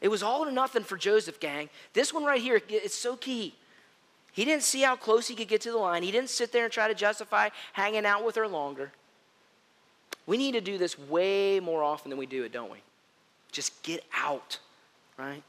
It 0.00 0.08
was 0.08 0.22
all 0.22 0.44
or 0.44 0.52
nothing 0.52 0.82
for 0.82 0.96
Joseph, 0.96 1.40
gang. 1.40 1.70
This 1.92 2.12
one 2.12 2.24
right 2.24 2.40
here, 2.40 2.60
it's 2.68 2.94
so 2.94 3.16
key. 3.16 3.54
He 4.32 4.44
didn't 4.44 4.64
see 4.64 4.82
how 4.82 4.96
close 4.96 5.26
he 5.26 5.34
could 5.34 5.48
get 5.48 5.62
to 5.62 5.70
the 5.70 5.78
line. 5.78 6.02
He 6.02 6.10
didn't 6.10 6.28
sit 6.28 6.52
there 6.52 6.64
and 6.64 6.72
try 6.72 6.88
to 6.88 6.94
justify 6.94 7.48
hanging 7.72 8.04
out 8.04 8.24
with 8.24 8.36
her 8.36 8.46
longer. 8.46 8.92
We 10.26 10.36
need 10.36 10.52
to 10.52 10.60
do 10.60 10.76
this 10.76 10.98
way 10.98 11.60
more 11.60 11.82
often 11.82 12.10
than 12.10 12.18
we 12.18 12.26
do 12.26 12.42
it, 12.42 12.52
don't 12.52 12.70
we? 12.70 12.78
Just 13.52 13.82
get 13.82 14.04
out, 14.14 14.58
right? 15.16 15.42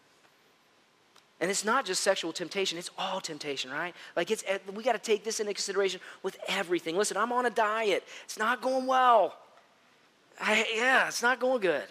And 1.39 1.51
it's 1.51 1.65
not 1.65 1.85
just 1.85 2.01
sexual 2.01 2.33
temptation, 2.33 2.77
it's 2.77 2.89
all 2.97 3.21
temptation, 3.21 3.69
right? 3.71 3.93
Like 4.15 4.31
it's 4.31 4.43
we 4.73 4.83
got 4.83 4.93
to 4.93 4.99
take 4.99 5.23
this 5.23 5.39
into 5.39 5.53
consideration 5.53 5.99
with 6.23 6.37
everything. 6.47 6.97
Listen, 6.97 7.17
I'm 7.17 7.31
on 7.31 7.45
a 7.45 7.49
diet. 7.49 8.03
It's 8.23 8.39
not 8.39 8.61
going 8.61 8.87
well. 8.87 9.35
I, 10.39 10.65
yeah, 10.75 11.07
it's 11.07 11.21
not 11.21 11.39
going 11.39 11.61
good. 11.61 11.85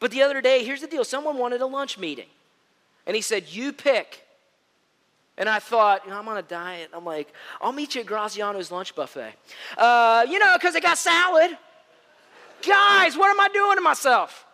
But 0.00 0.12
the 0.12 0.22
other 0.22 0.40
day, 0.40 0.64
here's 0.64 0.80
the 0.80 0.86
deal. 0.86 1.04
Someone 1.04 1.38
wanted 1.38 1.60
a 1.60 1.66
lunch 1.66 1.98
meeting. 1.98 2.28
And 3.06 3.16
he 3.16 3.22
said, 3.22 3.48
"You 3.48 3.72
pick." 3.72 4.24
And 5.36 5.48
I 5.48 5.60
thought, 5.60 6.04
you 6.04 6.10
know, 6.10 6.18
I'm 6.18 6.28
on 6.28 6.36
a 6.36 6.42
diet. 6.42 6.90
I'm 6.92 7.04
like, 7.04 7.32
I'll 7.60 7.72
meet 7.72 7.94
you 7.94 8.00
at 8.00 8.08
Graziano's 8.08 8.72
lunch 8.72 8.96
buffet. 8.96 9.34
Uh, 9.76 10.26
you 10.28 10.40
know, 10.40 10.52
because 10.54 10.74
I 10.74 10.80
got 10.80 10.98
salad. 10.98 11.56
Guys, 12.66 13.16
what 13.16 13.30
am 13.30 13.40
I 13.40 13.48
doing 13.48 13.76
to 13.76 13.82
myself? 13.82 14.46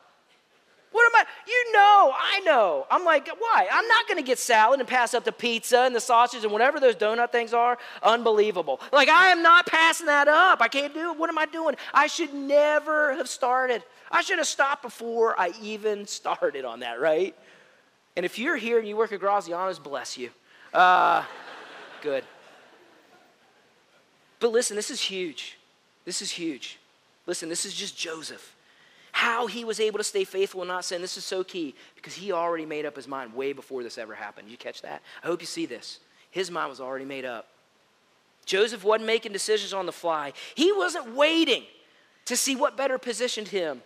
What 0.95 1.07
am 1.07 1.17
I? 1.17 1.25
You 1.49 1.73
know, 1.73 2.15
I 2.17 2.41
know. 2.45 2.87
I'm 2.89 3.05
like, 3.05 3.27
why? 3.27 3.67
I'm 3.73 3.89
not 3.89 4.07
going 4.07 4.19
to 4.19 4.23
get 4.23 4.39
salad 4.39 4.79
and 4.79 4.89
pass 4.89 5.13
up 5.13 5.25
the 5.25 5.33
pizza 5.33 5.81
and 5.81 5.93
the 5.95 6.01
sausage 6.01 6.45
and 6.45 6.53
whatever 6.53 6.79
those 6.79 6.95
donut 6.95 7.33
things 7.33 7.53
are. 7.53 7.79
Unbelievable. 8.01 8.81
Like, 8.93 9.09
I 9.09 9.31
am 9.31 9.43
not 9.43 9.67
passing 9.67 10.07
that 10.07 10.29
up. 10.29 10.61
I 10.63 10.69
can't 10.69 10.95
do 10.95 11.11
it. 11.11 11.19
What 11.19 11.31
am 11.31 11.37
I 11.37 11.47
doing? 11.47 11.75
I 11.93 12.07
should 12.07 12.33
never 12.33 13.13
have 13.17 13.29
started. 13.29 13.83
I 14.09 14.23
should 14.23 14.39
have 14.39 14.47
stopped 14.47 14.83
before 14.83 15.39
I 15.39 15.53
even 15.61 16.07
started 16.07 16.65
on 16.65 16.79
that, 16.81 17.01
right? 17.01 17.35
And 18.17 18.25
if 18.25 18.39
you're 18.39 18.57
here 18.57 18.79
and 18.79 18.87
you 18.87 18.97
work 18.97 19.11
at 19.11 19.19
Graziano's, 19.19 19.81
bless 19.81 20.17
you. 20.17 20.31
Uh, 20.73 21.25
good. 22.03 22.23
But 24.39 24.53
listen, 24.53 24.77
this 24.77 24.93
is 24.93 25.01
huge. 25.01 25.59
This 26.05 26.23
is 26.23 26.31
huge. 26.31 26.79
Listen, 27.27 27.49
this 27.49 27.65
is 27.65 27.75
just 27.75 27.97
Joseph 27.97 28.55
how 29.15 29.47
he 29.47 29.65
was 29.65 29.79
able 29.79 29.97
to 29.97 30.03
stay 30.03 30.25
faithful 30.25 30.63
and 30.63 30.69
not 30.69 30.85
sin. 30.85 31.01
This 31.01 31.17
is 31.17 31.25
so 31.25 31.45
key 31.45 31.77
because 31.95 32.15
he 32.15 32.33
already 32.33 32.67
made 32.67 32.85
up 32.85 32.97
his 32.97 33.07
mind 33.07 33.33
way 33.33 33.53
before 33.53 33.85
this 33.85 33.97
ever 33.97 34.13
happened. 34.13 34.49
You 34.51 34.57
catch 34.57 34.83
that? 34.83 35.03
I 35.23 35.29
hope 35.29 35.41
you 35.41 35.47
see 35.47 35.67
this. 35.67 36.01
His 36.33 36.51
mind 36.51 36.69
was 36.69 36.81
already 36.81 37.05
made 37.05 37.25
up. 37.25 37.47
Joseph 38.45 38.83
wasn't 38.83 39.07
making 39.07 39.31
decisions 39.33 39.73
on 39.73 39.87
the 39.87 39.93
fly, 39.93 40.33
he 40.57 40.73
wasn't 40.73 41.15
waiting 41.15 41.63
to 42.25 42.37
see 42.37 42.57
what 42.57 42.77
better 42.77 42.99
positioned 42.99 43.47
him. 43.47 43.83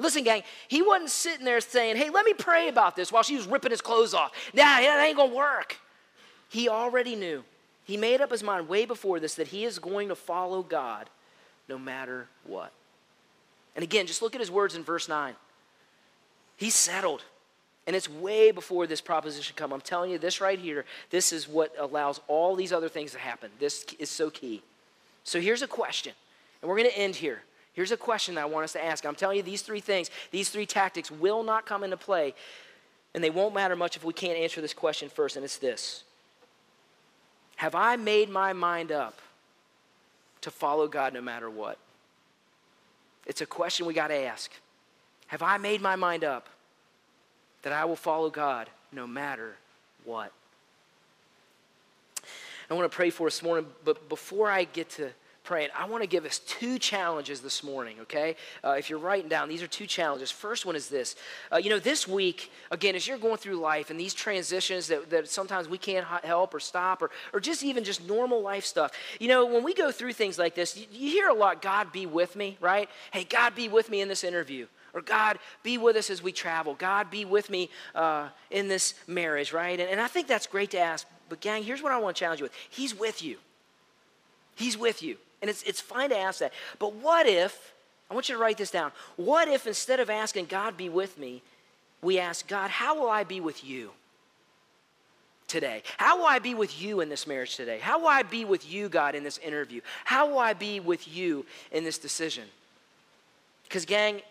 Listen, 0.00 0.24
gang, 0.24 0.42
he 0.66 0.82
wasn't 0.82 1.10
sitting 1.10 1.44
there 1.44 1.60
saying, 1.60 1.96
Hey, 1.96 2.10
let 2.10 2.26
me 2.26 2.34
pray 2.34 2.68
about 2.68 2.96
this 2.96 3.12
while 3.12 3.22
she 3.22 3.36
was 3.36 3.46
ripping 3.46 3.70
his 3.70 3.80
clothes 3.80 4.14
off. 4.14 4.32
Nah, 4.52 4.64
that 4.64 5.04
ain't 5.06 5.16
gonna 5.16 5.32
work. 5.32 5.76
He 6.48 6.68
already 6.68 7.14
knew. 7.14 7.44
He 7.84 7.96
made 7.96 8.20
up 8.20 8.32
his 8.32 8.42
mind 8.42 8.68
way 8.68 8.84
before 8.84 9.20
this 9.20 9.36
that 9.36 9.46
he 9.46 9.64
is 9.64 9.78
going 9.78 10.08
to 10.08 10.16
follow 10.16 10.64
God 10.64 11.08
no 11.68 11.78
matter 11.78 12.26
what. 12.44 12.72
And 13.74 13.82
again, 13.82 14.06
just 14.06 14.22
look 14.22 14.34
at 14.34 14.40
his 14.40 14.50
words 14.50 14.74
in 14.74 14.82
verse 14.82 15.08
9. 15.08 15.34
He's 16.56 16.74
settled. 16.74 17.22
And 17.86 17.96
it's 17.96 18.08
way 18.08 18.50
before 18.50 18.86
this 18.86 19.00
proposition 19.00 19.54
come. 19.56 19.72
I'm 19.72 19.80
telling 19.80 20.10
you, 20.10 20.18
this 20.18 20.42
right 20.42 20.58
here, 20.58 20.84
this 21.08 21.32
is 21.32 21.48
what 21.48 21.72
allows 21.78 22.20
all 22.28 22.54
these 22.54 22.70
other 22.70 22.88
things 22.88 23.12
to 23.12 23.18
happen. 23.18 23.50
This 23.58 23.86
is 23.98 24.10
so 24.10 24.28
key. 24.28 24.62
So 25.24 25.40
here's 25.40 25.62
a 25.62 25.66
question, 25.66 26.12
and 26.60 26.68
we're 26.68 26.76
going 26.76 26.90
to 26.90 26.98
end 26.98 27.14
here. 27.16 27.42
Here's 27.72 27.92
a 27.92 27.96
question 27.96 28.34
that 28.34 28.42
I 28.42 28.44
want 28.46 28.64
us 28.64 28.72
to 28.72 28.84
ask. 28.84 29.06
I'm 29.06 29.14
telling 29.14 29.36
you, 29.38 29.42
these 29.42 29.62
three 29.62 29.80
things, 29.80 30.10
these 30.32 30.50
three 30.50 30.66
tactics 30.66 31.10
will 31.10 31.42
not 31.42 31.64
come 31.64 31.84
into 31.84 31.96
play, 31.96 32.34
and 33.14 33.22
they 33.22 33.30
won't 33.30 33.54
matter 33.54 33.76
much 33.76 33.96
if 33.96 34.04
we 34.04 34.12
can't 34.12 34.36
answer 34.36 34.60
this 34.60 34.74
question 34.74 35.08
first, 35.08 35.36
and 35.36 35.44
it's 35.44 35.58
this 35.58 36.02
Have 37.56 37.74
I 37.74 37.96
made 37.96 38.28
my 38.28 38.52
mind 38.52 38.90
up 38.92 39.18
to 40.42 40.50
follow 40.50 40.88
God 40.88 41.14
no 41.14 41.20
matter 41.20 41.50
what? 41.50 41.78
It's 43.26 43.40
a 43.40 43.46
question 43.46 43.86
we 43.86 43.94
got 43.94 44.08
to 44.08 44.16
ask. 44.16 44.50
Have 45.26 45.42
I 45.42 45.58
made 45.58 45.80
my 45.80 45.96
mind 45.96 46.24
up 46.24 46.48
that 47.62 47.72
I 47.72 47.84
will 47.84 47.96
follow 47.96 48.30
God 48.30 48.68
no 48.92 49.06
matter 49.06 49.56
what? 50.04 50.32
I 52.70 52.74
want 52.74 52.90
to 52.90 52.94
pray 52.94 53.10
for 53.10 53.26
us 53.26 53.36
this 53.36 53.42
morning, 53.42 53.66
but 53.84 54.08
before 54.08 54.50
I 54.50 54.64
get 54.64 54.90
to 54.90 55.10
praying, 55.48 55.70
I 55.74 55.86
want 55.86 56.02
to 56.02 56.06
give 56.06 56.26
us 56.26 56.40
two 56.40 56.78
challenges 56.78 57.40
this 57.40 57.64
morning, 57.64 57.96
okay? 58.02 58.36
Uh, 58.62 58.72
if 58.72 58.90
you're 58.90 58.98
writing 58.98 59.30
down, 59.30 59.48
these 59.48 59.62
are 59.62 59.66
two 59.66 59.86
challenges. 59.86 60.30
First 60.30 60.66
one 60.66 60.76
is 60.76 60.90
this. 60.90 61.16
Uh, 61.50 61.56
you 61.56 61.70
know, 61.70 61.78
this 61.78 62.06
week, 62.06 62.52
again, 62.70 62.94
as 62.94 63.08
you're 63.08 63.16
going 63.16 63.38
through 63.38 63.54
life 63.54 63.88
and 63.88 63.98
these 63.98 64.12
transitions 64.12 64.88
that, 64.88 65.08
that 65.08 65.26
sometimes 65.26 65.66
we 65.66 65.78
can't 65.78 66.06
help 66.22 66.52
or 66.52 66.60
stop 66.60 67.00
or, 67.00 67.10
or 67.32 67.40
just 67.40 67.62
even 67.64 67.82
just 67.82 68.06
normal 68.06 68.42
life 68.42 68.66
stuff, 68.66 68.92
you 69.18 69.26
know, 69.26 69.46
when 69.46 69.64
we 69.64 69.72
go 69.72 69.90
through 69.90 70.12
things 70.12 70.38
like 70.38 70.54
this, 70.54 70.76
you, 70.76 70.84
you 70.92 71.10
hear 71.10 71.28
a 71.30 71.34
lot, 71.34 71.62
God 71.62 71.92
be 71.92 72.04
with 72.04 72.36
me, 72.36 72.58
right? 72.60 72.90
Hey, 73.10 73.24
God 73.24 73.54
be 73.54 73.70
with 73.70 73.88
me 73.88 74.02
in 74.02 74.08
this 74.08 74.24
interview. 74.24 74.66
Or 74.92 75.00
God, 75.00 75.38
be 75.62 75.78
with 75.78 75.96
us 75.96 76.10
as 76.10 76.22
we 76.22 76.32
travel. 76.32 76.74
God, 76.74 77.10
be 77.10 77.24
with 77.24 77.48
me 77.48 77.70
uh, 77.94 78.28
in 78.50 78.68
this 78.68 78.94
marriage, 79.06 79.54
right? 79.54 79.80
And, 79.80 79.88
and 79.88 79.98
I 80.00 80.08
think 80.08 80.26
that's 80.26 80.46
great 80.46 80.70
to 80.72 80.78
ask. 80.78 81.06
But, 81.30 81.40
gang, 81.40 81.62
here's 81.62 81.82
what 81.82 81.92
I 81.92 81.98
want 81.98 82.16
to 82.16 82.20
challenge 82.20 82.40
you 82.40 82.44
with 82.44 82.54
He's 82.68 82.94
with 82.94 83.22
you. 83.22 83.38
He's 84.54 84.76
with 84.76 85.02
you. 85.02 85.16
And 85.40 85.48
it's, 85.48 85.62
it's 85.62 85.80
fine 85.80 86.10
to 86.10 86.18
ask 86.18 86.40
that. 86.40 86.52
But 86.78 86.94
what 86.94 87.26
if, 87.26 87.72
I 88.10 88.14
want 88.14 88.28
you 88.28 88.34
to 88.34 88.40
write 88.40 88.56
this 88.56 88.70
down. 88.70 88.92
What 89.16 89.48
if 89.48 89.66
instead 89.66 90.00
of 90.00 90.08
asking, 90.08 90.46
God 90.46 90.76
be 90.76 90.88
with 90.88 91.18
me, 91.18 91.42
we 92.00 92.18
ask, 92.18 92.46
God, 92.46 92.70
how 92.70 92.98
will 92.98 93.10
I 93.10 93.24
be 93.24 93.40
with 93.40 93.64
you 93.64 93.90
today? 95.46 95.82
How 95.98 96.18
will 96.18 96.26
I 96.26 96.38
be 96.38 96.54
with 96.54 96.80
you 96.80 97.00
in 97.00 97.08
this 97.08 97.26
marriage 97.26 97.56
today? 97.56 97.78
How 97.80 97.98
will 97.98 98.08
I 98.08 98.22
be 98.22 98.44
with 98.44 98.70
you, 98.70 98.88
God, 98.88 99.14
in 99.14 99.24
this 99.24 99.38
interview? 99.38 99.80
How 100.04 100.28
will 100.28 100.38
I 100.38 100.54
be 100.54 100.80
with 100.80 101.08
you 101.08 101.44
in 101.70 101.84
this 101.84 101.98
decision? 101.98 102.44
Because, 103.64 103.84
gang, 103.84 104.22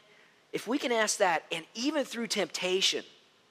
if 0.54 0.68
we 0.68 0.80
can 0.80 0.92
ask 0.92 1.18
that, 1.18 1.44
and 1.52 1.66
even 1.76 2.04
through 2.04 2.28
temptation, 2.28 3.04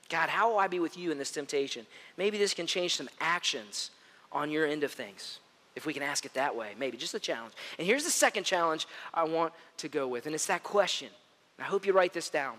God, 0.09 0.29
how 0.29 0.51
will 0.51 0.59
I 0.59 0.67
be 0.67 0.81
with 0.81 0.97
you 0.97 1.13
in 1.13 1.19
this 1.19 1.31
temptation? 1.31 1.87
Maybe 2.17 2.39
this 2.39 2.55
can 2.55 2.67
change 2.67 2.97
some 2.97 3.09
actions 3.21 3.91
on 4.33 4.51
your 4.51 4.67
end 4.67 4.83
of 4.83 4.91
things 4.91 5.39
if 5.77 5.85
we 5.85 5.93
can 5.93 6.03
ask 6.03 6.25
it 6.25 6.35
that 6.35 6.57
way, 6.57 6.75
maybe 6.79 6.97
just 6.97 7.15
a 7.15 7.21
challenge. 7.21 7.53
And 7.79 7.87
here's 7.87 8.03
the 8.03 8.11
second 8.11 8.45
challenge 8.45 8.89
I 9.13 9.25
want 9.25 9.53
to 9.77 9.89
go 9.89 10.09
with, 10.09 10.25
and 10.25 10.35
it's 10.35 10.47
that 10.47 10.63
question. 10.63 11.11
I 11.59 11.65
hope 11.65 11.87
you 11.87 11.93
write 11.93 12.15
this 12.15 12.31
down. 12.31 12.57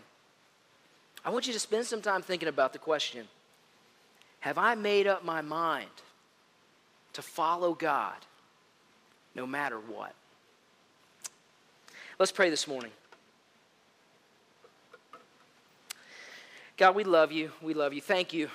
I 1.25 1.31
want 1.31 1.47
you 1.47 1.53
to 1.53 1.59
spend 1.59 1.85
some 1.85 2.01
time 2.01 2.21
thinking 2.21 2.47
about 2.47 2.73
the 2.73 2.79
question 2.79 3.27
Have 4.41 4.57
I 4.57 4.75
made 4.75 5.07
up 5.07 5.25
my 5.25 5.41
mind 5.41 5.89
to 7.13 7.21
follow 7.23 7.73
God 7.73 8.15
no 9.33 9.47
matter 9.47 9.79
what? 9.79 10.13
Let's 12.19 12.31
pray 12.31 12.49
this 12.51 12.67
morning. 12.67 12.91
God, 16.77 16.95
we 16.95 17.03
love 17.03 17.31
you. 17.31 17.51
We 17.63 17.73
love 17.73 17.93
you. 17.93 18.01
Thank 18.01 18.33
you 18.33 18.49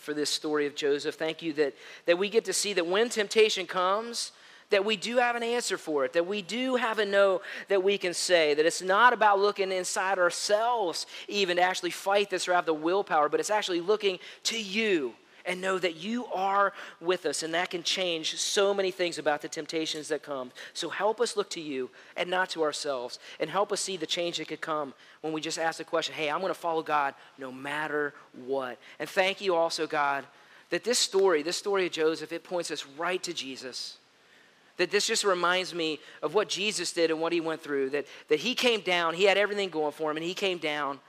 for 0.00 0.14
this 0.14 0.30
story 0.30 0.66
of 0.66 0.74
Joseph. 0.74 1.14
Thank 1.14 1.42
you 1.42 1.52
that, 1.54 1.74
that 2.06 2.18
we 2.18 2.28
get 2.28 2.44
to 2.46 2.52
see 2.52 2.72
that 2.72 2.86
when 2.86 3.08
temptation 3.08 3.66
comes, 3.66 4.32
that 4.70 4.84
we 4.84 4.96
do 4.96 5.18
have 5.18 5.36
an 5.36 5.42
answer 5.42 5.76
for 5.76 6.04
it, 6.04 6.12
that 6.12 6.26
we 6.26 6.42
do 6.42 6.76
have 6.76 6.98
a 6.98 7.04
no 7.04 7.42
that 7.68 7.82
we 7.82 7.98
can 7.98 8.14
say, 8.14 8.54
that 8.54 8.64
it's 8.64 8.82
not 8.82 9.12
about 9.12 9.38
looking 9.38 9.72
inside 9.72 10.18
ourselves 10.18 11.06
even 11.28 11.56
to 11.56 11.62
actually 11.62 11.90
fight 11.90 12.30
this 12.30 12.48
or 12.48 12.54
have 12.54 12.66
the 12.66 12.74
willpower, 12.74 13.28
but 13.28 13.40
it's 13.40 13.50
actually 13.50 13.80
looking 13.80 14.18
to 14.44 14.60
you 14.60 15.12
and 15.44 15.60
know 15.60 15.78
that 15.78 15.96
you 15.96 16.26
are 16.26 16.72
with 17.00 17.26
us, 17.26 17.42
and 17.42 17.54
that 17.54 17.70
can 17.70 17.82
change 17.82 18.36
so 18.36 18.74
many 18.74 18.90
things 18.90 19.18
about 19.18 19.42
the 19.42 19.48
temptations 19.48 20.08
that 20.08 20.22
come. 20.22 20.50
So 20.74 20.88
help 20.88 21.20
us 21.20 21.36
look 21.36 21.50
to 21.50 21.60
you 21.60 21.90
and 22.16 22.30
not 22.30 22.50
to 22.50 22.62
ourselves, 22.62 23.18
and 23.38 23.48
help 23.50 23.72
us 23.72 23.80
see 23.80 23.96
the 23.96 24.06
change 24.06 24.38
that 24.38 24.48
could 24.48 24.60
come 24.60 24.94
when 25.20 25.32
we 25.32 25.40
just 25.40 25.58
ask 25.58 25.78
the 25.78 25.84
question, 25.84 26.14
hey, 26.14 26.30
I'm 26.30 26.40
going 26.40 26.52
to 26.52 26.58
follow 26.58 26.82
God 26.82 27.14
no 27.38 27.52
matter 27.52 28.14
what. 28.46 28.78
And 28.98 29.08
thank 29.08 29.40
you 29.40 29.54
also, 29.54 29.86
God, 29.86 30.24
that 30.70 30.84
this 30.84 30.98
story, 30.98 31.42
this 31.42 31.56
story 31.56 31.86
of 31.86 31.92
Joseph, 31.92 32.32
it 32.32 32.44
points 32.44 32.70
us 32.70 32.86
right 32.96 33.22
to 33.22 33.32
Jesus. 33.32 33.98
That 34.76 34.90
this 34.90 35.06
just 35.06 35.24
reminds 35.24 35.74
me 35.74 36.00
of 36.22 36.32
what 36.34 36.48
Jesus 36.48 36.92
did 36.92 37.10
and 37.10 37.20
what 37.20 37.32
he 37.32 37.40
went 37.40 37.60
through. 37.60 37.90
That, 37.90 38.06
that 38.28 38.40
he 38.40 38.54
came 38.54 38.80
down, 38.80 39.14
he 39.14 39.24
had 39.24 39.36
everything 39.36 39.68
going 39.68 39.92
for 39.92 40.10
him, 40.10 40.16
and 40.16 40.24
he 40.24 40.32
came 40.32 40.58
down 40.58 41.00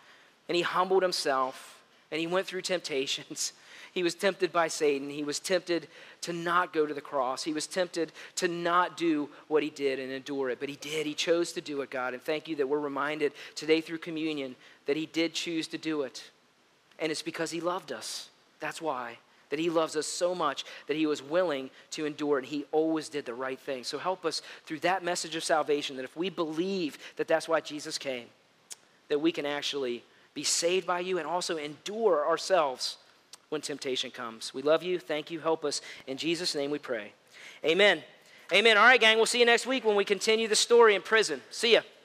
and 0.49 0.55
he 0.57 0.61
humbled 0.61 1.03
himself 1.03 1.81
and 2.11 2.19
he 2.19 2.27
went 2.27 2.45
through 2.45 2.61
temptations 2.63 3.53
He 3.91 4.03
was 4.03 4.15
tempted 4.15 4.53
by 4.53 4.69
Satan. 4.69 5.09
He 5.09 5.23
was 5.23 5.39
tempted 5.39 5.87
to 6.21 6.31
not 6.31 6.71
go 6.71 6.85
to 6.85 6.93
the 6.93 7.01
cross. 7.01 7.43
He 7.43 7.53
was 7.53 7.67
tempted 7.67 8.13
to 8.35 8.47
not 8.47 8.95
do 8.95 9.29
what 9.47 9.63
he 9.63 9.69
did 9.69 9.99
and 9.99 10.11
endure 10.11 10.49
it. 10.49 10.59
But 10.59 10.69
he 10.69 10.77
did. 10.77 11.05
He 11.05 11.13
chose 11.13 11.51
to 11.53 11.61
do 11.61 11.81
it, 11.81 11.89
God. 11.89 12.13
And 12.13 12.21
thank 12.21 12.47
you 12.47 12.55
that 12.55 12.69
we're 12.69 12.79
reminded 12.79 13.33
today 13.53 13.81
through 13.81 13.97
communion 13.97 14.55
that 14.85 14.95
he 14.95 15.07
did 15.07 15.33
choose 15.33 15.67
to 15.69 15.77
do 15.77 16.03
it. 16.03 16.31
And 16.99 17.11
it's 17.11 17.21
because 17.21 17.51
he 17.51 17.59
loved 17.59 17.91
us. 17.91 18.29
That's 18.61 18.81
why. 18.81 19.17
That 19.49 19.59
he 19.59 19.69
loves 19.69 19.97
us 19.97 20.07
so 20.07 20.33
much 20.33 20.63
that 20.87 20.95
he 20.95 21.05
was 21.05 21.21
willing 21.21 21.69
to 21.91 22.05
endure 22.05 22.37
and 22.37 22.47
he 22.47 22.63
always 22.71 23.09
did 23.09 23.25
the 23.25 23.33
right 23.33 23.59
thing. 23.59 23.83
So 23.83 23.97
help 23.97 24.23
us 24.23 24.41
through 24.65 24.79
that 24.79 25.03
message 25.03 25.35
of 25.35 25.43
salvation 25.43 25.97
that 25.97 26.05
if 26.05 26.15
we 26.15 26.29
believe 26.29 26.97
that 27.17 27.27
that's 27.27 27.49
why 27.49 27.59
Jesus 27.59 27.97
came, 27.97 28.27
that 29.09 29.19
we 29.19 29.33
can 29.33 29.45
actually 29.45 30.05
be 30.33 30.43
saved 30.43 30.87
by 30.87 31.01
you 31.01 31.17
and 31.17 31.27
also 31.27 31.57
endure 31.57 32.25
ourselves 32.25 32.95
when 33.51 33.59
temptation 33.59 34.09
comes. 34.11 34.53
We 34.53 34.61
love 34.61 34.81
you. 34.81 34.97
Thank 34.97 35.29
you. 35.29 35.41
Help 35.41 35.65
us. 35.65 35.81
In 36.07 36.15
Jesus' 36.15 36.55
name 36.55 36.71
we 36.71 36.79
pray. 36.79 37.11
Amen. 37.65 38.01
Amen. 38.53 38.77
All 38.77 38.85
right, 38.85 38.99
gang. 38.99 39.17
We'll 39.17 39.25
see 39.25 39.39
you 39.39 39.45
next 39.45 39.67
week 39.67 39.83
when 39.83 39.97
we 39.97 40.05
continue 40.05 40.47
the 40.47 40.55
story 40.55 40.95
in 40.95 41.01
prison. 41.01 41.41
See 41.51 41.73
ya. 41.73 41.81